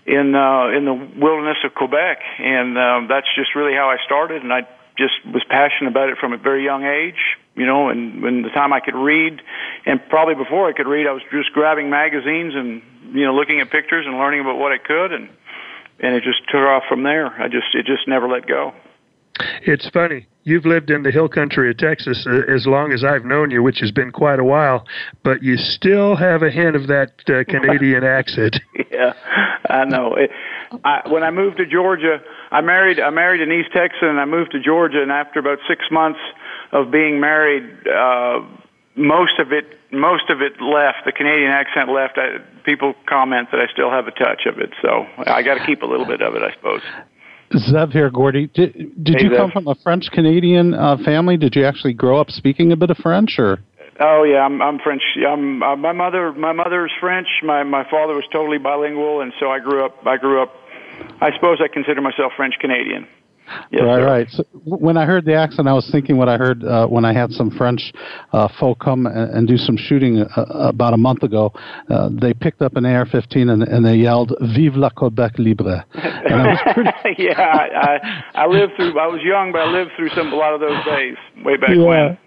in 0.05 0.35
uh 0.35 0.77
in 0.77 0.85
the 0.85 0.95
wilderness 0.95 1.59
of 1.65 1.73
Quebec. 1.77 2.19
And 2.41 2.77
um 2.77 3.07
that's 3.07 3.29
just 3.37 3.55
really 3.55 3.75
how 3.75 3.89
I 3.89 3.99
started. 4.05 4.43
And 4.43 4.53
I 4.53 4.67
just 4.97 5.15
was 5.27 5.43
passionate 5.49 5.91
about 5.91 6.09
it 6.09 6.19
from 6.19 6.33
a 6.33 6.37
very 6.37 6.65
young 6.65 6.85
age 6.85 7.39
you 7.55 7.67
know 7.67 7.89
and 7.89 8.23
when 8.23 8.43
the 8.43 8.51
time 8.51 8.73
I 8.73 8.81
could 8.81 8.95
read 8.95 9.41
and 9.87 10.01
probably 10.09 10.35
before 10.35 10.69
I 10.69 10.73
could 10.73 10.87
read 10.87 11.07
I 11.07 11.13
was 11.13 11.23
just 11.31 11.53
grabbing 11.53 11.91
magazines 11.91 12.55
and 12.55 12.83
you 13.13 13.25
know, 13.25 13.35
looking 13.35 13.61
at 13.61 13.71
pictures 13.71 14.07
and 14.07 14.17
learning 14.17 14.41
about 14.41 14.59
what 14.59 14.73
I 14.73 14.79
could, 14.79 15.13
and 15.13 15.29
and 16.01 16.15
it 16.15 16.23
just 16.23 16.49
took 16.49 16.61
off 16.61 16.85
from 16.89 17.03
there. 17.03 17.27
I 17.27 17.49
just 17.49 17.75
it 17.75 17.87
just 17.87 18.09
never 18.09 18.29
let 18.29 18.47
go. 18.47 18.73
It's 19.63 19.89
funny. 19.91 20.27
You've 20.45 20.67
lived 20.67 20.91
in 20.91 21.05
the 21.05 21.11
hill 21.11 21.29
country 21.29 21.71
of 21.71 21.79
Texas 21.79 22.27
uh, 22.29 22.53
as 22.53 22.67
long 22.67 22.93
as 22.93 23.05
I've 23.05 23.25
known 23.25 23.51
you, 23.51 23.63
which 23.63 23.79
has 23.79 23.91
been 23.91 24.11
quite 24.11 24.39
a 24.39 24.45
while, 24.45 24.85
but 25.23 25.43
you 25.43 25.57
still 25.57 26.17
have 26.17 26.43
a 26.43 26.51
hint 26.51 26.77
of 26.77 26.89
that 26.89 27.13
uh, 27.29 27.45
Canadian 27.49 28.05
accent. 28.19 28.61
yeah, 28.91 29.13
I 29.69 29.85
know. 29.85 30.15
It, 30.15 30.31
I, 30.85 31.09
when 31.09 31.23
I 31.23 31.31
moved 31.31 31.59
to 31.59 31.67
Georgia, 31.67 32.19
I 32.53 32.61
married 32.61 33.01
I 33.01 33.11
married 33.11 33.41
an 33.41 33.51
East 33.51 33.73
Texan, 33.73 34.09
and 34.09 34.21
I 34.21 34.27
moved 34.27 34.53
to 34.53 34.61
Georgia, 34.61 35.03
and 35.03 35.11
after 35.11 35.41
about 35.41 35.59
six 35.67 35.87
months 35.91 36.21
of 36.71 36.91
being 36.91 37.19
married, 37.19 37.65
uh, 37.89 38.41
most 38.95 39.39
of 39.41 39.53
it 39.53 39.65
most 39.91 40.29
of 40.29 40.43
it 40.43 40.61
left. 40.61 41.05
The 41.07 41.13
Canadian 41.13 41.51
accent 41.51 41.89
left. 41.89 42.19
I, 42.19 42.45
people 42.65 42.95
comment 43.09 43.49
that 43.53 43.61
I 43.61 43.73
still 43.73 43.91
have 43.91 44.07
a 44.07 44.13
touch 44.13 44.45
of 44.47 44.59
it, 44.59 44.71
so 44.83 45.07
I 45.19 45.43
got 45.43 45.55
to 45.55 45.67
keep 45.67 45.81
a 45.83 45.87
little 45.87 46.07
bit 46.07 46.21
of 46.21 46.35
it, 46.35 46.43
I 46.43 46.53
suppose. 46.55 46.83
Zev 47.53 47.93
here, 47.93 48.11
Gordy. 48.11 48.49
Did, 48.49 48.73
did 49.03 49.17
hey, 49.17 49.25
you 49.25 49.31
Zev. 49.31 49.37
come 49.37 49.51
from 49.51 49.69
a 49.69 49.75
French 49.83 50.11
Canadian 50.13 50.75
uh, 50.75 50.97
family? 51.05 51.37
Did 51.37 51.55
you 51.55 51.65
actually 51.65 51.93
grow 51.95 52.21
up 52.21 52.31
speaking 52.31 52.73
a 52.73 52.77
bit 52.77 52.91
of 52.91 52.99
French, 52.99 53.37
or? 53.39 53.59
Oh 54.01 54.25
yeah, 54.25 54.41
I'm 54.41 54.61
I'm 54.63 54.79
French. 54.79 55.03
I'm 55.27 55.63
uh, 55.63 55.77
my 55.77 55.93
mother 55.93 56.33
my 56.33 56.53
mother 56.53 56.87
is 56.87 56.93
French. 57.01 57.29
My 57.43 57.63
my 57.63 57.85
father 57.91 58.15
was 58.15 58.25
totally 58.33 58.59
bilingual, 58.59 59.21
and 59.21 59.33
so 59.39 59.51
I 59.51 59.59
grew 59.59 59.85
up. 59.85 60.07
I 60.07 60.17
grew 60.17 60.43
up. 60.43 60.53
I 61.21 61.31
suppose 61.35 61.59
I 61.63 61.69
consider 61.73 62.01
myself 62.01 62.33
French 62.37 62.55
Canadian. 62.61 63.07
Yes, 63.71 63.83
right, 63.85 63.99
sir. 63.99 64.07
right. 64.07 64.29
So 64.31 64.45
when 64.65 64.97
I 64.97 65.05
heard 65.05 65.25
the 65.25 65.35
accent, 65.35 65.69
I 65.69 65.73
was 65.73 65.89
thinking 65.91 66.17
what 66.17 66.29
I 66.29 66.37
heard 66.37 66.65
uh, 66.65 66.87
when 66.87 67.05
I 67.05 67.13
had 67.13 67.33
some 67.33 67.51
French 67.51 67.93
uh, 68.33 68.49
folk 68.59 68.79
come 68.81 69.07
and, 69.07 69.31
and, 69.31 69.49
do 69.49 69.57
some 69.57 69.77
shooting 69.77 70.21
uh, 70.21 70.45
about 70.53 70.95
a 70.95 70.97
month 70.97 71.23
ago. 71.23 71.53
Uh, 71.91 72.09
they 72.21 72.33
picked 72.33 72.63
up 72.63 72.77
an 72.77 72.87
AR-15 72.87 73.51
and, 73.51 73.63
and, 73.63 73.85
they 73.85 73.97
yelled 73.97 74.33
"Vive 74.55 74.77
la 74.77 74.91
Quebec 74.91 75.33
libre!" 75.39 75.85
Pretty... 75.93 77.23
yeah, 77.23 77.41
I, 77.41 78.23
I, 78.35 78.47
lived 78.47 78.73
through. 78.77 78.99
I 78.99 79.07
was 79.07 79.21
young, 79.25 79.53
but 79.53 79.63
I 79.63 79.71
lived 79.71 79.91
through 79.97 80.11
some 80.11 80.33
a 80.33 80.37
lot 80.37 80.55
of 80.55 80.61
those 80.61 80.83
days 80.85 81.17
way 81.45 81.57
back 81.57 81.71
yeah. 81.75 81.85
when. 81.85 82.19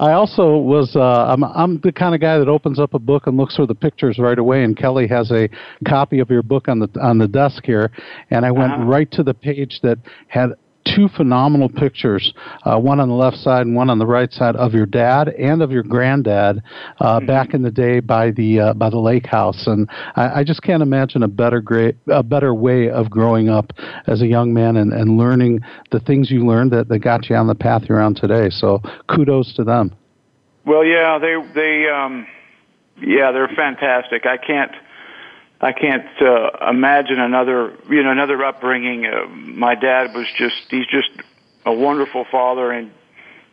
I 0.00 0.12
also 0.12 0.56
was 0.56 0.94
uh, 0.94 1.00
I'm 1.00 1.42
I'm 1.42 1.80
the 1.80 1.92
kind 1.92 2.14
of 2.14 2.20
guy 2.20 2.38
that 2.38 2.48
opens 2.48 2.78
up 2.78 2.94
a 2.94 2.98
book 2.98 3.26
and 3.26 3.36
looks 3.36 3.56
for 3.56 3.66
the 3.66 3.74
pictures 3.74 4.18
right 4.18 4.38
away. 4.38 4.62
And 4.62 4.76
Kelly 4.76 5.08
has 5.08 5.30
a 5.32 5.48
copy 5.86 6.20
of 6.20 6.30
your 6.30 6.42
book 6.42 6.68
on 6.68 6.78
the 6.78 6.88
on 7.00 7.18
the 7.18 7.26
desk 7.26 7.64
here, 7.64 7.90
and 8.30 8.46
I 8.46 8.50
went 8.50 8.72
uh-huh. 8.72 8.84
right 8.84 9.10
to 9.12 9.22
the 9.22 9.34
page 9.34 9.80
that 9.82 9.98
had 10.28 10.50
two 10.94 11.08
phenomenal 11.08 11.68
pictures, 11.68 12.32
uh, 12.64 12.78
one 12.78 13.00
on 13.00 13.08
the 13.08 13.14
left 13.14 13.36
side 13.38 13.66
and 13.66 13.74
one 13.74 13.90
on 13.90 13.98
the 13.98 14.06
right 14.06 14.32
side 14.32 14.56
of 14.56 14.72
your 14.72 14.86
dad 14.86 15.28
and 15.28 15.62
of 15.62 15.70
your 15.70 15.82
granddad 15.82 16.62
uh, 16.98 17.18
mm-hmm. 17.18 17.26
back 17.26 17.54
in 17.54 17.62
the 17.62 17.70
day 17.70 18.00
by 18.00 18.30
the 18.30 18.60
uh, 18.60 18.74
by 18.74 18.90
the 18.90 18.98
lake 18.98 19.26
house. 19.26 19.66
And 19.66 19.88
I, 20.16 20.40
I 20.40 20.44
just 20.44 20.62
can't 20.62 20.82
imagine 20.82 21.22
a 21.22 21.28
better 21.28 21.60
great 21.60 21.96
a 22.08 22.22
better 22.22 22.54
way 22.54 22.90
of 22.90 23.10
growing 23.10 23.48
up 23.48 23.72
as 24.06 24.22
a 24.22 24.26
young 24.26 24.52
man 24.52 24.76
and, 24.76 24.92
and 24.92 25.16
learning 25.16 25.60
the 25.90 26.00
things 26.00 26.30
you 26.30 26.46
learned 26.46 26.72
that, 26.72 26.88
that 26.88 27.00
got 27.00 27.28
you 27.28 27.36
on 27.36 27.46
the 27.46 27.54
path 27.54 27.82
you're 27.88 28.00
on 28.00 28.14
today. 28.14 28.50
So 28.50 28.80
kudos 29.08 29.54
to 29.54 29.64
them. 29.64 29.94
Well, 30.66 30.84
yeah, 30.84 31.18
they 31.18 31.34
they 31.54 31.86
um, 31.88 32.26
yeah 33.00 33.32
they're 33.32 33.50
fantastic. 33.56 34.26
I 34.26 34.36
can't 34.36 34.72
I 35.60 35.72
can't 35.72 36.06
uh, 36.22 36.70
imagine 36.70 37.18
another, 37.18 37.74
you 37.90 38.02
know, 38.02 38.12
another 38.12 38.44
upbringing. 38.44 39.06
Uh, 39.06 39.26
my 39.26 39.74
dad 39.74 40.14
was 40.14 40.26
just, 40.36 40.56
he's 40.70 40.86
just 40.86 41.10
a 41.66 41.72
wonderful 41.72 42.24
father 42.30 42.70
and 42.70 42.92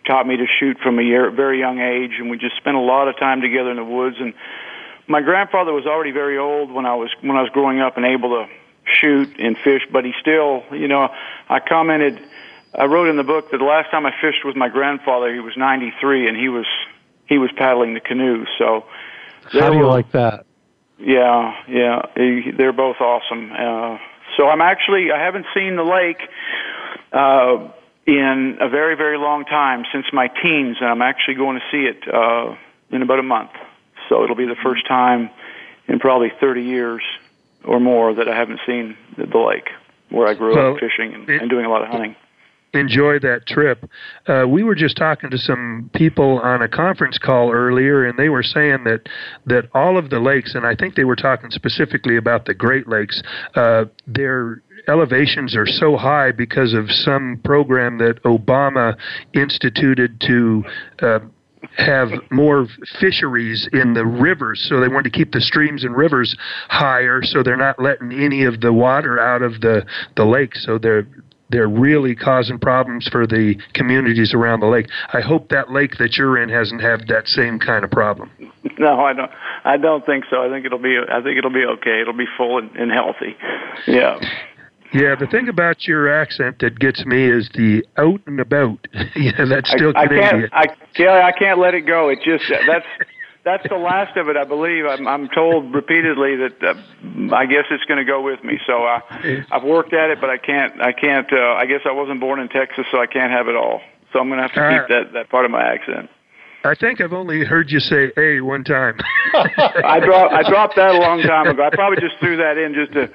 taught 0.06 0.28
me 0.28 0.38
to 0.38 0.46
shoot 0.60 0.78
from 0.84 1.00
a 1.00 1.02
year, 1.02 1.32
very 1.32 1.60
young 1.60 1.80
age. 1.80 2.12
And 2.20 2.30
we 2.30 2.38
just 2.38 2.58
spent 2.58 2.78
a 2.78 2.82
lot 2.82 3.08
of 3.08 3.18
time 3.18 3.42
together 3.42 3.72
in 3.72 3.78
the 3.78 3.84
woods. 3.84 4.18
And 4.20 4.36
my 5.08 5.22
grandfather 5.22 5.74
was 5.74 5.88
already 5.88 6.12
very 6.12 6.38
old 6.38 6.72
when 6.72 6.86
I 6.86 6.94
was, 6.94 7.10
when 7.22 7.36
I 7.38 7.42
was 7.42 7.50
growing 7.52 7.80
up 7.80 7.98
and 7.98 8.06
able 8.06 8.30
to 8.30 8.46
shoot 9.02 9.40
and 9.40 9.58
fish, 9.58 9.82
but 9.92 10.06
he 10.06 10.14
still, 10.22 10.64
you 10.72 10.88
know, 10.88 11.10
I 11.50 11.60
commented, 11.60 12.20
I 12.74 12.86
wrote 12.86 13.10
in 13.10 13.18
the 13.18 13.24
book 13.24 13.50
that 13.50 13.58
the 13.58 13.64
last 13.64 13.90
time 13.90 14.06
I 14.06 14.12
fished 14.22 14.46
with 14.46 14.56
my 14.56 14.70
grandfather, 14.70 15.34
he 15.34 15.40
was 15.40 15.54
93 15.58 16.28
and 16.28 16.38
he 16.38 16.50
was 16.50 16.68
he 17.28 17.40
was 17.40 17.50
paddling 17.58 17.96
the 17.96 18.00
canoe. 18.00 18.46
So 18.60 18.86
how 19.52 19.72
do 19.72 19.78
you 19.78 19.84
were, 19.84 19.88
like 19.88 20.12
that? 20.12 20.46
Yeah, 20.98 21.54
yeah, 21.68 22.02
they're 22.58 22.74
both 22.74 22.98
awesome. 23.00 23.52
Uh, 23.52 23.98
so 24.38 24.48
I'm 24.48 24.62
actually 24.62 25.12
I 25.12 25.24
haven't 25.24 25.46
seen 25.54 25.76
the 25.76 25.84
lake 25.84 26.22
uh, 27.12 27.70
in 28.06 28.58
a 28.62 28.70
very 28.70 28.96
very 28.96 29.18
long 29.18 29.46
time 29.46 29.84
since 29.92 30.06
my 30.14 30.28
teens, 30.28 30.78
and 30.80 30.90
I'm 30.90 31.02
actually 31.02 31.36
going 31.36 31.60
to 31.60 31.66
see 31.72 31.86
it 31.86 32.08
uh, 32.14 32.56
in 32.92 33.02
about 33.02 33.20
a 33.20 33.24
month. 33.24 33.52
So 34.10 34.24
it'll 34.24 34.36
be 34.36 34.46
the 34.46 34.58
first 34.64 34.88
time 34.88 35.30
in 35.88 36.00
probably 36.00 36.32
30 36.40 36.62
years 36.62 37.02
or 37.64 37.80
more 37.80 38.14
that 38.14 38.30
I 38.30 38.36
haven't 38.36 38.60
seen 38.66 38.96
the 39.18 39.26
lake 39.38 39.70
where 40.10 40.28
I 40.28 40.36
grew 40.36 40.56
well, 40.56 40.74
up 40.74 40.80
fishing 40.80 41.14
and, 41.14 41.30
it, 41.30 41.42
and 41.42 41.50
doing 41.50 41.66
a 41.66 41.70
lot 41.70 41.82
of 41.82 41.90
hunting 41.90 42.16
enjoy 42.76 43.20
that 43.20 43.48
trip. 43.48 43.90
Uh, 44.28 44.46
we 44.48 44.64
were 44.64 44.76
just 44.76 44.98
talking 44.98 45.30
to 45.32 45.38
some 45.38 45.90
people 45.94 46.40
on 46.40 46.62
a 46.62 46.68
conference 46.68 47.18
call 47.18 47.52
earlier, 47.52 48.06
and 48.06 48.18
they 48.20 48.30
were 48.30 48.44
saying 48.44 48.84
that 48.84 49.08
that 49.46 49.70
all 49.74 49.98
of 49.98 50.10
the 50.10 50.20
lakes, 50.20 50.56
and 50.56 50.66
I 50.66 50.76
think 50.76 50.96
they 50.96 51.06
were 51.06 51.16
talking 51.16 51.52
specifically 51.52 52.18
about 52.18 52.46
the 52.46 52.54
Great 52.54 52.88
Lakes, 52.88 53.22
uh, 53.56 53.86
their 54.06 54.62
elevations 54.88 55.56
are 55.56 55.66
so 55.66 55.96
high 55.96 56.32
because 56.32 56.74
of 56.74 56.92
some 56.92 57.40
program 57.44 57.98
that 58.00 58.22
Obama 58.24 58.96
instituted 59.34 60.22
to. 60.22 60.64
Uh, 61.02 61.20
have 61.78 62.10
more 62.32 62.68
fisheries 63.00 63.68
in 63.74 63.94
the 63.94 64.06
rivers, 64.06 64.66
so 64.70 64.80
they 64.80 64.88
want 64.88 65.04
to 65.04 65.10
keep 65.10 65.32
the 65.32 65.42
streams 65.42 65.84
and 65.84 65.96
rivers 65.96 66.36
higher, 66.70 67.22
so 67.24 67.44
they're 67.44 67.58
not 67.58 67.82
letting 67.82 68.12
any 68.12 68.44
of 68.44 68.62
the 68.62 68.72
water 68.72 69.20
out 69.20 69.42
of 69.42 69.62
the 69.62 69.86
the 70.16 70.26
lake. 70.26 70.56
So 70.56 70.78
they're 70.78 71.08
they're 71.50 71.68
really 71.68 72.16
causing 72.16 72.60
problems 72.60 73.08
for 73.08 73.28
the 73.28 73.56
communities 73.74 74.34
around 74.34 74.62
the 74.62 74.68
lake. 74.68 74.88
I 75.14 75.22
hope 75.22 75.50
that 75.50 75.72
lake 75.72 75.98
that 76.00 76.18
you're 76.18 76.42
in 76.42 76.50
hasn't 76.50 76.82
had 76.82 77.08
that 77.08 77.28
same 77.28 77.60
kind 77.60 77.84
of 77.84 77.92
problem. 77.92 78.32
No, 78.78 79.00
I 79.00 79.14
don't. 79.14 79.32
I 79.64 79.78
don't 79.78 80.06
think 80.06 80.26
so. 80.30 80.42
I 80.42 80.50
think 80.50 80.66
it'll 80.66 80.80
be. 80.80 80.98
I 80.98 81.22
think 81.22 81.38
it'll 81.38 81.54
be 81.54 81.64
okay. 81.64 82.02
It'll 82.02 82.18
be 82.18 82.26
full 82.36 82.58
and, 82.58 82.76
and 82.76 82.92
healthy. 82.92 83.38
Yeah. 83.88 84.20
Yeah, 84.92 85.16
the 85.16 85.28
thing 85.28 85.50
about 85.50 85.88
your 85.88 86.12
accent 86.12 86.60
that 86.60 86.80
gets 86.80 87.06
me 87.06 87.30
is 87.30 87.50
the 87.54 87.86
out 87.98 88.22
and 88.28 88.40
about. 88.40 88.88
yeah, 89.16 89.46
that's 89.48 89.70
still 89.72 89.94
I, 89.96 90.08
Canadian. 90.08 90.50
I 90.52 90.68
can't. 90.68 90.82
I, 90.82 90.86
Kelly, 90.96 91.22
I 91.22 91.32
can't 91.32 91.60
let 91.60 91.74
it 91.74 91.82
go. 91.82 92.10
It 92.10 92.20
just 92.24 92.46
that's 92.68 92.86
that's 93.46 93.64
the 93.70 93.78
last 93.78 94.18
of 94.18 94.28
it, 94.28 94.36
I 94.36 94.44
believe. 94.44 94.86
I'm, 94.86 95.08
I'm 95.08 95.30
told 95.30 95.74
repeatedly 95.74 96.36
that 96.36 96.58
uh, 96.66 97.36
I 97.36 97.46
guess 97.46 97.66
it's 97.70 97.86
going 97.86 98.00
to 98.00 98.04
go 98.04 98.22
with 98.22 98.44
me. 98.44 98.60
So 98.66 98.84
uh, 98.84 99.00
I've 99.52 99.64
worked 99.64 99.94
at 99.94 100.10
it, 100.10 100.20
but 100.20 100.32
I 100.32 100.38
can't. 100.38 100.82
I 100.82 100.92
can't. 100.92 101.32
Uh, 101.32 101.54
I 101.54 101.66
guess 101.68 101.82
I 101.86 101.94
wasn't 101.94 102.20
born 102.20 102.40
in 102.40 102.50
Texas, 102.50 102.86
so 102.92 103.00
I 103.00 103.06
can't 103.06 103.32
have 103.32 103.48
it 103.48 103.56
all. 103.56 103.82
So 104.12 104.20
I'm 104.20 104.28
going 104.28 104.42
to 104.42 104.48
have 104.50 104.54
to 104.54 104.70
keep 104.70 104.90
uh, 104.90 104.94
that 105.04 105.14
that 105.14 105.30
part 105.30 105.46
of 105.46 105.52
my 105.52 105.62
accent. 105.62 106.10
I 106.66 106.74
think 106.74 107.00
I've 107.00 107.14
only 107.14 107.46
heard 107.46 107.70
you 107.70 107.80
say 107.80 108.12
"a" 108.18 108.42
one 108.42 108.64
time. 108.64 108.98
I 109.36 110.02
dropped 110.04 110.34
I 110.34 110.50
dropped 110.50 110.76
that 110.78 110.96
a 110.96 110.98
long 110.98 111.22
time 111.22 111.48
ago. 111.48 111.64
I 111.64 111.70
probably 111.70 112.02
just 112.02 112.18
threw 112.20 112.38
that 112.38 112.58
in 112.58 112.74
just 112.74 112.94
to 112.94 113.08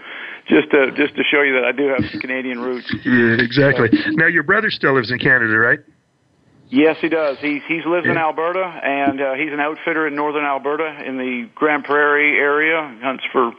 just 0.47 0.70
to 0.70 0.93
just 0.95 1.16
to 1.16 1.22
show 1.26 1.43
you 1.43 1.59
that 1.59 1.64
I 1.64 1.72
do 1.72 1.89
have 1.89 2.09
some 2.12 2.20
Canadian 2.20 2.61
roots. 2.61 2.87
Yeah, 3.05 3.43
exactly. 3.43 3.91
Now 4.14 4.28
your 4.28 4.45
brother 4.45 4.70
still 4.70 4.95
lives 4.95 5.11
in 5.11 5.18
Canada, 5.18 5.59
right? 5.59 5.81
Yes, 6.70 6.96
he 7.00 7.08
does. 7.08 7.38
He's 7.40 7.62
he's 7.66 7.84
lives 7.84 8.06
in 8.06 8.16
Alberta, 8.16 8.62
and 8.62 9.20
uh, 9.20 9.34
he's 9.34 9.52
an 9.52 9.60
outfitter 9.60 10.06
in 10.06 10.14
northern 10.14 10.44
Alberta 10.44 11.02
in 11.04 11.18
the 11.18 11.48
Grande 11.54 11.84
Prairie 11.84 12.38
area. 12.38 12.96
Hunts 13.02 13.24
for 13.32 13.52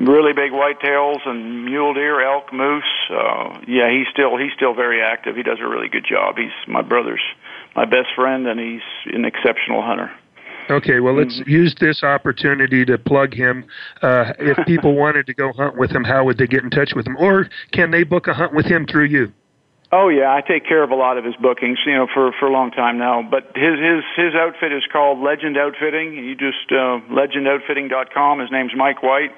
really 0.00 0.32
big 0.32 0.50
whitetails 0.50 1.26
and 1.26 1.64
mule 1.64 1.94
deer, 1.94 2.20
elk, 2.20 2.52
moose. 2.52 2.82
Uh, 3.08 3.60
yeah, 3.68 3.90
he's 3.90 4.06
still 4.12 4.36
he's 4.36 4.52
still 4.56 4.74
very 4.74 5.00
active. 5.00 5.36
He 5.36 5.42
does 5.42 5.58
a 5.60 5.68
really 5.68 5.88
good 5.88 6.04
job. 6.08 6.36
He's 6.36 6.54
my 6.66 6.82
brother's 6.82 7.22
my 7.76 7.84
best 7.84 8.08
friend, 8.16 8.46
and 8.46 8.58
he's 8.58 9.14
an 9.14 9.24
exceptional 9.24 9.82
hunter. 9.82 10.10
Okay, 10.70 11.00
well, 11.00 11.14
let's 11.14 11.40
mm-hmm. 11.40 11.50
use 11.50 11.74
this 11.78 12.02
opportunity 12.02 12.84
to 12.86 12.96
plug 12.96 13.34
him. 13.34 13.66
Uh, 14.00 14.32
if 14.38 14.56
people 14.66 14.94
wanted 14.96 15.26
to 15.26 15.34
go 15.34 15.52
hunt 15.52 15.76
with 15.76 15.90
him, 15.90 16.04
how 16.04 16.24
would 16.24 16.38
they 16.38 16.46
get 16.46 16.64
in 16.64 16.70
touch 16.70 16.92
with 16.96 17.06
him? 17.06 17.16
Or 17.18 17.48
can 17.72 17.90
they 17.90 18.02
book 18.02 18.28
a 18.28 18.34
hunt 18.34 18.54
with 18.54 18.66
him 18.66 18.86
through 18.86 19.06
you? 19.06 19.32
Oh 19.96 20.08
yeah, 20.08 20.34
I 20.34 20.40
take 20.40 20.66
care 20.66 20.82
of 20.82 20.90
a 20.90 20.96
lot 20.96 21.18
of 21.18 21.24
his 21.24 21.36
bookings, 21.36 21.78
you 21.86 21.94
know, 21.94 22.08
for 22.12 22.32
for 22.40 22.48
a 22.48 22.52
long 22.52 22.72
time 22.72 22.98
now. 22.98 23.22
But 23.22 23.52
his 23.54 23.78
his 23.78 24.02
his 24.16 24.34
outfit 24.34 24.72
is 24.72 24.82
called 24.92 25.20
Legend 25.20 25.56
Outfitting. 25.56 26.14
You 26.14 26.34
just 26.34 26.66
uh, 26.72 26.98
legendoutfitting.com. 27.14 28.40
His 28.40 28.50
name's 28.50 28.72
Mike 28.76 29.04
White. 29.04 29.30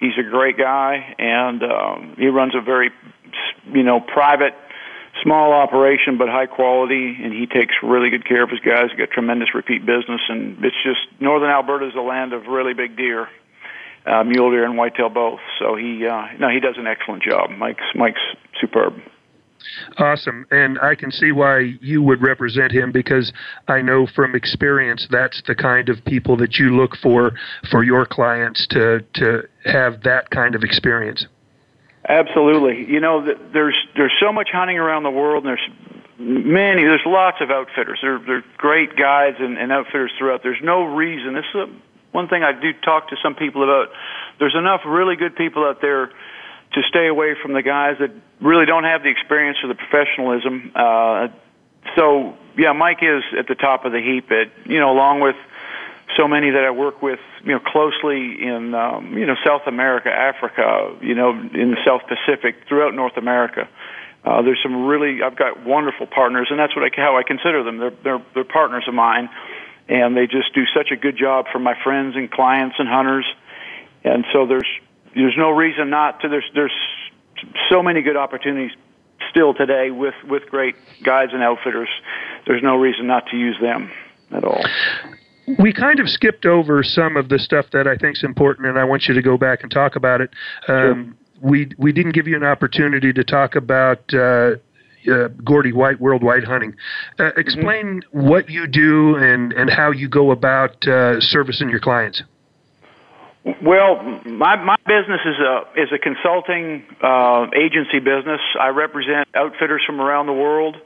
He's 0.00 0.16
a 0.18 0.22
great 0.22 0.56
guy, 0.56 1.14
and 1.18 1.62
um, 1.62 2.14
he 2.16 2.28
runs 2.28 2.54
a 2.54 2.62
very, 2.62 2.90
you 3.70 3.82
know, 3.82 4.00
private, 4.00 4.54
small 5.22 5.52
operation, 5.52 6.16
but 6.16 6.30
high 6.30 6.46
quality. 6.46 7.14
And 7.22 7.34
he 7.34 7.44
takes 7.44 7.74
really 7.82 8.08
good 8.08 8.26
care 8.26 8.42
of 8.42 8.48
his 8.48 8.60
guys. 8.60 8.88
He's 8.88 8.98
got 8.98 9.10
tremendous 9.10 9.54
repeat 9.54 9.84
business, 9.84 10.22
and 10.26 10.64
it's 10.64 10.82
just 10.82 11.20
northern 11.20 11.50
Alberta 11.50 11.88
is 11.88 11.94
a 11.94 12.00
land 12.00 12.32
of 12.32 12.46
really 12.46 12.72
big 12.72 12.96
deer. 12.96 13.28
Uh, 14.06 14.24
mule 14.24 14.50
deer 14.50 14.64
and 14.64 14.78
whitetail 14.78 15.10
both. 15.10 15.40
So 15.58 15.76
he, 15.76 16.06
uh, 16.06 16.28
no, 16.40 16.48
he 16.48 16.60
does 16.60 16.76
an 16.78 16.86
excellent 16.86 17.22
job. 17.22 17.50
Mike's 17.50 17.84
Mike's 17.94 18.24
superb. 18.58 18.94
Awesome. 19.98 20.46
And 20.50 20.78
I 20.80 20.94
can 20.94 21.10
see 21.10 21.32
why 21.32 21.74
you 21.80 22.02
would 22.02 22.22
represent 22.22 22.72
him 22.72 22.92
because 22.92 23.32
I 23.68 23.82
know 23.82 24.06
from 24.14 24.34
experience 24.34 25.06
that's 25.10 25.42
the 25.46 25.54
kind 25.54 25.88
of 25.88 26.04
people 26.04 26.36
that 26.38 26.56
you 26.56 26.76
look 26.76 26.96
for 26.96 27.32
for 27.70 27.84
your 27.84 28.06
clients 28.06 28.66
to 28.68 29.00
to 29.14 29.42
have 29.64 30.02
that 30.02 30.30
kind 30.30 30.54
of 30.54 30.62
experience. 30.62 31.26
Absolutely. 32.08 32.90
You 32.90 33.00
know, 33.00 33.24
there's 33.52 33.78
there's 33.96 34.12
so 34.20 34.32
much 34.32 34.48
hunting 34.52 34.78
around 34.78 35.04
the 35.04 35.10
world, 35.10 35.44
and 35.44 35.50
there's 35.50 35.92
many. 36.18 36.82
There's 36.82 37.06
lots 37.06 37.38
of 37.40 37.50
outfitters. 37.50 37.98
There, 38.02 38.18
there 38.26 38.38
are 38.38 38.44
great 38.56 38.96
guides 38.96 39.36
and, 39.38 39.56
and 39.56 39.70
outfitters 39.70 40.12
throughout. 40.18 40.42
There's 40.42 40.62
no 40.62 40.84
reason. 40.84 41.34
This 41.34 41.44
is 41.54 41.60
a, 41.60 41.66
one 42.10 42.28
thing 42.28 42.42
I 42.42 42.52
do 42.52 42.72
talk 42.84 43.08
to 43.10 43.16
some 43.22 43.34
people 43.34 43.62
about. 43.62 43.88
There's 44.38 44.56
enough 44.58 44.80
really 44.84 45.14
good 45.16 45.36
people 45.36 45.64
out 45.64 45.80
there 45.80 46.10
to 46.74 46.82
stay 46.88 47.06
away 47.06 47.34
from 47.40 47.52
the 47.52 47.62
guys 47.62 47.96
that 48.00 48.10
really 48.40 48.66
don't 48.66 48.84
have 48.84 49.02
the 49.02 49.10
experience 49.10 49.58
or 49.62 49.68
the 49.68 49.74
professionalism. 49.74 50.72
Uh, 50.74 51.28
so 51.96 52.36
yeah, 52.56 52.72
Mike 52.72 53.02
is 53.02 53.22
at 53.38 53.48
the 53.48 53.54
top 53.54 53.84
of 53.84 53.92
the 53.92 54.00
heap. 54.00 54.30
At 54.30 54.70
you 54.70 54.78
know, 54.78 54.92
along 54.92 55.20
with 55.20 55.36
so 56.16 56.28
many 56.28 56.50
that 56.50 56.64
I 56.64 56.70
work 56.70 57.02
with, 57.02 57.20
you 57.44 57.52
know, 57.52 57.60
closely 57.60 58.42
in 58.42 58.74
um, 58.74 59.16
you 59.16 59.26
know 59.26 59.36
South 59.44 59.62
America, 59.66 60.10
Africa, 60.10 60.96
you 61.00 61.14
know, 61.14 61.30
in 61.30 61.70
the 61.70 61.78
South 61.86 62.02
Pacific, 62.08 62.56
throughout 62.68 62.94
North 62.94 63.16
America. 63.16 63.68
Uh, 64.24 64.40
there's 64.42 64.60
some 64.62 64.86
really 64.86 65.22
I've 65.22 65.36
got 65.36 65.64
wonderful 65.64 66.06
partners, 66.06 66.48
and 66.50 66.58
that's 66.58 66.76
what 66.76 66.84
I 66.84 66.90
how 66.94 67.16
I 67.16 67.22
consider 67.22 67.64
them. 67.64 67.78
They're 67.78 67.94
they're 68.04 68.22
they're 68.34 68.44
partners 68.44 68.84
of 68.86 68.94
mine, 68.94 69.28
and 69.88 70.16
they 70.16 70.26
just 70.26 70.54
do 70.54 70.64
such 70.76 70.90
a 70.92 70.96
good 70.96 71.16
job 71.16 71.46
for 71.52 71.58
my 71.58 71.74
friends 71.82 72.14
and 72.16 72.30
clients 72.30 72.76
and 72.78 72.88
hunters. 72.88 73.26
And 74.04 74.24
so 74.32 74.46
there's 74.46 74.68
there's 75.14 75.36
no 75.36 75.50
reason 75.50 75.90
not 75.90 76.20
to. 76.20 76.28
There's 76.28 76.44
there's 76.54 76.72
so 77.70 77.82
many 77.82 78.02
good 78.02 78.16
opportunities 78.16 78.70
still 79.30 79.54
today 79.54 79.90
with 79.90 80.14
with 80.28 80.42
great 80.50 80.74
guides 81.04 81.32
and 81.32 81.42
outfitters. 81.42 81.88
There's 82.46 82.62
no 82.62 82.76
reason 82.76 83.06
not 83.06 83.26
to 83.30 83.36
use 83.36 83.56
them 83.60 83.90
at 84.30 84.44
all. 84.44 84.62
We 85.58 85.72
kind 85.72 85.98
of 85.98 86.08
skipped 86.08 86.46
over 86.46 86.82
some 86.82 87.16
of 87.16 87.28
the 87.28 87.38
stuff 87.38 87.66
that 87.72 87.86
I 87.86 87.96
think 87.96 88.16
is 88.16 88.24
important, 88.24 88.68
and 88.68 88.78
I 88.78 88.84
want 88.84 89.06
you 89.08 89.14
to 89.14 89.22
go 89.22 89.36
back 89.36 89.62
and 89.62 89.70
talk 89.70 89.96
about 89.96 90.20
it. 90.20 90.30
Um, 90.68 91.16
sure. 91.40 91.50
We 91.50 91.70
we 91.78 91.92
didn't 91.92 92.12
give 92.12 92.28
you 92.28 92.36
an 92.36 92.44
opportunity 92.44 93.12
to 93.12 93.24
talk 93.24 93.56
about. 93.56 94.12
Uh, 94.14 94.56
uh, 95.10 95.26
Gordy 95.44 95.72
White 95.72 96.00
Worldwide 96.00 96.44
Hunting. 96.44 96.76
Uh, 97.18 97.30
explain 97.36 98.02
mm-hmm. 98.02 98.28
what 98.28 98.48
you 98.48 98.68
do 98.68 99.16
and, 99.16 99.52
and 99.52 99.68
how 99.68 99.90
you 99.90 100.08
go 100.08 100.30
about 100.30 100.86
uh, 100.86 101.18
servicing 101.18 101.68
your 101.68 101.80
clients. 101.80 102.22
Well, 103.44 104.00
my 104.24 104.54
my 104.56 104.76
business 104.86 105.20
is 105.24 105.36
a 105.40 105.64
is 105.74 105.88
a 105.92 105.98
consulting 105.98 106.84
uh, 107.02 107.46
agency 107.56 107.98
business. 107.98 108.40
I 108.58 108.68
represent 108.68 109.26
outfitters 109.34 109.82
from 109.84 110.00
around 110.00 110.26
the 110.26 110.32
world, 110.32 110.76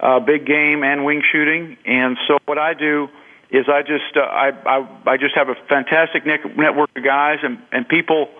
uh, 0.00 0.18
big 0.20 0.46
game 0.46 0.82
and 0.84 1.04
wing 1.04 1.22
shooting. 1.30 1.76
And 1.84 2.16
so 2.26 2.38
what 2.46 2.56
I 2.56 2.72
do 2.72 3.08
is 3.50 3.66
I 3.68 3.82
just 3.82 4.16
uh, 4.16 4.20
I, 4.20 4.52
I 4.64 4.88
I 5.06 5.16
just 5.18 5.34
have 5.34 5.50
a 5.50 5.54
fantastic 5.68 6.24
network 6.24 6.88
of 6.96 7.04
guys 7.04 7.40
and 7.42 7.58
and 7.72 7.86
people 7.86 8.30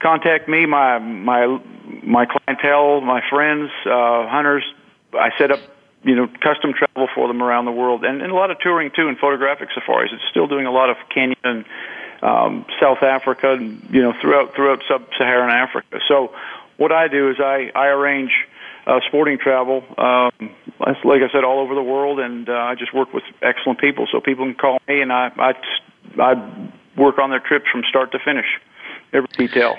contact 0.00 0.48
me 0.48 0.64
my 0.64 0.98
my 0.98 1.60
my 2.02 2.24
clientele 2.24 3.02
my 3.02 3.20
friends 3.28 3.70
uh, 3.84 4.26
hunters. 4.28 4.64
I 5.12 5.36
set 5.36 5.50
up 5.50 5.60
you 6.02 6.16
know 6.16 6.28
custom 6.40 6.72
travel 6.72 7.08
for 7.14 7.28
them 7.28 7.42
around 7.42 7.66
the 7.66 7.72
world 7.72 8.04
and, 8.06 8.22
and 8.22 8.32
a 8.32 8.34
lot 8.34 8.50
of 8.50 8.58
touring 8.60 8.90
too 8.96 9.08
and 9.08 9.18
photographic 9.18 9.68
safaris. 9.74 10.12
It's 10.14 10.24
still 10.30 10.46
doing 10.46 10.64
a 10.64 10.72
lot 10.72 10.88
of 10.88 10.96
Kenyan 11.14 11.66
um, 12.22 12.64
South 12.80 13.02
Africa, 13.02 13.52
and 13.52 13.86
you 13.90 14.02
know 14.02 14.12
throughout 14.20 14.54
throughout 14.54 14.80
sub-Saharan 14.88 15.50
Africa. 15.50 15.98
So 16.08 16.32
what 16.76 16.92
I 16.92 17.08
do 17.08 17.30
is 17.30 17.36
I 17.40 17.70
I 17.74 17.88
arrange 17.88 18.30
uh, 18.86 19.00
sporting 19.06 19.38
travel, 19.38 19.84
um, 19.98 20.50
like 21.04 21.22
I 21.22 21.30
said, 21.32 21.44
all 21.44 21.60
over 21.60 21.74
the 21.74 21.82
world, 21.82 22.18
and 22.18 22.48
uh, 22.48 22.52
I 22.52 22.74
just 22.74 22.92
work 22.94 23.12
with 23.12 23.24
excellent 23.40 23.78
people. 23.78 24.06
So 24.10 24.20
people 24.20 24.44
can 24.44 24.54
call 24.54 24.78
me, 24.88 25.02
and 25.02 25.12
I 25.12 25.30
I 25.38 25.54
I 26.20 26.70
work 26.96 27.18
on 27.18 27.30
their 27.30 27.40
trips 27.40 27.66
from 27.70 27.82
start 27.88 28.12
to 28.12 28.18
finish, 28.18 28.46
every 29.12 29.28
detail. 29.36 29.76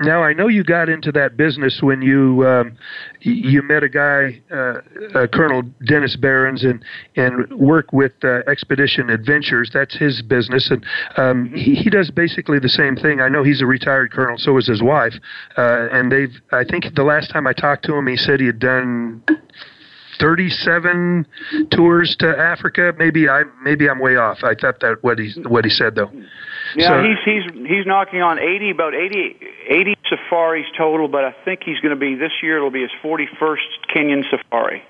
Now 0.00 0.22
I 0.22 0.32
know 0.32 0.48
you 0.48 0.64
got 0.64 0.88
into 0.88 1.12
that 1.12 1.36
business 1.36 1.80
when 1.82 2.02
you 2.02 2.46
um, 2.46 2.76
you 3.20 3.62
met 3.62 3.82
a 3.82 3.88
guy, 3.88 4.40
uh, 4.50 4.80
uh, 5.14 5.26
Colonel 5.28 5.62
Dennis 5.86 6.16
Behrens, 6.16 6.64
and 6.64 6.84
and 7.16 7.52
work 7.58 7.92
with 7.92 8.12
uh, 8.24 8.40
Expedition 8.48 9.10
Adventures. 9.10 9.70
That's 9.72 9.96
his 9.96 10.22
business, 10.22 10.70
and 10.70 10.84
um, 11.16 11.52
he, 11.54 11.74
he 11.74 11.90
does 11.90 12.10
basically 12.10 12.58
the 12.58 12.68
same 12.68 12.96
thing. 12.96 13.20
I 13.20 13.28
know 13.28 13.44
he's 13.44 13.62
a 13.62 13.66
retired 13.66 14.12
colonel, 14.12 14.36
so 14.38 14.56
is 14.58 14.66
his 14.66 14.82
wife, 14.82 15.14
uh, 15.56 15.88
and 15.92 16.10
they've. 16.10 16.34
I 16.52 16.64
think 16.64 16.86
the 16.94 17.04
last 17.04 17.30
time 17.30 17.46
I 17.46 17.52
talked 17.52 17.84
to 17.86 17.94
him, 17.94 18.06
he 18.06 18.16
said 18.16 18.40
he 18.40 18.46
had 18.46 18.58
done 18.58 19.22
37 20.20 21.26
tours 21.70 22.16
to 22.18 22.26
Africa. 22.26 22.92
Maybe 22.98 23.28
I 23.28 23.42
maybe 23.62 23.88
I'm 23.88 23.98
way 23.98 24.16
off. 24.16 24.38
I 24.42 24.54
thought 24.54 24.80
that 24.80 24.98
what 25.02 25.18
he 25.18 25.32
what 25.46 25.64
he 25.64 25.70
said 25.70 25.94
though. 25.94 26.10
Yeah, 26.74 26.88
so, 26.88 27.02
he's 27.02 27.18
he's 27.24 27.66
he's 27.66 27.86
knocking 27.86 28.22
on 28.22 28.38
80 28.38 28.70
about 28.70 28.94
80 28.94 29.36
80 29.68 29.94
safaris 30.08 30.66
total, 30.76 31.08
but 31.08 31.24
I 31.24 31.32
think 31.44 31.62
he's 31.64 31.78
going 31.80 31.94
to 31.94 32.00
be 32.00 32.14
this 32.14 32.32
year 32.42 32.56
it'll 32.56 32.70
be 32.70 32.82
his 32.82 32.90
41st 33.02 33.58
Kenyan 33.94 34.24
safari. 34.30 34.82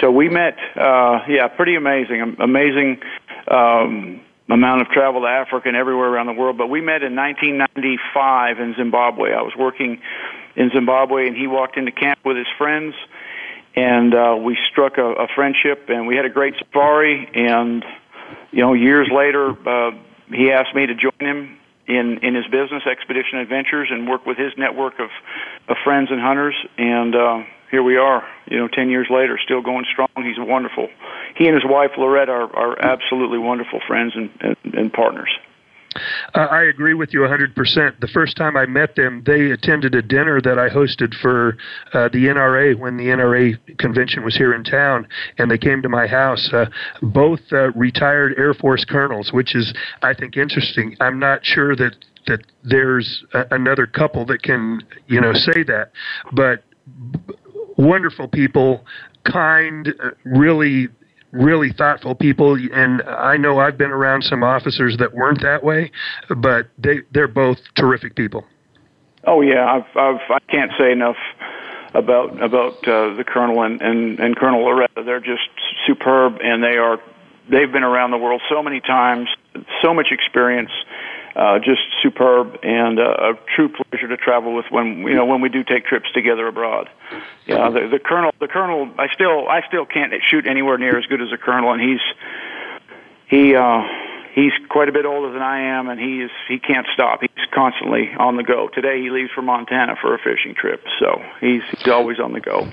So 0.00 0.10
we 0.10 0.28
met 0.28 0.56
uh 0.76 1.20
yeah, 1.28 1.48
pretty 1.48 1.76
amazing. 1.76 2.36
Amazing 2.38 3.00
um 3.48 4.20
amount 4.48 4.82
of 4.82 4.88
travel 4.88 5.22
to 5.22 5.26
Africa 5.26 5.68
and 5.68 5.76
everywhere 5.76 6.08
around 6.08 6.26
the 6.26 6.34
world, 6.34 6.58
but 6.58 6.68
we 6.68 6.80
met 6.80 7.02
in 7.02 7.16
1995 7.16 8.60
in 8.60 8.74
Zimbabwe. 8.76 9.32
I 9.32 9.42
was 9.42 9.54
working 9.58 10.00
in 10.56 10.70
Zimbabwe 10.70 11.26
and 11.26 11.36
he 11.36 11.46
walked 11.46 11.76
into 11.76 11.90
camp 11.90 12.18
with 12.24 12.36
his 12.36 12.48
friends 12.58 12.94
and 13.74 14.14
uh, 14.14 14.36
we 14.38 14.58
struck 14.70 14.98
a, 14.98 15.04
a 15.04 15.28
friendship, 15.34 15.88
and 15.88 16.06
we 16.06 16.16
had 16.16 16.24
a 16.24 16.30
great 16.30 16.54
safari. 16.58 17.28
And 17.34 17.84
you 18.50 18.60
know, 18.60 18.74
years 18.74 19.08
later, 19.10 19.50
uh, 19.50 19.92
he 20.34 20.50
asked 20.50 20.74
me 20.74 20.86
to 20.86 20.94
join 20.94 21.20
him 21.20 21.58
in 21.86 22.18
in 22.22 22.34
his 22.34 22.46
business, 22.46 22.82
Expedition 22.90 23.38
Adventures, 23.38 23.88
and 23.90 24.08
work 24.08 24.26
with 24.26 24.38
his 24.38 24.52
network 24.56 24.98
of 24.98 25.10
of 25.68 25.76
friends 25.84 26.10
and 26.10 26.20
hunters. 26.20 26.54
And 26.78 27.14
uh, 27.14 27.42
here 27.70 27.82
we 27.82 27.96
are, 27.96 28.22
you 28.46 28.58
know, 28.58 28.68
ten 28.68 28.88
years 28.90 29.08
later, 29.10 29.38
still 29.42 29.62
going 29.62 29.84
strong. 29.90 30.08
He's 30.16 30.38
wonderful. 30.38 30.88
He 31.36 31.46
and 31.46 31.54
his 31.54 31.64
wife 31.64 31.92
Lorette 31.98 32.28
are 32.28 32.54
are 32.54 32.78
absolutely 32.78 33.38
wonderful 33.38 33.80
friends 33.86 34.12
and, 34.14 34.30
and, 34.40 34.74
and 34.74 34.92
partners. 34.92 35.30
Uh, 36.34 36.40
I 36.40 36.64
agree 36.64 36.94
with 36.94 37.12
you 37.12 37.20
100%. 37.20 38.00
The 38.00 38.08
first 38.08 38.36
time 38.36 38.56
I 38.56 38.66
met 38.66 38.96
them, 38.96 39.22
they 39.26 39.50
attended 39.50 39.94
a 39.94 40.02
dinner 40.02 40.40
that 40.40 40.58
I 40.58 40.68
hosted 40.68 41.14
for 41.20 41.56
uh, 41.92 42.08
the 42.08 42.26
NRA 42.26 42.78
when 42.78 42.96
the 42.96 43.04
NRA 43.04 43.58
convention 43.78 44.24
was 44.24 44.36
here 44.36 44.54
in 44.54 44.64
town, 44.64 45.06
and 45.38 45.50
they 45.50 45.58
came 45.58 45.82
to 45.82 45.88
my 45.88 46.06
house. 46.06 46.50
Uh, 46.52 46.66
both 47.02 47.40
uh, 47.52 47.72
retired 47.72 48.34
Air 48.38 48.54
Force 48.54 48.84
colonels, 48.84 49.32
which 49.32 49.54
is, 49.54 49.74
I 50.02 50.14
think, 50.14 50.36
interesting. 50.36 50.96
I'm 51.00 51.18
not 51.18 51.44
sure 51.44 51.76
that 51.76 51.96
that 52.28 52.40
there's 52.62 53.24
a, 53.34 53.44
another 53.50 53.84
couple 53.84 54.24
that 54.26 54.42
can, 54.42 54.80
you 55.08 55.20
know, 55.20 55.32
say 55.32 55.64
that, 55.64 55.90
but 56.32 56.62
wonderful 57.76 58.28
people, 58.28 58.84
kind, 59.24 59.88
uh, 60.02 60.10
really 60.24 60.88
really 61.32 61.72
thoughtful 61.72 62.14
people 62.14 62.54
and 62.54 63.02
I 63.02 63.36
know 63.36 63.58
I've 63.58 63.78
been 63.78 63.90
around 63.90 64.22
some 64.22 64.42
officers 64.42 64.96
that 64.98 65.14
weren't 65.14 65.42
that 65.42 65.64
way 65.64 65.90
but 66.28 66.68
they 66.78 67.00
they're 67.10 67.28
both 67.28 67.58
terrific 67.74 68.14
people. 68.14 68.44
Oh 69.24 69.40
yeah, 69.40 69.64
I've 69.64 69.96
I've 69.96 70.20
I 70.30 70.38
can't 70.50 70.72
say 70.78 70.90
enough 70.92 71.16
about 71.94 72.42
about 72.42 72.88
uh, 72.88 73.14
the 73.14 73.24
colonel 73.26 73.62
and, 73.62 73.80
and 73.80 74.18
and 74.18 74.36
Colonel 74.36 74.62
Loretta. 74.62 75.02
They're 75.04 75.20
just 75.20 75.48
superb 75.86 76.38
and 76.42 76.62
they 76.62 76.76
are 76.76 76.98
they've 77.50 77.70
been 77.70 77.84
around 77.84 78.10
the 78.10 78.18
world 78.18 78.42
so 78.48 78.62
many 78.62 78.80
times, 78.80 79.28
so 79.82 79.94
much 79.94 80.08
experience 80.10 80.70
uh, 81.34 81.58
just 81.58 81.80
superb 82.02 82.58
and 82.62 82.98
uh, 82.98 83.02
a 83.02 83.34
true 83.54 83.68
pleasure 83.68 84.08
to 84.08 84.16
travel 84.16 84.54
with 84.54 84.66
when 84.70 84.98
you 84.98 85.14
know 85.14 85.24
when 85.24 85.40
we 85.40 85.48
do 85.48 85.64
take 85.64 85.86
trips 85.86 86.10
together 86.12 86.46
abroad. 86.46 86.88
Yeah, 87.46 87.70
the, 87.70 87.88
the 87.88 87.98
colonel, 87.98 88.32
the 88.38 88.48
colonel, 88.48 88.90
I 88.98 89.08
still 89.14 89.48
I 89.48 89.62
still 89.66 89.86
can't 89.86 90.12
shoot 90.30 90.46
anywhere 90.46 90.78
near 90.78 90.98
as 90.98 91.06
good 91.06 91.22
as 91.22 91.32
a 91.32 91.38
colonel, 91.38 91.72
and 91.72 91.80
he's 91.80 92.00
he 93.26 93.54
uh, 93.54 93.82
he's 94.34 94.52
quite 94.68 94.88
a 94.88 94.92
bit 94.92 95.04
older 95.04 95.32
than 95.32 95.42
I 95.42 95.78
am, 95.78 95.88
and 95.88 96.00
he 96.00 96.22
is 96.22 96.30
he 96.48 96.58
can't 96.58 96.86
stop. 96.92 97.20
He's 97.20 97.46
constantly 97.54 98.10
on 98.18 98.36
the 98.36 98.42
go. 98.42 98.68
Today 98.74 99.00
he 99.00 99.10
leaves 99.10 99.30
for 99.34 99.42
Montana 99.42 99.94
for 100.00 100.14
a 100.14 100.18
fishing 100.18 100.54
trip, 100.54 100.82
so 100.98 101.22
he's 101.40 101.62
he's 101.70 101.88
always 101.88 102.18
on 102.18 102.32
the 102.32 102.40
go. 102.40 102.68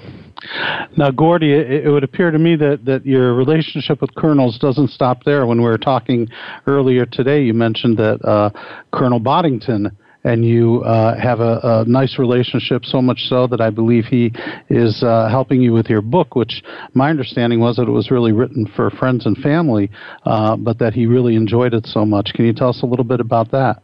Now, 0.96 1.12
Gordy, 1.12 1.52
it, 1.52 1.86
it 1.86 1.90
would 1.90 2.04
appear 2.04 2.32
to 2.32 2.40
me 2.40 2.56
that 2.56 2.86
that 2.86 3.06
your 3.06 3.34
relationship 3.34 4.02
with 4.02 4.14
colonels 4.16 4.58
doesn't 4.58 4.90
stop 4.90 5.24
there. 5.24 5.46
When 5.46 5.60
we 5.60 5.66
were 5.66 5.78
talking 5.78 6.28
earlier 6.68 7.06
today, 7.06 7.44
you 7.44 7.54
mentioned 7.54 7.98
that 7.98 8.24
uh, 8.26 8.50
Colonel 8.92 9.20
Boddington 9.20 9.96
and 10.24 10.46
you 10.46 10.82
uh, 10.84 11.20
have 11.20 11.40
a, 11.40 11.60
a, 11.64 11.86
nice 11.86 12.20
relationship, 12.20 12.86
so 12.86 13.02
much 13.02 13.20
so 13.30 13.48
that 13.48 13.62
I 13.62 13.70
believe 13.70 14.06
he 14.06 14.32
is 14.70 15.02
uh, 15.02 15.30
helping 15.30 15.62
you 15.62 15.72
with 15.72 15.88
your 15.88 16.02
book, 16.02 16.36
which 16.36 16.62
my 16.94 17.10
understanding 17.10 17.60
was 17.60 17.78
that 17.78 17.84
it 17.88 17.92
was 17.92 18.12
really 18.12 18.32
written 18.32 18.70
for 18.76 18.90
friends 18.92 19.26
and 19.26 19.38
family, 19.38 19.90
uh, 20.26 20.56
but 20.58 20.80
that 20.80 20.94
he 20.94 21.06
really 21.06 21.36
enjoyed 21.36 21.74
it 21.74 21.86
so 21.88 22.06
much. 22.06 22.32
Can 22.34 22.46
you 22.46 22.54
tell 22.54 22.70
us 22.70 22.84
a 22.84 22.86
little 22.86 23.06
bit 23.06 23.20
about 23.20 23.52
that? 23.52 23.82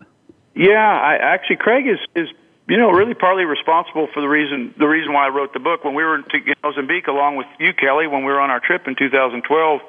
Yeah, 0.55 0.71
I, 0.73 1.17
actually, 1.21 1.57
Craig 1.57 1.86
is 1.88 1.99
is 2.15 2.29
you 2.67 2.77
know 2.77 2.89
really 2.89 3.13
partly 3.13 3.43
responsible 3.43 4.07
for 4.13 4.21
the 4.21 4.27
reason 4.27 4.73
the 4.79 4.88
reason 4.88 5.13
why 5.13 5.27
I 5.27 5.29
wrote 5.29 5.53
the 5.53 5.59
book. 5.59 5.83
When 5.83 5.95
we 5.95 6.03
were 6.03 6.15
in 6.15 6.23
Mozambique, 6.63 7.07
along 7.07 7.36
with 7.36 7.47
you, 7.59 7.73
Kelly, 7.73 8.07
when 8.07 8.23
we 8.23 8.31
were 8.31 8.39
on 8.39 8.49
our 8.49 8.61
trip 8.61 8.88
in 8.88 8.95
2012 8.95 9.81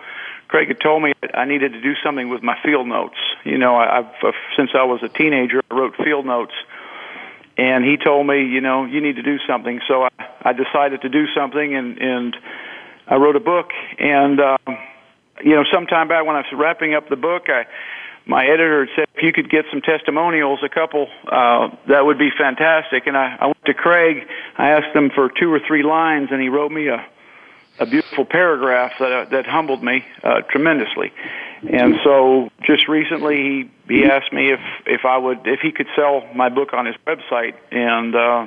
Craig 0.49 0.69
had 0.69 0.81
told 0.81 1.03
me 1.03 1.13
I 1.35 1.45
needed 1.45 1.73
to 1.73 1.81
do 1.81 1.95
something 2.05 2.29
with 2.29 2.43
my 2.43 2.57
field 2.63 2.87
notes. 2.87 3.17
You 3.45 3.59
know, 3.59 3.77
I've 3.77 4.07
uh, 4.23 4.33
since 4.57 4.71
I 4.75 4.85
was 4.85 5.03
a 5.03 5.09
teenager, 5.09 5.63
I 5.71 5.75
wrote 5.75 5.97
field 5.97 6.27
notes, 6.27 6.55
and 7.57 7.85
he 7.85 7.97
told 7.97 8.27
me, 8.27 8.45
you 8.47 8.61
know, 8.61 8.85
you 8.85 9.01
need 9.01 9.17
to 9.17 9.23
do 9.23 9.39
something. 9.47 9.81
So 9.89 10.05
I, 10.05 10.11
I 10.43 10.53
decided 10.53 11.03
to 11.03 11.09
do 11.09 11.27
something, 11.35 11.75
and 11.75 11.99
and 11.99 12.37
I 13.07 13.17
wrote 13.17 13.37
a 13.37 13.41
book. 13.41 13.71
And 13.99 14.41
um, 14.41 14.79
you 15.43 15.55
know, 15.57 15.65
sometime 15.73 16.09
back 16.09 16.25
when 16.25 16.37
I 16.37 16.41
was 16.41 16.53
wrapping 16.53 16.95
up 16.95 17.09
the 17.09 17.17
book, 17.17 17.49
I 17.49 17.67
my 18.27 18.45
editor 18.45 18.87
had 18.87 18.95
said 18.97 19.09
if 19.15 19.23
you 19.23 19.33
could 19.33 19.51
get 19.51 19.65
some 19.71 19.81
testimonials, 19.81 20.59
a 20.65 20.69
couple, 20.69 21.09
uh, 21.27 21.71
that 21.89 22.05
would 22.05 22.19
be 22.19 22.31
fantastic. 22.37 23.07
And 23.07 23.17
I, 23.17 23.37
I 23.41 23.47
went 23.47 23.65
to 23.67 23.75
Craig. 23.75 24.27
I 24.59 24.71
asked 24.71 24.95
him 24.95 25.11
for 25.15 25.29
two 25.29 25.53
or 25.53 25.61
three 25.67 25.83
lines, 25.83 26.29
and 26.33 26.43
he 26.43 26.49
wrote 26.49 26.73
me 26.73 26.89
a 26.89 27.07
a 27.79 27.87
beautiful 27.87 28.25
paragraph 28.25 28.93
that 28.99 29.13
uh, 29.13 29.25
that 29.31 29.47
humbled 29.47 29.83
me 29.83 30.05
uh, 30.23 30.43
tremendously. 30.51 31.13
And 31.71 31.97
so, 32.05 32.51
just 32.63 32.89
recently, 32.89 33.37
he 33.89 33.95
he 33.95 34.05
asked 34.05 34.33
me 34.33 34.53
if 34.53 34.61
if 34.87 35.05
I 35.05 35.17
would 35.17 35.47
if 35.47 35.61
he 35.61 35.73
could 35.73 35.89
sell 35.97 36.27
my 36.35 36.49
book 36.49 36.73
on 36.73 36.87
his 36.87 36.97
website, 37.07 37.55
and 37.71 38.15
uh, 38.15 38.47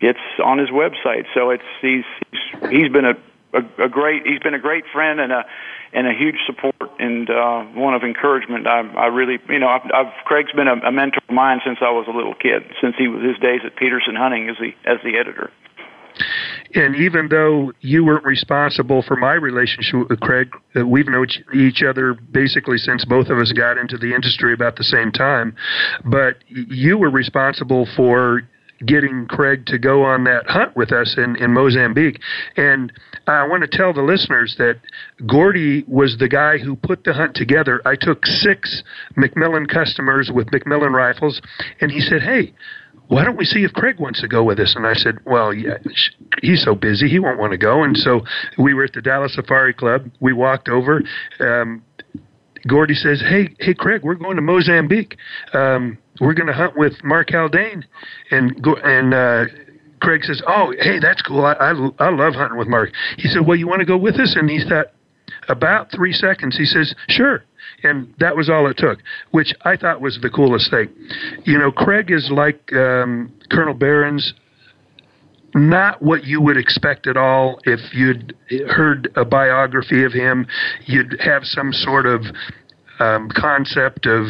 it's 0.00 0.18
on 0.42 0.58
his 0.58 0.70
website. 0.70 1.26
So 1.34 1.50
it's 1.50 1.64
he's 1.80 2.04
he's, 2.30 2.70
he's 2.70 2.88
been 2.92 3.04
a, 3.04 3.14
a 3.52 3.84
a 3.84 3.88
great 3.88 4.26
he's 4.26 4.40
been 4.40 4.54
a 4.54 4.58
great 4.58 4.84
friend 4.92 5.20
and 5.20 5.32
a 5.32 5.44
and 5.92 6.08
a 6.08 6.12
huge 6.12 6.38
support 6.44 6.90
and 6.98 7.30
uh, 7.30 7.62
one 7.62 7.94
of 7.94 8.02
encouragement. 8.02 8.66
I, 8.66 8.80
I 8.80 9.06
really, 9.06 9.38
you 9.48 9.60
know, 9.60 9.68
I've, 9.68 9.88
I've 9.94 10.24
Craig's 10.24 10.50
been 10.52 10.66
a, 10.66 10.74
a 10.74 10.90
mentor 10.90 11.20
of 11.28 11.34
mine 11.34 11.60
since 11.64 11.78
I 11.80 11.90
was 11.92 12.06
a 12.08 12.10
little 12.10 12.34
kid, 12.34 12.64
since 12.80 12.96
he 12.98 13.06
was 13.06 13.22
his 13.22 13.38
days 13.38 13.60
at 13.64 13.76
Petersen 13.76 14.16
Hunting 14.16 14.48
as 14.48 14.56
the 14.58 14.74
as 14.84 14.98
the 15.04 15.16
editor. 15.16 15.50
And 16.74 16.96
even 16.96 17.28
though 17.28 17.72
you 17.80 18.04
weren't 18.04 18.24
responsible 18.24 19.02
for 19.02 19.16
my 19.16 19.34
relationship 19.34 20.08
with 20.08 20.20
Craig, 20.20 20.48
uh, 20.76 20.84
we've 20.86 21.06
known 21.06 21.26
each 21.54 21.82
other 21.82 22.14
basically 22.14 22.78
since 22.78 23.04
both 23.04 23.28
of 23.28 23.38
us 23.38 23.52
got 23.52 23.78
into 23.78 23.96
the 23.96 24.14
industry 24.14 24.52
about 24.52 24.76
the 24.76 24.84
same 24.84 25.12
time. 25.12 25.54
But 26.04 26.38
you 26.48 26.98
were 26.98 27.10
responsible 27.10 27.86
for 27.96 28.42
getting 28.84 29.26
Craig 29.26 29.66
to 29.66 29.78
go 29.78 30.04
on 30.04 30.24
that 30.24 30.46
hunt 30.46 30.76
with 30.76 30.92
us 30.92 31.14
in, 31.16 31.36
in 31.36 31.52
Mozambique. 31.52 32.20
And 32.56 32.92
I 33.26 33.46
want 33.46 33.62
to 33.62 33.68
tell 33.68 33.92
the 33.92 34.02
listeners 34.02 34.56
that 34.58 34.80
Gordy 35.26 35.84
was 35.86 36.16
the 36.18 36.28
guy 36.28 36.58
who 36.58 36.76
put 36.76 37.04
the 37.04 37.12
hunt 37.12 37.34
together. 37.34 37.80
I 37.86 37.96
took 37.96 38.26
six 38.26 38.82
McMillan 39.16 39.68
customers 39.68 40.30
with 40.32 40.48
McMillan 40.48 40.92
rifles, 40.92 41.40
and 41.80 41.90
he 41.90 42.00
said, 42.00 42.22
Hey, 42.22 42.52
why 43.08 43.24
don't 43.24 43.36
we 43.36 43.44
see 43.44 43.64
if 43.64 43.72
Craig 43.72 43.98
wants 43.98 44.20
to 44.22 44.28
go 44.28 44.42
with 44.42 44.58
us? 44.58 44.74
And 44.76 44.86
I 44.86 44.94
said, 44.94 45.18
well, 45.26 45.52
yeah, 45.52 45.78
he's 46.42 46.62
so 46.62 46.74
busy, 46.74 47.08
he 47.08 47.18
won't 47.18 47.38
want 47.38 47.52
to 47.52 47.58
go. 47.58 47.82
And 47.82 47.96
so 47.96 48.22
we 48.58 48.74
were 48.74 48.84
at 48.84 48.92
the 48.92 49.02
Dallas 49.02 49.34
Safari 49.34 49.74
Club. 49.74 50.10
We 50.20 50.32
walked 50.32 50.68
over. 50.68 51.02
Um, 51.40 51.82
Gordy 52.66 52.94
says, 52.94 53.20
hey, 53.20 53.54
hey, 53.60 53.74
Craig, 53.74 54.02
we're 54.02 54.14
going 54.14 54.36
to 54.36 54.42
Mozambique. 54.42 55.18
Um, 55.52 55.98
we're 56.20 56.34
going 56.34 56.46
to 56.46 56.54
hunt 56.54 56.76
with 56.76 56.94
Mark 57.04 57.30
Haldane. 57.30 57.84
And 58.30 58.62
go, 58.62 58.76
and 58.76 59.12
uh, 59.12 59.44
Craig 60.00 60.24
says, 60.24 60.42
oh, 60.46 60.72
hey, 60.80 60.98
that's 60.98 61.20
cool. 61.22 61.44
I, 61.44 61.52
I, 61.52 61.72
I 61.98 62.10
love 62.10 62.34
hunting 62.34 62.58
with 62.58 62.68
Mark. 62.68 62.90
He 63.18 63.28
said, 63.28 63.46
well, 63.46 63.56
you 63.56 63.68
want 63.68 63.80
to 63.80 63.86
go 63.86 63.98
with 63.98 64.14
us? 64.16 64.34
And 64.38 64.48
he 64.48 64.62
thought, 64.66 64.86
about 65.48 65.90
three 65.90 66.12
seconds, 66.12 66.56
he 66.56 66.64
says, 66.64 66.94
sure. 67.08 67.44
And 67.84 68.12
that 68.18 68.36
was 68.36 68.48
all 68.48 68.66
it 68.68 68.76
took, 68.76 68.98
which 69.30 69.54
I 69.64 69.76
thought 69.76 70.00
was 70.00 70.18
the 70.20 70.30
coolest 70.30 70.70
thing. 70.70 70.88
You 71.44 71.58
know, 71.58 71.70
Craig 71.70 72.10
is 72.10 72.30
like 72.30 72.72
um, 72.72 73.32
Colonel 73.50 73.74
Behrens, 73.74 74.32
not 75.54 76.02
what 76.02 76.24
you 76.24 76.40
would 76.40 76.56
expect 76.56 77.06
at 77.06 77.16
all 77.16 77.60
if 77.64 77.80
you'd 77.92 78.34
heard 78.68 79.12
a 79.16 79.24
biography 79.24 80.02
of 80.02 80.12
him. 80.12 80.46
You'd 80.86 81.20
have 81.20 81.44
some 81.44 81.72
sort 81.72 82.06
of 82.06 82.24
um, 83.00 83.28
concept 83.34 84.06
of 84.06 84.26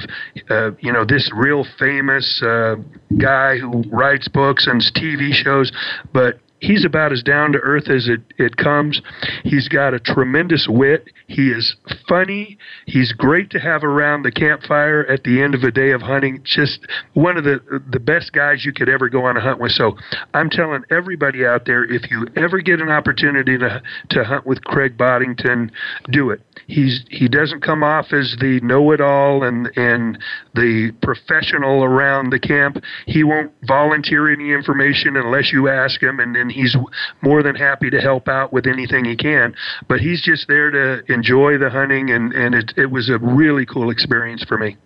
uh, 0.51 0.71
you 0.81 0.93
know 0.93 1.05
this 1.05 1.31
real 1.35 1.65
famous 1.79 2.43
uh, 2.43 2.77
guy 3.19 3.59
who 3.59 3.83
writes 3.91 4.29
books 4.29 4.67
and 4.67 4.81
TV 4.81 5.33
shows, 5.33 5.71
but 6.13 6.39
he's 6.61 6.85
about 6.85 7.13
as 7.13 7.23
down 7.23 7.53
to 7.53 7.59
earth 7.59 7.89
as 7.89 8.09
it, 8.09 8.21
it 8.39 8.57
comes. 8.57 9.01
He's 9.43 9.69
got 9.69 9.95
a 9.95 10.01
tremendous 10.01 10.67
wit. 10.69 11.09
He 11.27 11.49
is 11.51 11.77
funny. 12.09 12.59
He's 12.87 13.13
great 13.13 13.51
to 13.51 13.59
have 13.59 13.85
around 13.85 14.23
the 14.23 14.33
campfire 14.33 15.07
at 15.07 15.25
the 15.25 15.43
end 15.43 15.55
of 15.55 15.63
a 15.63 15.71
day 15.71 15.91
of 15.91 16.03
hunting. 16.03 16.41
Just 16.45 16.87
one 17.15 17.37
of 17.37 17.45
the 17.45 17.61
the 17.91 18.01
best 18.01 18.33
guys 18.33 18.65
you 18.65 18.73
could 18.73 18.89
ever 18.89 19.09
go 19.09 19.25
on 19.25 19.37
a 19.37 19.41
hunt 19.41 19.61
with. 19.61 19.73
So 19.73 19.97
I'm 20.33 20.51
telling 20.51 20.83
everybody 20.91 21.45
out 21.47 21.67
there, 21.67 21.85
if 21.85 22.11
you 22.11 22.27
ever 22.37 22.61
get 22.61 22.81
an 22.81 22.89
opportunity 22.89 23.59
to 23.59 23.83
to 24.11 24.25
hunt 24.25 24.47
with 24.47 24.63
Craig 24.65 24.97
Boddington, 24.97 25.71
do 26.11 26.31
it. 26.31 26.41
He's 26.67 27.05
he 27.11 27.29
doesn't 27.29 27.63
come 27.63 27.83
off 27.83 28.13
as 28.13 28.37
the 28.41 28.61
know-it-all 28.63 29.45
and 29.45 29.71
and 29.77 30.19
the 30.55 30.93
professional 31.03 31.85
around 31.85 32.31
the 32.31 32.39
camp. 32.39 32.79
He 33.07 33.25
won't 33.25 33.53
volunteer 33.63 34.33
any 34.33 34.53
information 34.53 35.17
unless 35.17 35.53
you 35.53 35.69
ask 35.69 36.03
him, 36.03 36.21
and 36.21 36.35
then 36.45 36.51
he's 36.51 36.77
more 37.23 37.43
than 37.43 37.55
happy 37.55 37.91
to 37.91 38.01
help 38.01 38.29
out 38.29 38.53
with 38.53 38.67
anything 38.67 39.05
he 39.05 39.17
can. 39.17 39.55
But 39.89 40.01
he's 40.01 40.23
just 40.23 40.49
there 40.49 40.71
to 40.71 41.13
enjoy 41.13 41.59
the 41.59 41.71
hunting, 41.71 42.11
and 42.11 42.33
and 42.33 42.55
it 42.55 42.73
it 42.77 42.91
was 42.91 43.09
a 43.09 43.19
really 43.19 43.67
cool 43.67 43.91
experience 43.91 44.45
for 44.45 44.59
me. 44.59 44.77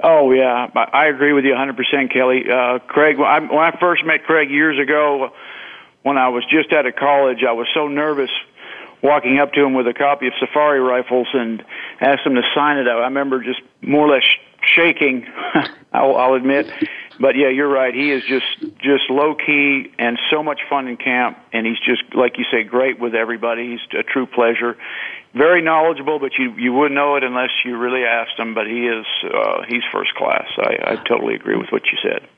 Oh 0.00 0.30
yeah, 0.32 0.68
I 0.92 1.06
agree 1.06 1.32
with 1.32 1.44
you 1.44 1.54
100%, 1.54 2.12
Kelly. 2.12 2.44
Uh, 2.48 2.78
Craig, 2.86 3.18
when 3.18 3.26
I, 3.26 3.40
when 3.40 3.58
I 3.58 3.76
first 3.80 4.04
met 4.04 4.22
Craig 4.22 4.48
years 4.48 4.78
ago, 4.78 5.30
when 6.04 6.16
I 6.16 6.28
was 6.28 6.44
just 6.48 6.72
out 6.72 6.86
of 6.86 6.94
college, 6.94 7.38
I 7.42 7.50
was 7.50 7.66
so 7.74 7.88
nervous 7.88 8.30
walking 9.02 9.40
up 9.40 9.52
to 9.54 9.64
him 9.64 9.74
with 9.74 9.88
a 9.88 9.94
copy 9.94 10.28
of 10.28 10.34
Safari 10.38 10.78
Rifles 10.78 11.26
and 11.32 11.64
asked 12.00 12.24
him 12.24 12.36
to 12.36 12.42
sign 12.54 12.76
it. 12.76 12.86
I 12.86 13.06
remember 13.06 13.42
just 13.42 13.60
more 13.82 14.06
or 14.06 14.14
less 14.14 14.22
shaking. 14.62 15.26
I'll, 15.92 16.14
I'll 16.14 16.34
admit, 16.34 16.70
but 17.20 17.36
yeah, 17.36 17.48
you're 17.48 17.68
right. 17.68 17.94
He 17.94 18.10
is 18.10 18.22
just 18.28 18.78
just 18.78 19.10
low 19.10 19.34
key 19.34 19.92
and 19.98 20.18
so 20.30 20.42
much 20.42 20.60
fun 20.68 20.88
in 20.88 20.96
camp, 20.96 21.38
and 21.52 21.66
he's 21.66 21.78
just 21.78 22.02
like 22.14 22.38
you 22.38 22.44
say, 22.50 22.64
great 22.64 23.00
with 23.00 23.14
everybody. 23.14 23.70
He's 23.70 23.98
a 23.98 24.02
true 24.02 24.26
pleasure. 24.26 24.76
Very 25.34 25.62
knowledgeable, 25.62 26.18
but 26.18 26.32
you 26.38 26.52
you 26.56 26.72
wouldn't 26.72 26.94
know 26.94 27.16
it 27.16 27.24
unless 27.24 27.50
you 27.64 27.76
really 27.76 28.04
asked 28.04 28.38
him. 28.38 28.54
But 28.54 28.66
he 28.66 28.86
is 28.86 29.06
uh, 29.24 29.62
he's 29.68 29.82
first 29.92 30.14
class. 30.14 30.46
I, 30.58 30.92
I 30.92 30.96
totally 31.08 31.34
agree 31.34 31.56
with 31.56 31.68
what 31.70 31.82
you 31.86 31.98
said. 32.02 32.28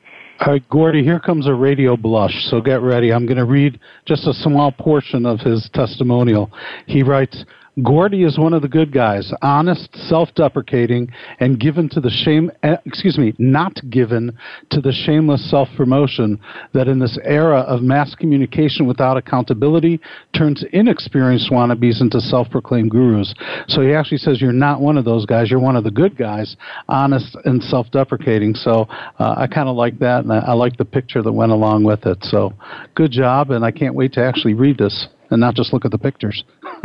All 0.41 0.53
right, 0.53 0.69
Gordy, 0.69 1.03
here 1.03 1.19
comes 1.19 1.45
a 1.45 1.53
radio 1.53 1.95
blush, 1.95 2.33
so 2.49 2.61
get 2.61 2.81
ready. 2.81 3.13
I'm 3.13 3.27
going 3.27 3.37
to 3.37 3.45
read 3.45 3.79
just 4.07 4.25
a 4.25 4.33
small 4.33 4.71
portion 4.71 5.23
of 5.23 5.39
his 5.39 5.69
testimonial. 5.71 6.49
He 6.87 7.03
writes, 7.03 7.45
Gordy 7.81 8.25
is 8.25 8.37
one 8.37 8.53
of 8.53 8.61
the 8.61 8.67
good 8.67 8.91
guys, 8.91 9.31
honest, 9.41 9.95
self-deprecating, 9.95 11.09
and 11.39 11.57
given 11.57 11.87
to 11.89 12.01
the 12.01 12.09
shame. 12.09 12.51
Eh, 12.63 12.75
excuse 12.85 13.17
me, 13.17 13.33
not 13.37 13.79
given 13.89 14.37
to 14.71 14.81
the 14.81 14.91
shameless 14.91 15.49
self-promotion 15.49 16.37
that, 16.73 16.89
in 16.89 16.99
this 16.99 17.17
era 17.23 17.59
of 17.61 17.81
mass 17.81 18.13
communication 18.13 18.87
without 18.87 19.15
accountability, 19.15 20.01
turns 20.35 20.65
inexperienced 20.73 21.49
wannabes 21.49 22.01
into 22.01 22.19
self-proclaimed 22.19 22.91
gurus. 22.91 23.33
So 23.69 23.81
he 23.81 23.93
actually 23.93 24.17
says 24.17 24.41
you're 24.41 24.51
not 24.51 24.81
one 24.81 24.97
of 24.97 25.05
those 25.05 25.25
guys. 25.25 25.49
You're 25.49 25.61
one 25.61 25.77
of 25.77 25.85
the 25.85 25.91
good 25.91 26.17
guys, 26.17 26.57
honest 26.89 27.37
and 27.45 27.63
self-deprecating. 27.63 28.53
So 28.55 28.87
uh, 29.17 29.35
I 29.37 29.47
kind 29.47 29.69
of 29.69 29.77
like 29.77 29.97
that, 29.99 30.23
and 30.23 30.33
I, 30.33 30.39
I 30.39 30.53
like 30.53 30.75
the 30.75 30.83
picture 30.83 31.21
that 31.21 31.31
went 31.31 31.53
along 31.53 31.85
with 31.85 32.05
it. 32.05 32.17
So 32.23 32.51
good 32.95 33.11
job, 33.11 33.51
and 33.51 33.63
I 33.63 33.71
can't 33.71 33.95
wait 33.95 34.11
to 34.13 34.23
actually 34.23 34.55
read 34.55 34.77
this 34.77 35.07
and 35.31 35.39
not 35.39 35.55
just 35.55 35.73
look 35.73 35.85
at 35.85 35.91
the 35.91 35.97
pictures. 35.97 36.43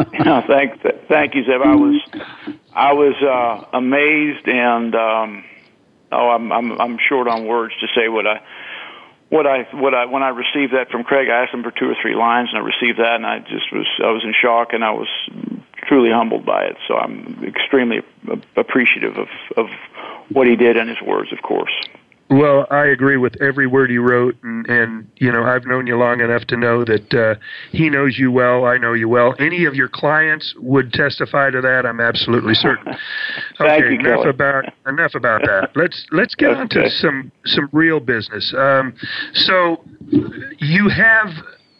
thank, 0.46 0.80
thank 1.08 1.34
you, 1.34 1.42
Zev. 1.44 1.62
I 1.62 1.74
was, 1.74 2.02
I 2.72 2.92
was 2.92 3.14
uh, 3.22 3.76
amazed, 3.76 4.48
and 4.48 4.94
um, 4.94 5.44
oh, 6.12 6.30
I'm, 6.30 6.52
I'm, 6.52 6.80
I'm 6.80 6.98
short 7.08 7.28
on 7.28 7.46
words 7.46 7.74
to 7.80 7.86
say 7.94 8.08
what 8.08 8.26
I, 8.26 8.40
what 9.28 9.46
I, 9.46 9.62
what 9.74 9.94
I, 9.94 10.04
when 10.06 10.22
I 10.22 10.28
received 10.28 10.72
that 10.72 10.90
from 10.90 11.02
Craig, 11.02 11.28
I 11.28 11.42
asked 11.42 11.52
him 11.52 11.64
for 11.64 11.72
two 11.72 11.90
or 11.90 11.96
three 12.00 12.14
lines, 12.14 12.48
and 12.52 12.58
I 12.58 12.64
received 12.64 12.98
that, 13.00 13.16
and 13.16 13.26
I 13.26 13.40
just 13.40 13.72
was, 13.72 13.86
I 14.02 14.10
was 14.12 14.22
in 14.24 14.32
shock, 14.40 14.72
and 14.72 14.84
I 14.84 14.92
was 14.92 15.08
truly 15.86 16.10
humbled 16.10 16.46
by 16.46 16.64
it. 16.64 16.76
So 16.86 16.96
I'm 16.96 17.44
extremely 17.44 18.02
appreciative 18.56 19.16
of, 19.16 19.28
of 19.56 19.66
what 20.30 20.46
he 20.46 20.56
did 20.56 20.76
and 20.76 20.88
his 20.88 21.00
words, 21.02 21.32
of 21.32 21.42
course. 21.42 21.72
Well, 22.28 22.66
I 22.70 22.86
agree 22.86 23.16
with 23.16 23.40
every 23.40 23.68
word 23.68 23.88
he 23.88 23.98
wrote, 23.98 24.34
and, 24.42 24.66
and 24.66 25.08
you 25.16 25.30
know 25.30 25.44
I've 25.44 25.64
known 25.64 25.86
you 25.86 25.96
long 25.96 26.20
enough 26.20 26.44
to 26.48 26.56
know 26.56 26.84
that 26.84 27.14
uh, 27.14 27.34
he 27.70 27.88
knows 27.88 28.18
you 28.18 28.32
well. 28.32 28.64
I 28.64 28.78
know 28.78 28.94
you 28.94 29.08
well. 29.08 29.36
Any 29.38 29.64
of 29.64 29.76
your 29.76 29.88
clients 29.88 30.52
would 30.58 30.92
testify 30.92 31.50
to 31.50 31.60
that. 31.60 31.86
I'm 31.86 32.00
absolutely 32.00 32.54
certain. 32.54 32.94
okay, 33.60 33.78
you, 33.78 34.00
enough 34.00 34.18
Kelly. 34.18 34.30
about 34.30 34.64
enough 34.88 35.14
about 35.14 35.42
that. 35.42 35.70
Let's 35.76 36.04
let's 36.10 36.34
get 36.34 36.50
on 36.50 36.68
to 36.70 36.90
some 36.90 37.30
some 37.44 37.68
real 37.72 38.00
business. 38.00 38.52
Um, 38.58 38.94
so 39.32 39.84
you 40.58 40.88
have 40.88 41.28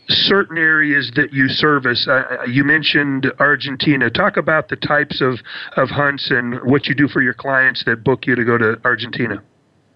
certain 0.09 0.59
areas 0.59 1.11
that 1.17 1.33
you 1.33 1.49
service. 1.49 2.07
Uh, 2.09 2.45
you 2.47 2.63
mentioned 2.63 3.33
Argentina. 3.41 4.11
Talk 4.11 4.37
about 4.37 4.69
the 4.69 4.77
types 4.77 5.21
of, 5.21 5.41
of 5.77 5.89
hunts 5.89 6.31
and 6.31 6.61
what 6.63 6.87
you 6.87 6.95
do 6.95 7.09
for 7.09 7.21
your 7.21 7.35
clients 7.35 7.85
that 7.85 8.05
book 8.05 8.27
you 8.27 8.37
to 8.37 8.45
go 8.45 8.57
to 8.59 8.81
Argentina. 8.85 9.43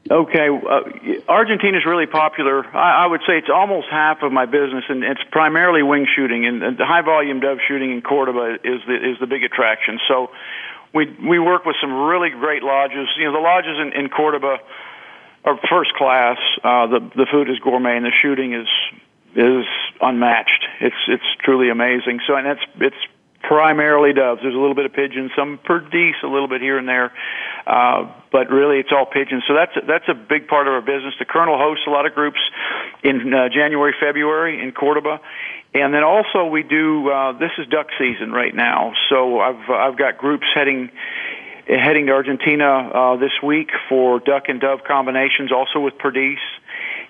Okay, 0.09 0.49
uh, 0.49 0.81
Argentina 1.29 1.77
is 1.77 1.85
really 1.85 2.07
popular. 2.07 2.65
I, 2.65 3.05
I 3.05 3.07
would 3.07 3.21
say 3.27 3.37
it's 3.39 3.51
almost 3.53 3.89
half 3.91 4.23
of 4.23 4.33
my 4.33 4.47
business, 4.47 4.85
and 4.89 5.05
it's 5.05 5.21
primarily 5.31 5.83
wing 5.83 6.07
shooting. 6.17 6.47
And, 6.47 6.63
and 6.63 6.79
the 6.79 6.87
high 6.87 7.03
volume 7.03 7.41
dove 7.41 7.59
shooting 7.69 7.91
in 7.93 8.01
Cordoba 8.01 8.55
is 8.65 8.81
the 8.87 8.95
is 8.95 9.19
the 9.21 9.27
big 9.27 9.45
attraction. 9.45 10.01
So 10.09 10.31
we 10.95 11.07
we 11.29 11.39
work 11.39 11.67
with 11.67 11.77
some 11.81 11.93
really 11.93 12.31
great 12.31 12.63
lodges. 12.63 13.09
You 13.19 13.27
know, 13.27 13.33
the 13.33 13.41
lodges 13.41 13.77
in, 13.79 13.93
in 13.93 14.09
Cordoba 14.09 14.59
are 15.45 15.61
first 15.69 15.93
class. 15.95 16.39
Uh, 16.65 16.87
the 16.87 17.01
the 17.15 17.27
food 17.31 17.51
is 17.51 17.59
gourmet, 17.59 17.97
and 17.97 18.07
the 18.07 18.13
shooting 18.23 18.55
is 18.55 18.69
is 19.37 19.67
unmatched. 20.01 20.65
It's 20.81 20.97
it's 21.09 21.37
truly 21.45 21.69
amazing. 21.69 22.21
So, 22.27 22.37
and 22.37 22.47
it's 22.47 22.63
it's 22.81 23.10
primarily 23.51 24.13
doves. 24.13 24.41
There's 24.43 24.55
a 24.55 24.63
little 24.63 24.77
bit 24.77 24.87
of 24.87 24.93
pigeons, 24.93 25.33
some 25.35 25.59
perdice, 25.59 26.15
a 26.23 26.29
little 26.29 26.47
bit 26.47 26.61
here 26.61 26.79
and 26.79 26.87
there, 26.87 27.13
uh, 27.67 28.07
but 28.31 28.49
really 28.49 28.79
it's 28.79 28.91
all 28.95 29.07
pigeons. 29.07 29.43
So 29.49 29.55
that's 29.55 29.75
that's 29.89 30.07
a 30.07 30.15
big 30.15 30.47
part 30.47 30.69
of 30.69 30.75
our 30.75 30.81
business. 30.81 31.15
The 31.19 31.25
Colonel 31.25 31.59
hosts 31.59 31.83
a 31.89 31.91
lot 31.91 32.07
of 32.07 32.15
groups 32.15 32.39
in 33.03 33.35
uh, 33.35 33.49
January, 33.49 33.93
February 33.99 34.63
in 34.63 34.71
Cordoba, 34.71 35.19
and 35.75 35.93
then 35.93 36.05
also 36.05 36.47
we 36.47 36.63
do. 36.63 37.11
Uh, 37.11 37.33
this 37.39 37.51
is 37.59 37.67
duck 37.67 37.89
season 37.99 38.31
right 38.31 38.55
now, 38.55 38.93
so 39.11 39.41
I've 39.41 39.69
I've 39.69 39.99
got 39.99 40.17
groups 40.17 40.47
heading 40.55 40.89
heading 41.67 42.07
to 42.07 42.13
Argentina 42.13 42.71
uh, 42.71 43.17
this 43.17 43.35
week 43.43 43.71
for 43.89 44.21
duck 44.21 44.45
and 44.47 44.61
dove 44.61 44.81
combinations, 44.87 45.51
also 45.51 45.81
with 45.81 45.99
perdice. 45.99 46.39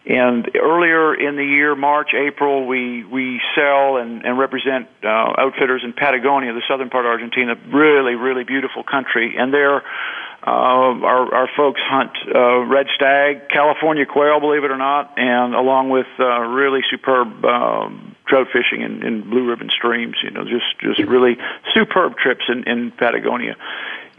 And 0.07 0.49
earlier 0.57 1.15
in 1.15 1.37
the 1.37 1.45
year, 1.45 1.77
March, 1.77 2.11
April, 2.15 2.67
we 2.67 3.05
we 3.05 3.41
sell 3.55 3.99
and, 3.99 4.25
and 4.25 4.39
represent 4.39 4.89
uh, 5.05 5.35
outfitters 5.37 5.83
in 5.85 5.93
Patagonia, 5.93 6.55
the 6.55 6.63
southern 6.69 6.89
part 6.89 7.05
of 7.05 7.11
Argentina. 7.11 7.55
Really, 7.73 8.15
really 8.15 8.45
beautiful 8.45 8.83
country. 8.83 9.35
And 9.37 9.53
there, 9.53 9.77
uh, 9.77 11.05
our 11.05 11.35
our 11.35 11.49
folks 11.55 11.81
hunt 11.85 12.13
uh, 12.35 12.65
red 12.65 12.87
stag, 12.97 13.51
California 13.51 14.07
quail, 14.07 14.41
believe 14.41 14.65
it 14.65 14.71
or 14.71 14.79
not, 14.79 15.19
and 15.19 15.55
along 15.55 15.91
with 15.91 16.07
uh, 16.19 16.25
really 16.25 16.81
superb. 16.91 17.45
Um, 17.45 18.17
trout 18.31 18.47
fishing 18.53 18.81
in, 18.83 19.03
in 19.03 19.29
blue 19.29 19.49
ribbon 19.51 19.69
streams, 19.77 20.15
you 20.23 20.31
know, 20.31 20.45
just 20.45 20.79
just 20.81 21.01
really 21.11 21.37
superb 21.75 22.17
trips 22.17 22.45
in, 22.49 22.63
in 22.63 22.93
Patagonia. 22.93 23.57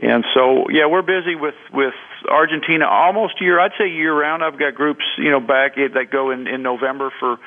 And 0.01 0.25
so, 0.33 0.69
yeah, 0.69 0.87
we're 0.87 1.03
busy 1.03 1.35
with 1.35 1.55
with 1.71 1.93
Argentina 2.27 2.87
almost 2.87 3.39
year. 3.39 3.59
I'd 3.59 3.73
say 3.77 3.87
year 3.89 4.13
round. 4.13 4.43
I've 4.43 4.57
got 4.57 4.73
groups, 4.73 5.03
you 5.17 5.29
know, 5.29 5.39
back 5.39 5.75
that 5.75 6.09
go 6.11 6.31
in 6.31 6.47
in 6.47 6.63
November 6.63 7.11
for 7.19 7.37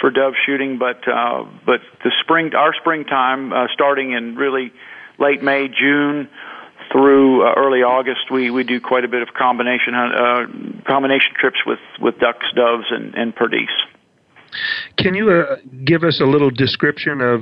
for 0.00 0.10
dove 0.10 0.34
shooting, 0.44 0.78
but 0.78 1.06
uh, 1.06 1.44
but 1.64 1.80
the 2.02 2.10
spring, 2.22 2.54
our 2.54 2.74
springtime, 2.74 3.52
uh, 3.52 3.66
starting 3.72 4.12
in 4.12 4.34
really 4.34 4.72
late 5.18 5.42
May, 5.42 5.68
June 5.68 6.28
through 6.90 7.46
uh, 7.46 7.54
early 7.56 7.82
August, 7.82 8.30
we 8.30 8.50
we 8.50 8.64
do 8.64 8.80
quite 8.80 9.04
a 9.04 9.08
bit 9.08 9.22
of 9.22 9.32
combination 9.32 9.94
uh, 9.94 10.46
combination 10.86 11.34
trips 11.38 11.58
with 11.64 11.78
with 12.00 12.18
ducks, 12.18 12.46
doves, 12.56 12.86
and 12.90 13.14
and 13.14 13.36
perdice. 13.36 13.68
Can 14.96 15.14
you 15.14 15.30
uh, 15.30 15.56
give 15.84 16.04
us 16.04 16.20
a 16.20 16.24
little 16.24 16.50
description 16.50 17.20
of, 17.20 17.40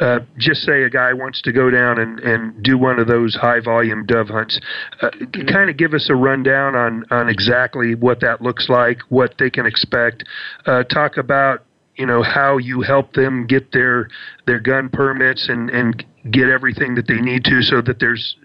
uh, 0.00 0.20
just 0.38 0.62
say 0.62 0.82
a 0.82 0.90
guy 0.90 1.12
wants 1.12 1.42
to 1.42 1.52
go 1.52 1.70
down 1.70 1.98
and, 1.98 2.20
and 2.20 2.62
do 2.62 2.78
one 2.78 2.98
of 2.98 3.06
those 3.06 3.34
high 3.34 3.60
volume 3.60 4.06
dove 4.06 4.28
hunts? 4.28 4.60
Uh, 5.00 5.10
mm-hmm. 5.10 5.46
Kind 5.46 5.70
of 5.70 5.76
give 5.76 5.94
us 5.94 6.08
a 6.10 6.14
rundown 6.14 6.74
on, 6.74 7.04
on 7.10 7.28
exactly 7.28 7.94
what 7.94 8.20
that 8.20 8.42
looks 8.42 8.68
like, 8.68 8.98
what 9.08 9.34
they 9.38 9.50
can 9.50 9.66
expect. 9.66 10.24
Uh, 10.66 10.82
talk 10.84 11.16
about 11.16 11.62
you 11.96 12.04
know 12.04 12.22
how 12.22 12.58
you 12.58 12.82
help 12.82 13.14
them 13.14 13.46
get 13.46 13.72
their 13.72 14.08
their 14.46 14.60
gun 14.60 14.88
permits 14.88 15.48
and 15.48 15.70
and 15.70 16.04
get 16.30 16.48
everything 16.48 16.94
that 16.94 17.06
they 17.06 17.20
need 17.20 17.44
to, 17.44 17.62
so 17.62 17.80
that 17.80 17.98
there's 18.00 18.36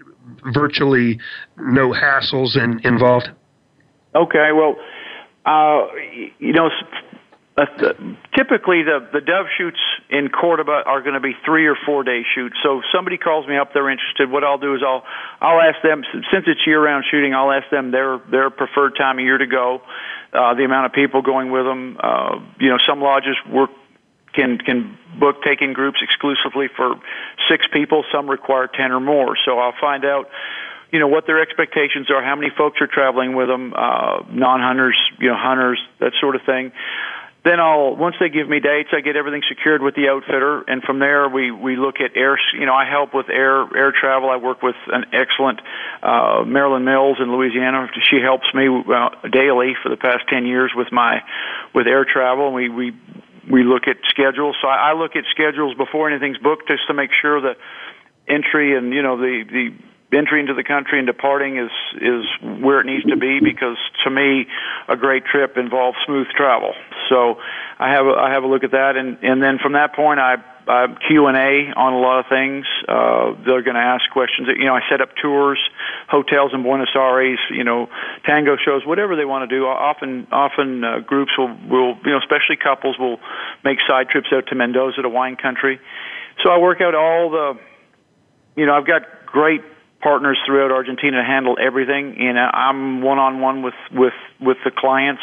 virtually 0.52 1.18
no 1.58 1.92
hassles 1.92 2.56
in, 2.56 2.80
involved. 2.84 3.28
Okay, 4.14 4.50
well, 4.54 4.76
uh, 5.46 5.86
you 6.38 6.52
know 6.52 6.68
uh, 7.54 7.66
typically 8.34 8.82
the 8.82 9.06
the 9.12 9.20
dove 9.20 9.46
shoots 9.58 9.78
in 10.08 10.30
Cordoba 10.30 10.84
are 10.86 11.02
going 11.02 11.14
to 11.14 11.20
be 11.20 11.34
three 11.44 11.66
or 11.66 11.76
four 11.84 12.02
day 12.02 12.22
shoots. 12.34 12.56
So 12.62 12.78
if 12.78 12.84
somebody 12.94 13.18
calls 13.18 13.46
me 13.46 13.58
up, 13.58 13.74
they're 13.74 13.90
interested. 13.90 14.30
What 14.30 14.42
I'll 14.42 14.58
do 14.58 14.74
is 14.74 14.80
I'll 14.82 15.04
I'll 15.40 15.60
ask 15.60 15.82
them 15.82 16.02
since 16.32 16.44
it's 16.46 16.66
year 16.66 16.82
round 16.82 17.04
shooting. 17.10 17.34
I'll 17.34 17.52
ask 17.52 17.68
them 17.70 17.90
their 17.90 18.18
their 18.30 18.48
preferred 18.48 18.96
time 18.96 19.18
of 19.18 19.24
year 19.24 19.36
to 19.36 19.46
go, 19.46 19.82
uh, 20.32 20.54
the 20.54 20.64
amount 20.64 20.86
of 20.86 20.92
people 20.92 21.20
going 21.20 21.50
with 21.50 21.66
them. 21.66 21.98
Uh, 22.00 22.40
you 22.58 22.70
know, 22.70 22.78
some 22.86 23.02
lodges 23.02 23.36
work 23.50 23.70
can 24.32 24.56
can 24.56 24.96
book 25.20 25.42
taking 25.44 25.74
groups 25.74 25.98
exclusively 26.00 26.68
for 26.74 26.94
six 27.50 27.66
people. 27.70 28.02
Some 28.10 28.30
require 28.30 28.66
ten 28.66 28.92
or 28.92 29.00
more. 29.00 29.36
So 29.44 29.58
I'll 29.58 29.76
find 29.78 30.06
out 30.06 30.30
you 30.90 30.98
know 30.98 31.08
what 31.08 31.26
their 31.26 31.40
expectations 31.40 32.10
are, 32.10 32.22
how 32.22 32.36
many 32.36 32.50
folks 32.56 32.80
are 32.80 32.86
traveling 32.86 33.34
with 33.34 33.48
them, 33.48 33.74
uh, 33.76 34.22
non-hunters, 34.30 34.98
you 35.18 35.28
know, 35.28 35.36
hunters, 35.36 35.80
that 36.00 36.12
sort 36.20 36.36
of 36.36 36.42
thing. 36.46 36.72
Then 37.44 37.58
I'll 37.58 37.96
once 37.96 38.14
they 38.20 38.28
give 38.28 38.48
me 38.48 38.60
dates, 38.60 38.90
I 38.92 39.00
get 39.00 39.16
everything 39.16 39.42
secured 39.48 39.82
with 39.82 39.96
the 39.96 40.08
outfitter, 40.08 40.62
and 40.62 40.80
from 40.82 41.00
there 41.00 41.28
we 41.28 41.50
we 41.50 41.74
look 41.74 41.96
at 41.98 42.16
air. 42.16 42.38
You 42.54 42.66
know, 42.66 42.74
I 42.74 42.88
help 42.88 43.12
with 43.14 43.28
air 43.28 43.66
air 43.76 43.92
travel. 43.92 44.30
I 44.30 44.36
work 44.36 44.62
with 44.62 44.76
an 44.86 45.06
excellent 45.12 45.60
uh, 46.04 46.44
Marilyn 46.46 46.84
Mills 46.84 47.18
in 47.20 47.32
Louisiana. 47.32 47.88
She 48.08 48.20
helps 48.22 48.46
me 48.54 48.68
uh, 48.68 49.10
daily 49.28 49.74
for 49.82 49.88
the 49.88 49.96
past 49.96 50.22
ten 50.28 50.46
years 50.46 50.70
with 50.76 50.92
my 50.92 51.22
with 51.74 51.88
air 51.88 52.04
travel. 52.04 52.46
And 52.46 52.54
we 52.54 52.68
we 52.68 52.92
we 53.50 53.64
look 53.64 53.88
at 53.88 53.96
schedules. 54.06 54.54
So 54.62 54.68
I, 54.68 54.90
I 54.90 54.92
look 54.92 55.16
at 55.16 55.24
schedules 55.32 55.76
before 55.76 56.08
anything's 56.08 56.38
booked, 56.38 56.68
just 56.68 56.86
to 56.86 56.94
make 56.94 57.10
sure 57.20 57.40
that 57.40 57.56
entry 58.28 58.76
and 58.76 58.94
you 58.94 59.02
know 59.02 59.16
the 59.16 59.42
the 59.50 59.91
entry 60.12 60.40
into 60.40 60.54
the 60.54 60.64
country 60.64 60.98
and 60.98 61.06
departing 61.06 61.58
is 61.58 61.70
is 62.00 62.24
where 62.60 62.80
it 62.80 62.86
needs 62.86 63.04
to 63.04 63.16
be 63.16 63.40
because 63.40 63.76
to 64.04 64.10
me 64.10 64.46
a 64.88 64.96
great 64.96 65.24
trip 65.24 65.56
involves 65.56 65.96
smooth 66.04 66.26
travel 66.36 66.74
so 67.08 67.36
i 67.78 67.90
have 67.90 68.06
a, 68.06 68.10
i 68.10 68.30
have 68.30 68.42
a 68.42 68.46
look 68.46 68.64
at 68.64 68.72
that 68.72 68.96
and 68.96 69.18
and 69.22 69.42
then 69.42 69.58
from 69.58 69.72
that 69.72 69.94
point 69.94 70.20
i 70.20 70.36
uh, 70.66 70.94
Q 71.08 71.26
and 71.26 71.36
A 71.36 71.72
on 71.74 71.92
a 71.92 71.98
lot 71.98 72.20
of 72.20 72.26
things. 72.28 72.66
Uh, 72.88 73.34
they're 73.44 73.62
going 73.62 73.74
to 73.74 73.82
ask 73.82 74.08
questions. 74.12 74.48
You 74.48 74.66
know, 74.66 74.74
I 74.74 74.80
set 74.88 75.00
up 75.00 75.10
tours, 75.20 75.58
hotels 76.08 76.52
in 76.54 76.62
Buenos 76.62 76.94
Aires. 76.94 77.40
You 77.50 77.64
know, 77.64 77.88
tango 78.24 78.56
shows, 78.56 78.86
whatever 78.86 79.16
they 79.16 79.24
want 79.24 79.48
to 79.48 79.56
do. 79.56 79.66
Often, 79.66 80.28
often 80.30 80.84
uh, 80.84 80.98
groups 81.00 81.32
will, 81.36 81.48
will, 81.68 81.96
you 82.04 82.12
know, 82.12 82.18
especially 82.18 82.56
couples 82.62 82.98
will 82.98 83.18
make 83.64 83.78
side 83.88 84.08
trips 84.08 84.28
out 84.32 84.46
to 84.48 84.54
Mendoza, 84.54 85.02
to 85.02 85.08
wine 85.08 85.36
country. 85.36 85.80
So 86.42 86.50
I 86.50 86.58
work 86.58 86.80
out 86.80 86.94
all 86.94 87.30
the, 87.30 87.58
you 88.56 88.66
know, 88.66 88.74
I've 88.74 88.86
got 88.86 89.26
great 89.26 89.62
partners 90.02 90.38
throughout 90.46 90.72
Argentina 90.72 91.24
handle 91.24 91.56
everything. 91.60 92.16
And 92.18 92.38
I'm 92.38 93.02
one 93.02 93.18
on 93.18 93.40
one 93.40 93.62
with 93.62 93.74
with 93.92 94.14
with 94.40 94.58
the 94.64 94.70
clients 94.70 95.22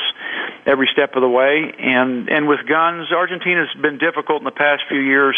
every 0.65 0.89
step 0.91 1.15
of 1.15 1.21
the 1.21 1.29
way. 1.29 1.73
And 1.77 2.29
and 2.29 2.47
with 2.47 2.59
guns, 2.67 3.11
Argentina's 3.11 3.69
been 3.81 3.97
difficult 3.97 4.41
in 4.41 4.45
the 4.45 4.51
past 4.51 4.83
few 4.89 4.99
years 4.99 5.37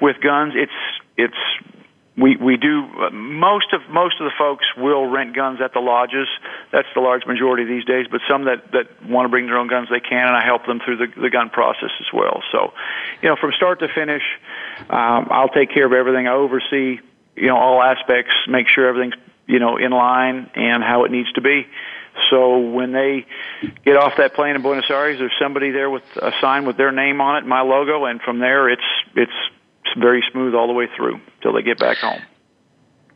with 0.00 0.16
guns. 0.20 0.54
It's 0.56 0.72
it's 1.16 1.36
we 2.18 2.36
we 2.36 2.56
do 2.56 2.82
most 3.12 3.72
of 3.72 3.80
most 3.90 4.20
of 4.20 4.24
the 4.24 4.32
folks 4.36 4.66
will 4.76 5.06
rent 5.06 5.36
guns 5.36 5.60
at 5.62 5.72
the 5.72 5.80
lodges. 5.80 6.26
That's 6.72 6.88
the 6.94 7.00
large 7.00 7.24
majority 7.26 7.64
these 7.64 7.84
days. 7.84 8.06
But 8.10 8.20
some 8.28 8.44
that 8.46 8.72
that 8.72 9.06
want 9.06 9.26
to 9.26 9.28
bring 9.28 9.46
their 9.46 9.56
own 9.56 9.68
guns, 9.68 9.88
they 9.90 10.00
can, 10.00 10.26
and 10.26 10.36
I 10.36 10.44
help 10.44 10.66
them 10.66 10.80
through 10.84 10.96
the 10.96 11.20
the 11.20 11.30
gun 11.30 11.50
process 11.50 11.90
as 12.00 12.12
well. 12.12 12.42
So, 12.50 12.72
you 13.22 13.28
know, 13.28 13.36
from 13.36 13.52
start 13.52 13.78
to 13.80 13.88
finish, 13.88 14.22
um, 14.90 15.28
I'll 15.30 15.48
take 15.48 15.70
care 15.70 15.86
of 15.86 15.92
everything. 15.92 16.26
I 16.26 16.32
oversee 16.32 16.98
you 17.40 17.48
know 17.48 17.56
all 17.56 17.82
aspects, 17.82 18.32
make 18.48 18.66
sure 18.68 18.88
everything's 18.88 19.14
you 19.46 19.58
know 19.58 19.76
in 19.76 19.90
line 19.90 20.50
and 20.54 20.82
how 20.82 21.04
it 21.04 21.10
needs 21.10 21.32
to 21.32 21.40
be. 21.40 21.66
So 22.30 22.58
when 22.58 22.92
they 22.92 23.26
get 23.84 23.96
off 23.96 24.14
that 24.18 24.34
plane 24.34 24.56
in 24.56 24.62
Buenos 24.62 24.90
Aires, 24.90 25.18
there's 25.18 25.32
somebody 25.40 25.70
there 25.70 25.88
with 25.88 26.02
a 26.16 26.32
sign 26.40 26.66
with 26.66 26.76
their 26.76 26.90
name 26.92 27.20
on 27.20 27.36
it, 27.36 27.46
my 27.46 27.60
logo, 27.60 28.04
and 28.04 28.20
from 28.20 28.40
there 28.40 28.68
it's 28.68 28.82
it's 29.14 29.32
very 29.98 30.22
smooth 30.32 30.54
all 30.54 30.66
the 30.66 30.72
way 30.72 30.86
through 30.96 31.20
till 31.42 31.52
they 31.52 31.62
get 31.62 31.78
back 31.78 31.98
home. 31.98 32.20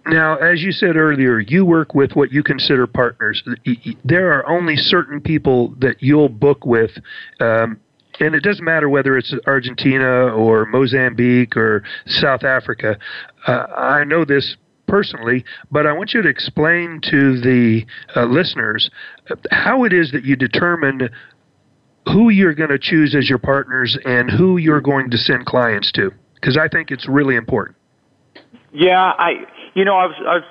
Now, 0.07 0.37
as 0.37 0.63
you 0.63 0.73
said 0.73 0.97
earlier, 0.97 1.39
you 1.39 1.65
work 1.65 1.95
with 1.95 2.13
what 2.15 2.33
you 2.33 2.43
consider 2.43 2.89
partners. 2.89 3.43
There 4.05 4.33
are 4.33 4.49
only 4.49 4.77
certain 4.77 5.21
people 5.21 5.75
that 5.79 6.03
you'll 6.03 6.29
book 6.29 6.67
with 6.67 6.91
um, 7.39 7.79
and 8.23 8.37
it 8.37 8.43
doesn't 8.45 8.65
matter 8.65 8.89
whether 8.89 9.19
it's 9.19 9.35
Argentina 9.47 10.29
or 10.29 10.65
Mozambique 10.67 11.57
or 11.57 11.83
South 12.07 12.45
Africa. 12.45 12.97
Uh, 13.47 13.67
I 13.77 14.05
know 14.05 14.25
this 14.25 14.57
personally, 14.87 15.45
but 15.73 15.87
I 15.87 15.93
want 15.93 16.15
you 16.15 16.23
to 16.23 16.29
explain 16.29 17.01
to 17.11 17.41
the 17.41 17.85
uh, 18.15 18.25
listeners 18.27 18.91
how 19.51 19.83
it 19.85 19.93
is 19.93 20.13
that 20.13 20.25
you 20.25 20.37
determine 20.37 21.11
who 22.07 22.31
you're 22.31 22.55
going 22.55 22.71
to 22.71 22.79
choose 22.79 23.15
as 23.17 23.29
your 23.29 23.39
partners 23.39 23.99
and 24.05 24.31
who 24.31 24.57
you're 24.57 24.81
going 24.81 25.11
to 25.11 25.17
send 25.17 25.45
clients 25.47 25.91
to, 25.93 26.13
because 26.35 26.57
I 26.57 26.69
think 26.69 26.91
it's 26.91 27.09
really 27.09 27.35
important. 27.35 27.77
Yeah, 28.73 29.01
I, 29.01 29.47
you 29.75 29.85
know, 29.85 29.97
I 29.97 30.07
was, 30.07 30.17
I 30.21 30.35
was 30.37 30.45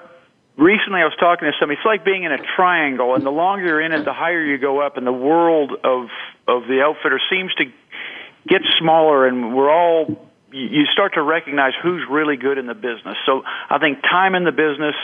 recently 0.57 1.01
I 1.01 1.05
was 1.05 1.15
talking 1.19 1.47
to 1.47 1.53
somebody. 1.59 1.77
It's 1.77 1.85
like 1.85 2.05
being 2.05 2.23
in 2.23 2.31
a 2.31 2.37
triangle, 2.55 3.15
and 3.15 3.25
the 3.25 3.31
longer 3.31 3.65
you're 3.65 3.81
in 3.81 3.91
it, 3.91 4.05
the 4.05 4.13
higher 4.13 4.43
you 4.43 4.57
go 4.57 4.79
up, 4.79 4.97
and 4.97 5.05
the 5.05 5.11
world 5.11 5.71
of 5.83 6.07
of 6.57 6.67
the 6.67 6.81
outfitter 6.81 7.19
seems 7.29 7.53
to 7.55 7.65
get 8.47 8.61
smaller, 8.79 9.27
and 9.27 9.55
we're 9.55 9.71
all 9.71 10.27
you 10.53 10.85
start 10.91 11.13
to 11.13 11.21
recognize 11.21 11.73
who's 11.81 12.03
really 12.09 12.35
good 12.35 12.57
in 12.57 12.65
the 12.67 12.73
business. 12.73 13.15
So 13.25 13.43
I 13.69 13.77
think 13.79 14.01
time 14.01 14.35
in 14.35 14.43
the 14.43 14.51
business. 14.51 14.95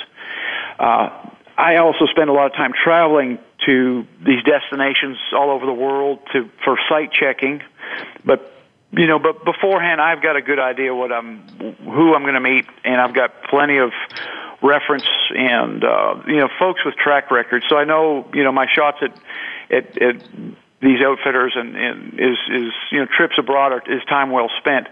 Uh, 0.78 1.10
I 1.58 1.78
also 1.78 2.06
spend 2.12 2.30
a 2.30 2.34
lot 2.34 2.48
of 2.48 2.54
time 2.54 2.74
traveling 2.84 3.40
to 3.66 4.06
these 4.24 4.44
destinations 4.44 5.18
all 5.34 5.50
over 5.50 5.66
the 5.66 5.74
world 5.74 6.20
to 6.34 6.50
for 6.64 6.78
site 6.90 7.12
checking, 7.12 7.62
but 8.24 8.54
you 8.92 9.08
know, 9.08 9.20
but 9.20 9.44
beforehand, 9.44 10.00
I've 10.00 10.22
got 10.22 10.36
a 10.36 10.42
good 10.42 10.60
idea 10.60 10.96
what 10.96 11.12
I'm, 11.12 11.40
who 11.84 12.14
I'm 12.14 12.22
going 12.22 12.36
to 12.36 12.40
meet, 12.40 12.66
and 12.86 13.02
I've 13.02 13.14
got 13.14 13.44
plenty 13.44 13.78
of 13.78 13.92
reference 14.62 15.06
and 15.30 15.84
uh, 15.84 16.16
you 16.28 16.38
know 16.38 16.50
folks 16.60 16.84
with 16.86 16.96
track 16.96 17.32
records. 17.32 17.66
So 17.70 17.78
I 17.78 17.84
know 17.84 18.28
you 18.34 18.44
know 18.44 18.52
my 18.52 18.68
shots 18.74 18.98
at 19.02 19.12
at, 19.70 20.02
at 20.02 20.24
these 20.82 21.00
outfitters 21.04 21.54
and, 21.56 21.76
and 21.76 22.14
is 22.14 22.38
is 22.50 22.72
you 22.92 23.00
know 23.00 23.08
trips 23.18 23.36
abroad 23.40 23.72
are, 23.72 23.82
is 23.88 24.04
time 24.10 24.32
well 24.32 24.50
spent. 24.60 24.88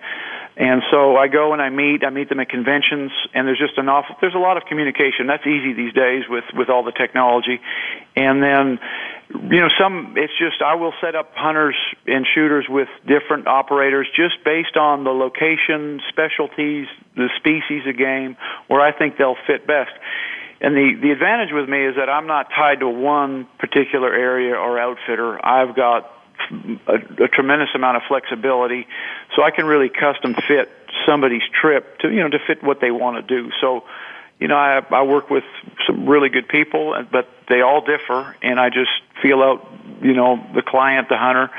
And 0.57 0.83
so 0.89 1.17
I 1.17 1.27
go 1.27 1.51
and 1.51 1.61
I 1.61 1.69
meet. 1.69 2.05
I 2.05 2.09
meet 2.11 2.29
them 2.29 2.39
at 2.39 2.47
conventions, 2.47 3.11
and 3.33 3.45
there's 3.45 3.59
just 3.59 3.77
an 3.77 3.89
awful. 3.89 4.15
There's 4.21 4.35
a 4.35 4.39
lot 4.39 4.55
of 4.55 4.63
communication. 4.63 5.27
That's 5.27 5.45
easy 5.45 5.73
these 5.73 5.93
days 5.93 6.23
with 6.29 6.45
with 6.53 6.69
all 6.69 6.83
the 6.83 6.93
technology. 6.93 7.59
And 8.15 8.41
then, 8.41 8.79
you 9.51 9.59
know, 9.59 9.67
some. 9.77 10.15
It's 10.15 10.31
just 10.39 10.61
I 10.61 10.75
will 10.75 10.93
set 11.01 11.13
up 11.13 11.33
hunters 11.35 11.75
and 12.07 12.25
shooters 12.33 12.67
with 12.69 12.87
different 13.05 13.47
operators 13.47 14.07
just 14.15 14.45
based 14.45 14.77
on 14.77 15.03
the 15.03 15.11
location, 15.11 15.99
specialties, 16.07 16.87
the 17.17 17.27
species 17.35 17.83
of 17.85 17.97
game, 17.97 18.37
where 18.67 18.79
I 18.79 18.97
think 18.97 19.17
they'll 19.17 19.37
fit 19.45 19.67
best. 19.67 19.91
And 20.61 20.75
the 20.75 20.95
the 21.01 21.11
advantage 21.11 21.53
with 21.53 21.67
me 21.67 21.85
is 21.85 21.95
that 21.97 22.09
I'm 22.09 22.27
not 22.27 22.49
tied 22.49 22.79
to 22.79 22.89
one 22.89 23.47
particular 23.59 24.13
area 24.13 24.55
or 24.55 24.79
outfitter. 24.79 25.43
I've 25.45 25.75
got 25.75 26.11
a, 26.87 27.23
a 27.23 27.27
tremendous 27.27 27.69
amount 27.75 27.97
of 27.97 28.03
flexibility, 28.07 28.87
so 29.35 29.43
I 29.43 29.51
can 29.51 29.65
really 29.65 29.89
custom 29.89 30.35
fit 30.47 30.69
somebody's 31.05 31.43
trip 31.61 31.99
to 31.99 32.09
you 32.09 32.21
know 32.21 32.29
to 32.29 32.39
fit 32.39 32.63
what 32.63 32.79
they 32.79 32.91
want 32.91 33.27
to 33.27 33.41
do. 33.41 33.51
So, 33.59 33.83
you 34.39 34.47
know, 34.47 34.55
I 34.55 34.81
I 34.91 35.03
work 35.03 35.29
with 35.29 35.43
some 35.85 36.07
really 36.07 36.29
good 36.29 36.47
people, 36.47 36.95
but 37.11 37.27
they 37.49 37.61
all 37.61 37.81
differ, 37.81 38.35
and 38.41 38.59
I 38.59 38.69
just 38.69 38.91
feel 39.21 39.41
out 39.41 39.67
you 40.01 40.13
know 40.13 40.45
the 40.53 40.61
client, 40.61 41.09
the 41.09 41.17
hunter, 41.17 41.51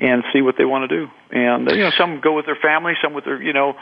and 0.00 0.24
see 0.32 0.42
what 0.42 0.56
they 0.58 0.64
want 0.64 0.88
to 0.88 0.96
do. 0.96 1.10
And 1.30 1.70
you 1.70 1.84
know, 1.84 1.90
some 1.90 2.20
go 2.20 2.32
with 2.32 2.46
their 2.46 2.56
family, 2.56 2.94
some 3.02 3.14
with 3.14 3.24
their 3.24 3.40
you 3.40 3.52
know, 3.52 3.74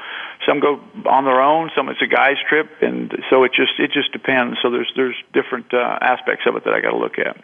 some 0.46 0.60
go 0.60 0.80
on 1.06 1.24
their 1.24 1.40
own, 1.40 1.70
some 1.76 1.88
it's 1.88 2.02
a 2.02 2.06
guy's 2.06 2.36
trip, 2.48 2.68
and 2.82 3.12
so 3.30 3.44
it 3.44 3.52
just 3.52 3.72
it 3.78 3.92
just 3.92 4.12
depends. 4.12 4.58
So 4.62 4.70
there's 4.70 4.92
there's 4.96 5.16
different 5.32 5.72
uh, 5.72 5.98
aspects 6.00 6.44
of 6.46 6.56
it 6.56 6.64
that 6.64 6.74
I 6.74 6.80
got 6.80 6.90
to 6.90 6.98
look 6.98 7.18
at. 7.18 7.36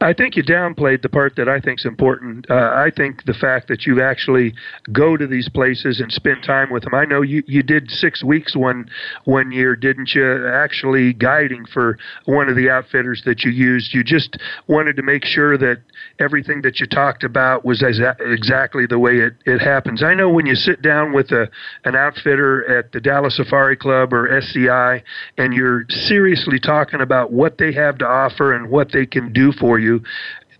I 0.00 0.12
think 0.12 0.36
you 0.36 0.42
downplayed 0.42 1.02
the 1.02 1.08
part 1.08 1.36
that 1.36 1.48
I 1.48 1.60
think 1.60 1.80
is 1.80 1.86
important. 1.86 2.50
Uh, 2.50 2.54
I 2.54 2.90
think 2.94 3.24
the 3.24 3.34
fact 3.34 3.68
that 3.68 3.86
you 3.86 4.02
actually 4.02 4.52
go 4.90 5.16
to 5.16 5.26
these 5.26 5.48
places 5.48 6.00
and 6.00 6.12
spend 6.12 6.42
time 6.42 6.70
with 6.70 6.82
them. 6.82 6.94
I 6.94 7.04
know 7.04 7.22
you, 7.22 7.42
you 7.46 7.62
did 7.62 7.90
six 7.90 8.24
weeks 8.24 8.56
one 8.56 8.90
one 9.24 9.52
year, 9.52 9.76
didn't 9.76 10.14
you? 10.14 10.48
Actually 10.48 11.12
guiding 11.12 11.64
for 11.66 11.98
one 12.24 12.48
of 12.48 12.56
the 12.56 12.68
outfitters 12.68 13.22
that 13.26 13.44
you 13.44 13.52
used. 13.52 13.94
You 13.94 14.02
just 14.02 14.36
wanted 14.66 14.96
to 14.96 15.02
make 15.02 15.24
sure 15.24 15.56
that 15.58 15.82
everything 16.18 16.62
that 16.62 16.80
you 16.80 16.86
talked 16.86 17.22
about 17.22 17.64
was 17.64 17.82
exa- 17.82 18.20
exactly 18.20 18.86
the 18.86 18.98
way 18.98 19.18
it, 19.18 19.34
it 19.46 19.60
happens. 19.60 20.02
I 20.02 20.14
know 20.14 20.30
when 20.30 20.46
you 20.46 20.54
sit 20.54 20.82
down 20.82 21.12
with 21.12 21.30
a 21.30 21.48
an 21.84 21.94
outfitter 21.94 22.78
at 22.78 22.92
the 22.92 23.00
Dallas 23.00 23.36
Safari 23.36 23.76
Club 23.76 24.12
or 24.12 24.28
SCI 24.36 25.02
and 25.38 25.54
you're 25.54 25.84
seriously 25.88 26.58
talking 26.58 27.00
about 27.00 27.32
what 27.32 27.58
they 27.58 27.72
have 27.72 27.98
to 27.98 28.06
offer 28.06 28.52
and 28.52 28.68
what 28.68 28.92
they 28.92 29.06
can 29.06 29.32
do 29.32 29.52
for 29.52 29.61
you 29.78 30.02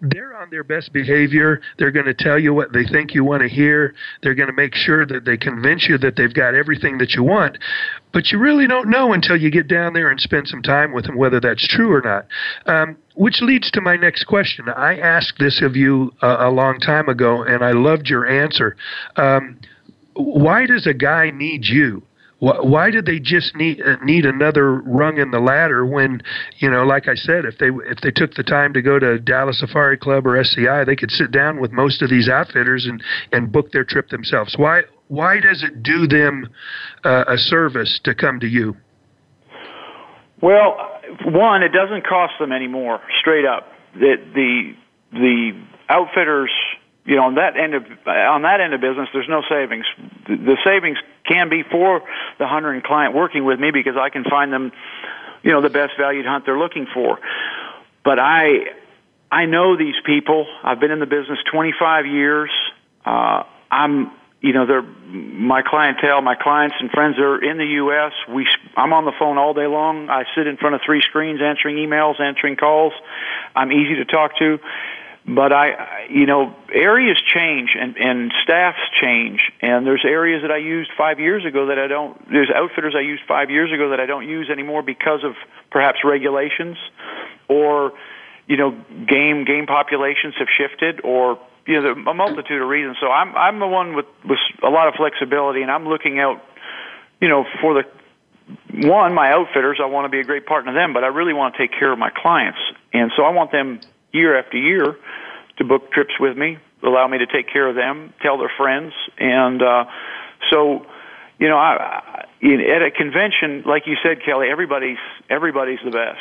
they're 0.03 0.37
on 0.37 0.51
their 0.51 0.65
best 0.65 0.93
behavior. 0.93 1.61
They're 1.79 1.93
going 1.93 2.07
to 2.07 2.15
tell 2.15 2.37
you 2.37 2.53
what 2.53 2.73
they 2.73 2.85
think 2.85 3.15
you 3.15 3.23
want 3.25 3.43
to 3.43 3.49
hear. 3.49 3.95
They're 4.23 4.35
going 4.35 4.49
to 4.49 4.53
make 4.53 4.75
sure 4.75 5.07
that 5.07 5.25
they 5.25 5.37
convince 5.37 5.89
you 5.89 5.97
that 5.99 6.17
they've 6.17 6.35
got 6.35 6.57
everything 6.57 6.99
that 6.99 7.13
you 7.13 7.23
want. 7.23 7.57
But 8.13 8.33
you 8.33 8.39
really 8.39 8.67
don't 8.67 8.91
know 8.91 9.13
until 9.13 9.37
you 9.37 9.51
get 9.51 9.69
down 9.69 9.93
there 9.93 10.11
and 10.11 10.21
spend 10.21 10.49
some 10.49 10.61
time 10.61 10.93
with 10.93 11.07
them 11.07 11.17
whether 11.17 11.39
that's 11.39 11.67
true 11.69 11.93
or 11.93 12.03
not. 12.03 12.27
Um, 12.67 12.97
which 13.15 13.41
leads 13.43 13.71
to 13.71 13.81
my 13.81 13.97
next 13.97 14.25
question. 14.25 14.69
I 14.69 14.99
asked 14.99 15.35
this 15.39 15.63
of 15.63 15.77
you 15.77 16.13
a 16.21 16.51
long 16.51 16.81
time 16.81 17.09
ago, 17.09 17.45
and 17.45 17.65
I 17.65 17.71
loved 17.71 18.09
your 18.09 18.27
answer. 18.27 18.77
Um, 19.17 19.61
why 20.15 20.67
does 20.67 20.87
a 20.87 20.95
guy 20.95 21.31
need 21.31 21.65
you? 21.67 22.03
Why 22.43 22.91
did 22.91 23.07
they 23.07 23.21
just 23.21 23.55
need 23.55 23.81
uh, 23.81 24.03
need 24.03 24.27
another 24.27 24.81
rung 24.81 25.19
in 25.19 25.31
the 25.31 25.39
ladder 25.39 25.87
when, 25.87 26.23
you 26.59 26.69
know, 26.69 26.83
like 26.83 27.07
I 27.07 27.15
said, 27.15 27.45
if 27.45 27.59
they 27.59 27.69
if 27.69 28.01
they 28.03 28.11
took 28.11 28.35
the 28.35 28.43
time 28.43 28.73
to 28.73 28.83
go 28.83 28.99
to 28.99 29.21
Dallas 29.21 29.61
Safari 29.61 29.97
Club 29.97 30.27
or 30.27 30.37
SCI, 30.37 30.83
they 30.83 30.97
could 30.97 31.13
sit 31.13 31.31
down 31.31 31.61
with 31.61 31.71
most 31.71 32.03
of 32.03 32.11
these 32.11 32.29
outfitters 32.29 32.85
and 32.85 33.01
and 33.31 33.53
book 33.53 33.71
their 33.71 33.85
trip 33.85 34.09
themselves. 34.09 34.57
Why 34.59 34.83
why 35.07 35.39
does 35.39 35.63
it 35.63 35.85
do 35.85 36.09
them 36.09 36.49
uh, 37.05 37.23
a 37.29 37.39
service 37.39 38.01
to 38.03 38.13
come 38.13 38.41
to 38.41 38.49
you? 38.49 38.77
Well, 40.43 40.77
one, 41.25 41.63
it 41.63 41.71
doesn't 41.71 42.05
cost 42.09 42.33
them 42.41 42.51
anymore. 42.51 42.99
Straight 43.21 43.45
up, 43.45 43.69
the 43.95 44.73
the 45.13 45.53
outfitters 45.89 46.51
you 47.05 47.17
know, 47.17 47.25
on 47.25 47.35
that 47.35 47.57
end 47.57 47.75
of 47.75 47.85
on 48.07 48.43
that 48.43 48.61
end 48.61 48.75
of 48.75 48.81
business, 48.81 49.09
there's 49.13 49.29
no 49.29 49.43
savings. 49.49 49.85
The, 50.29 50.37
the 50.37 50.57
savings 50.65 50.99
can 51.27 51.49
be 51.49 51.63
for 51.69 52.03
the 52.39 52.47
hunter 52.47 52.71
and 52.71 52.83
client 52.83 53.15
working 53.15 53.45
with 53.45 53.59
me 53.59 53.71
because 53.73 53.97
I 53.97 54.09
can 54.11 54.25
find 54.25 54.53
them, 54.53 54.73
you 55.43 55.51
know, 55.51 55.61
the 55.61 55.71
best 55.71 55.95
valued 55.99 56.27
hunt 56.27 56.47
they're 56.47 56.59
looking 56.59 56.87
for. 56.95 57.19
But 58.05 58.19
I, 58.19 58.71
I 59.31 59.47
know 59.47 59.77
these 59.77 59.97
people. 60.05 60.47
I've 60.63 60.79
been 60.79 60.93
in 60.93 61.01
the 61.01 61.07
business 61.07 61.39
25 61.51 62.07
years. 62.07 62.51
Uh, 63.05 63.45
I'm, 63.71 64.13
you 64.41 64.53
know, 64.53 64.67
they're 64.67 64.83
my 64.83 65.63
clientele, 65.63 66.21
my 66.23 66.37
clients 66.37 66.77
and 66.79 66.91
friends 66.91 67.19
are 67.19 67.43
in 67.43 67.59
the 67.59 67.67
U.S. 67.83 68.13
We, 68.29 68.47
I'm 68.77 68.93
on 68.93 69.05
the 69.05 69.13
phone 69.19 69.39
all 69.39 69.55
day 69.55 69.67
long. 69.67 70.09
I 70.09 70.25
sit 70.37 70.47
in 70.47 70.57
front 70.57 70.77
of 70.77 70.83
three 70.87 71.01
screens 71.01 71.41
answering 71.43 71.77
emails, 71.77 72.21
answering 72.21 72.57
calls. 72.57 72.93
I'm 73.57 73.73
easy 73.73 73.97
to 73.97 74.05
talk 74.05 74.37
to 74.39 74.59
but 75.27 75.53
I, 75.53 76.07
you 76.11 76.27
know, 76.27 76.55
areas 76.73 77.17
change 77.33 77.77
and, 77.79 77.97
and 77.97 78.33
staffs 78.43 78.81
change, 79.01 79.41
and 79.61 79.87
there's 79.87 80.05
areas 80.05 80.43
that 80.43 80.51
I 80.51 80.57
used 80.57 80.91
five 80.99 81.21
years 81.21 81.45
ago 81.45 81.67
that 81.67 81.79
I 81.79 81.87
don't. 81.87 82.19
There's 82.31 82.51
outfitters 82.51 82.95
I 82.97 83.03
used 83.03 83.23
five 83.29 83.49
years 83.49 83.73
ago 83.73 83.91
that 83.91 84.01
I 84.01 84.07
don't 84.07 84.29
use 84.29 84.51
anymore 84.51 84.83
because 84.83 85.23
of 85.23 85.35
perhaps 85.71 85.99
regulations, 86.05 86.77
or 87.49 87.93
you 88.49 88.57
know, 88.57 88.73
game 89.07 89.45
game 89.45 89.67
populations 89.67 90.35
have 90.39 90.49
shifted, 90.51 91.01
or 91.05 91.39
you 91.67 91.81
know, 91.81 91.93
a 92.11 92.15
multitude 92.15 92.61
of 92.61 92.69
reasons. 92.69 92.97
So 93.01 93.07
I'm 93.07 93.35
I'm 93.37 93.61
the 93.61 93.69
one 93.69 93.95
with 93.95 94.07
with 94.29 94.41
a 94.65 94.71
lot 94.71 94.89
of 94.89 94.95
flexibility, 94.95 95.63
and 95.63 95.71
I'm 95.71 95.87
looking 95.87 96.19
out, 96.19 96.43
you 97.21 97.29
know, 97.29 97.45
for 97.61 97.75
the 97.75 97.85
one 98.89 99.15
my 99.15 99.31
outfitters. 99.31 99.79
I 99.81 99.87
want 99.87 100.07
to 100.07 100.09
be 100.09 100.19
a 100.19 100.25
great 100.25 100.47
partner 100.47 100.73
to 100.73 100.77
them, 100.77 100.93
but 100.93 101.05
I 101.05 101.09
really 101.09 101.33
want 101.33 101.55
to 101.55 101.59
take 101.59 101.71
care 101.79 101.93
of 101.93 101.99
my 101.99 102.11
clients, 102.11 102.59
and 102.93 103.13
so 103.17 103.23
I 103.23 103.31
want 103.31 103.53
them 103.53 103.79
year 104.13 104.39
after 104.39 104.57
year 104.57 104.97
to 105.59 105.65
book 105.65 105.91
trips 105.93 106.15
with 106.21 106.37
me, 106.37 106.59
allow 106.83 107.07
me 107.09 107.19
to 107.19 107.27
take 107.27 107.53
care 107.53 107.69
of 107.69 107.75
them, 107.75 108.13
tell 108.23 108.39
their 108.39 108.53
friends, 108.57 108.93
and 109.19 109.63
uh, 109.63 109.85
so 110.51 110.87
you 111.39 111.49
know, 111.49 111.57
I, 111.57 111.75
I, 111.75 112.27
at 112.47 112.83
a 112.83 112.91
convention, 112.91 113.65
like 113.67 113.87
you 113.87 113.97
said, 114.03 114.25
Kelly, 114.25 114.49
everybody's 114.49 114.99
everybody's 115.29 115.81
the 115.85 115.91
best. 115.91 116.21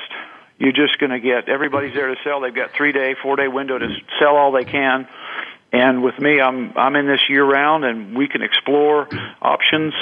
You're 0.58 0.72
just 0.72 1.00
going 1.00 1.12
to 1.12 1.20
get 1.20 1.50
everybody's 1.50 1.94
there 1.94 2.08
to 2.08 2.16
sell. 2.24 2.42
They've 2.42 2.54
got 2.54 2.72
three 2.76 2.92
day, 2.92 3.16
four 3.22 3.36
day 3.36 3.48
window 3.48 3.78
to 3.78 3.88
sell 4.20 4.36
all 4.36 4.52
they 4.52 4.66
can. 4.66 5.08
And 5.74 6.04
with 6.04 6.20
me, 6.20 6.42
I'm 6.42 6.78
I'm 6.78 6.98
in 6.98 7.08
this 7.08 7.22
year 7.30 7.46
round, 7.46 7.86
and 7.86 8.14
we 8.16 8.28
can 8.28 8.42
explore 8.42 9.08
options, 9.42 9.94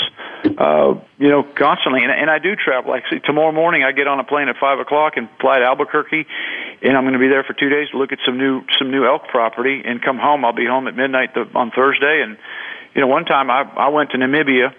uh, 0.57 0.95
you 1.19 1.29
know, 1.29 1.43
constantly. 1.43 2.01
And, 2.03 2.11
and 2.11 2.29
I 2.29 2.39
do 2.39 2.55
travel. 2.55 2.97
See, 3.11 3.19
tomorrow 3.19 3.51
morning, 3.51 3.83
I 3.83 3.91
get 3.91 4.07
on 4.07 4.19
a 4.19 4.23
plane 4.23 4.49
at 4.49 4.55
five 4.59 4.79
o'clock 4.79 5.13
and 5.15 5.29
fly 5.39 5.59
to 5.59 5.65
Albuquerque, 5.65 6.25
and 6.81 6.97
I'm 6.97 7.03
going 7.03 7.13
to 7.13 7.19
be 7.19 7.27
there 7.27 7.43
for 7.43 7.53
two 7.53 7.69
days 7.69 7.89
to 7.91 7.99
look 7.99 8.11
at 8.11 8.17
some 8.25 8.39
new 8.39 8.63
some 8.79 8.89
new 8.89 9.05
elk 9.05 9.27
property, 9.27 9.83
and 9.85 10.01
come 10.01 10.17
home. 10.17 10.43
I'll 10.43 10.53
be 10.53 10.65
home 10.65 10.87
at 10.87 10.95
midnight 10.95 11.35
the, 11.35 11.45
on 11.53 11.69
Thursday. 11.69 12.21
And 12.23 12.37
you 12.95 13.01
know, 13.01 13.07
one 13.07 13.25
time 13.25 13.51
I 13.51 13.61
I 13.61 13.89
went 13.89 14.09
to 14.11 14.17
Namibia 14.17 14.73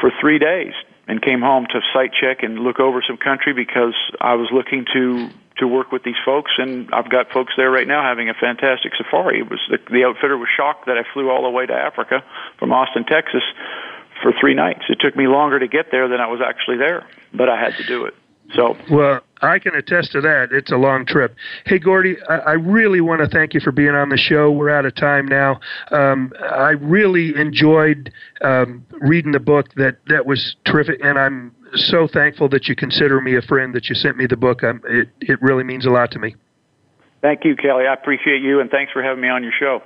for 0.00 0.10
three 0.20 0.40
days 0.40 0.72
and 1.06 1.22
came 1.22 1.40
home 1.40 1.66
to 1.70 1.80
site 1.92 2.10
check 2.20 2.42
and 2.42 2.58
look 2.58 2.80
over 2.80 3.00
some 3.06 3.16
country 3.16 3.52
because 3.52 3.94
I 4.20 4.34
was 4.34 4.48
looking 4.52 4.86
to 4.92 5.30
to 5.60 5.68
work 5.68 5.92
with 5.92 6.02
these 6.02 6.18
folks, 6.24 6.52
and 6.58 6.88
I've 6.92 7.08
got 7.08 7.30
folks 7.30 7.54
there 7.56 7.70
right 7.70 7.86
now 7.86 8.02
having 8.02 8.28
a 8.28 8.34
fantastic 8.34 8.92
safari. 8.96 9.40
It 9.40 9.50
was 9.50 9.60
the, 9.70 9.78
the 9.90 10.04
outfitter 10.04 10.36
was 10.36 10.48
shocked 10.54 10.86
that 10.86 10.96
I 10.98 11.04
flew 11.12 11.30
all 11.30 11.42
the 11.42 11.50
way 11.50 11.66
to 11.66 11.72
Africa 11.72 12.24
from 12.58 12.72
Austin, 12.72 13.04
Texas, 13.04 13.42
for 14.22 14.32
three 14.40 14.54
nights. 14.54 14.82
It 14.88 14.98
took 15.00 15.16
me 15.16 15.28
longer 15.28 15.58
to 15.58 15.68
get 15.68 15.90
there 15.90 16.08
than 16.08 16.20
I 16.20 16.26
was 16.26 16.40
actually 16.44 16.76
there, 16.76 17.06
but 17.32 17.48
I 17.48 17.58
had 17.60 17.76
to 17.76 17.86
do 17.86 18.04
it. 18.04 18.14
So 18.54 18.76
well, 18.90 19.20
I 19.42 19.58
can 19.58 19.74
attest 19.74 20.12
to 20.12 20.20
that. 20.22 20.48
It's 20.50 20.72
a 20.72 20.76
long 20.76 21.06
trip. 21.06 21.36
Hey, 21.66 21.78
Gordy, 21.78 22.16
I, 22.28 22.36
I 22.36 22.52
really 22.52 23.00
want 23.00 23.20
to 23.20 23.28
thank 23.28 23.54
you 23.54 23.60
for 23.60 23.70
being 23.70 23.94
on 23.94 24.08
the 24.08 24.16
show. 24.16 24.50
We're 24.50 24.70
out 24.70 24.86
of 24.86 24.94
time 24.96 25.26
now. 25.26 25.60
Um, 25.92 26.32
I 26.40 26.70
really 26.70 27.36
enjoyed 27.36 28.12
um, 28.42 28.84
reading 29.00 29.32
the 29.32 29.40
book. 29.40 29.72
That 29.76 29.98
that 30.08 30.26
was 30.26 30.56
terrific, 30.66 31.00
and 31.02 31.18
I'm 31.18 31.54
so 31.74 32.06
thankful 32.06 32.48
that 32.50 32.68
you 32.68 32.76
consider 32.76 33.20
me 33.20 33.36
a 33.36 33.42
friend. 33.42 33.74
That 33.74 33.88
you 33.88 33.94
sent 33.94 34.16
me 34.16 34.26
the 34.26 34.36
book. 34.36 34.62
Um, 34.62 34.80
it 34.84 35.08
it 35.20 35.40
really 35.42 35.64
means 35.64 35.86
a 35.86 35.90
lot 35.90 36.10
to 36.12 36.18
me. 36.18 36.34
Thank 37.22 37.44
you, 37.44 37.54
Kelly. 37.54 37.84
I 37.86 37.94
appreciate 37.94 38.42
you, 38.42 38.60
and 38.60 38.70
thanks 38.70 38.92
for 38.92 39.02
having 39.02 39.20
me 39.20 39.28
on 39.28 39.42
your 39.42 39.52
show. 39.58 39.82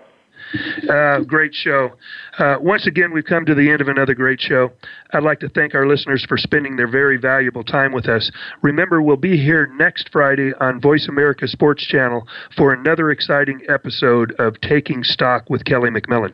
Uh, 0.88 1.20
great 1.20 1.54
show. 1.54 1.90
Uh, 2.38 2.56
once 2.60 2.86
again, 2.86 3.12
we've 3.12 3.24
come 3.24 3.44
to 3.44 3.54
the 3.54 3.70
end 3.70 3.80
of 3.80 3.88
another 3.88 4.14
great 4.14 4.40
show. 4.40 4.70
I'd 5.12 5.22
like 5.22 5.40
to 5.40 5.48
thank 5.48 5.74
our 5.74 5.86
listeners 5.86 6.24
for 6.28 6.36
spending 6.36 6.76
their 6.76 6.88
very 6.88 7.16
valuable 7.16 7.64
time 7.64 7.92
with 7.92 8.08
us. 8.08 8.30
Remember, 8.62 9.00
we'll 9.00 9.16
be 9.16 9.36
here 9.36 9.66
next 9.76 10.10
Friday 10.12 10.52
on 10.60 10.80
Voice 10.80 11.06
America 11.08 11.48
Sports 11.48 11.86
Channel 11.86 12.26
for 12.56 12.72
another 12.72 13.10
exciting 13.10 13.62
episode 13.68 14.32
of 14.38 14.60
Taking 14.60 15.02
Stock 15.02 15.48
with 15.48 15.64
Kelly 15.64 15.90
McMillan. 15.90 16.32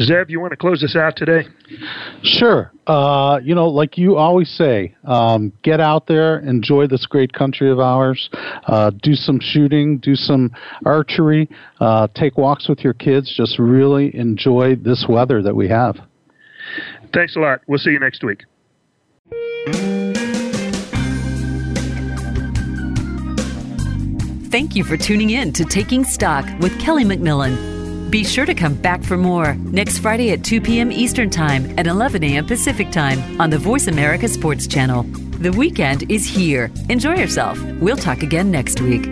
Zev, 0.00 0.30
you 0.30 0.40
want 0.40 0.52
to 0.52 0.56
close 0.56 0.82
us 0.82 0.96
out 0.96 1.14
today? 1.14 1.46
Sure. 2.22 2.72
Uh, 2.86 3.38
you 3.42 3.54
know, 3.54 3.68
like 3.68 3.98
you 3.98 4.16
always 4.16 4.48
say, 4.48 4.94
um, 5.04 5.52
get 5.62 5.78
out 5.78 6.06
there, 6.06 6.38
enjoy 6.38 6.86
this 6.86 7.04
great 7.04 7.34
country 7.34 7.70
of 7.70 7.78
ours, 7.78 8.30
uh, 8.66 8.90
do 9.02 9.14
some 9.14 9.38
shooting, 9.40 9.98
do 9.98 10.14
some 10.14 10.50
archery, 10.86 11.48
uh, 11.80 12.08
take 12.14 12.38
walks 12.38 12.66
with 12.66 12.80
your 12.80 12.94
kids. 12.94 13.32
Just 13.36 13.58
really 13.58 14.14
enjoy 14.16 14.74
this 14.74 15.04
weather 15.06 15.42
that 15.42 15.54
we 15.54 15.68
have. 15.68 15.96
Thanks 17.12 17.36
a 17.36 17.40
lot. 17.40 17.60
We'll 17.66 17.78
see 17.78 17.90
you 17.90 18.00
next 18.00 18.24
week. 18.24 18.44
Thank 24.50 24.74
you 24.74 24.82
for 24.82 24.96
tuning 24.96 25.30
in 25.30 25.52
to 25.52 25.64
Taking 25.64 26.04
Stock 26.04 26.44
with 26.60 26.76
Kelly 26.80 27.04
McMillan. 27.04 27.79
Be 28.10 28.24
sure 28.24 28.44
to 28.44 28.54
come 28.54 28.74
back 28.74 29.04
for 29.04 29.16
more 29.16 29.54
next 29.54 29.98
Friday 29.98 30.32
at 30.32 30.42
2 30.42 30.60
p.m. 30.60 30.90
Eastern 30.90 31.30
Time 31.30 31.72
and 31.78 31.86
11 31.86 32.24
a.m. 32.24 32.44
Pacific 32.44 32.90
Time 32.90 33.40
on 33.40 33.50
the 33.50 33.58
Voice 33.58 33.86
America 33.86 34.26
Sports 34.26 34.66
Channel. 34.66 35.04
The 35.38 35.52
weekend 35.52 36.10
is 36.10 36.26
here. 36.26 36.72
Enjoy 36.88 37.14
yourself. 37.14 37.62
We'll 37.80 37.96
talk 37.96 38.24
again 38.24 38.50
next 38.50 38.80
week. 38.80 39.06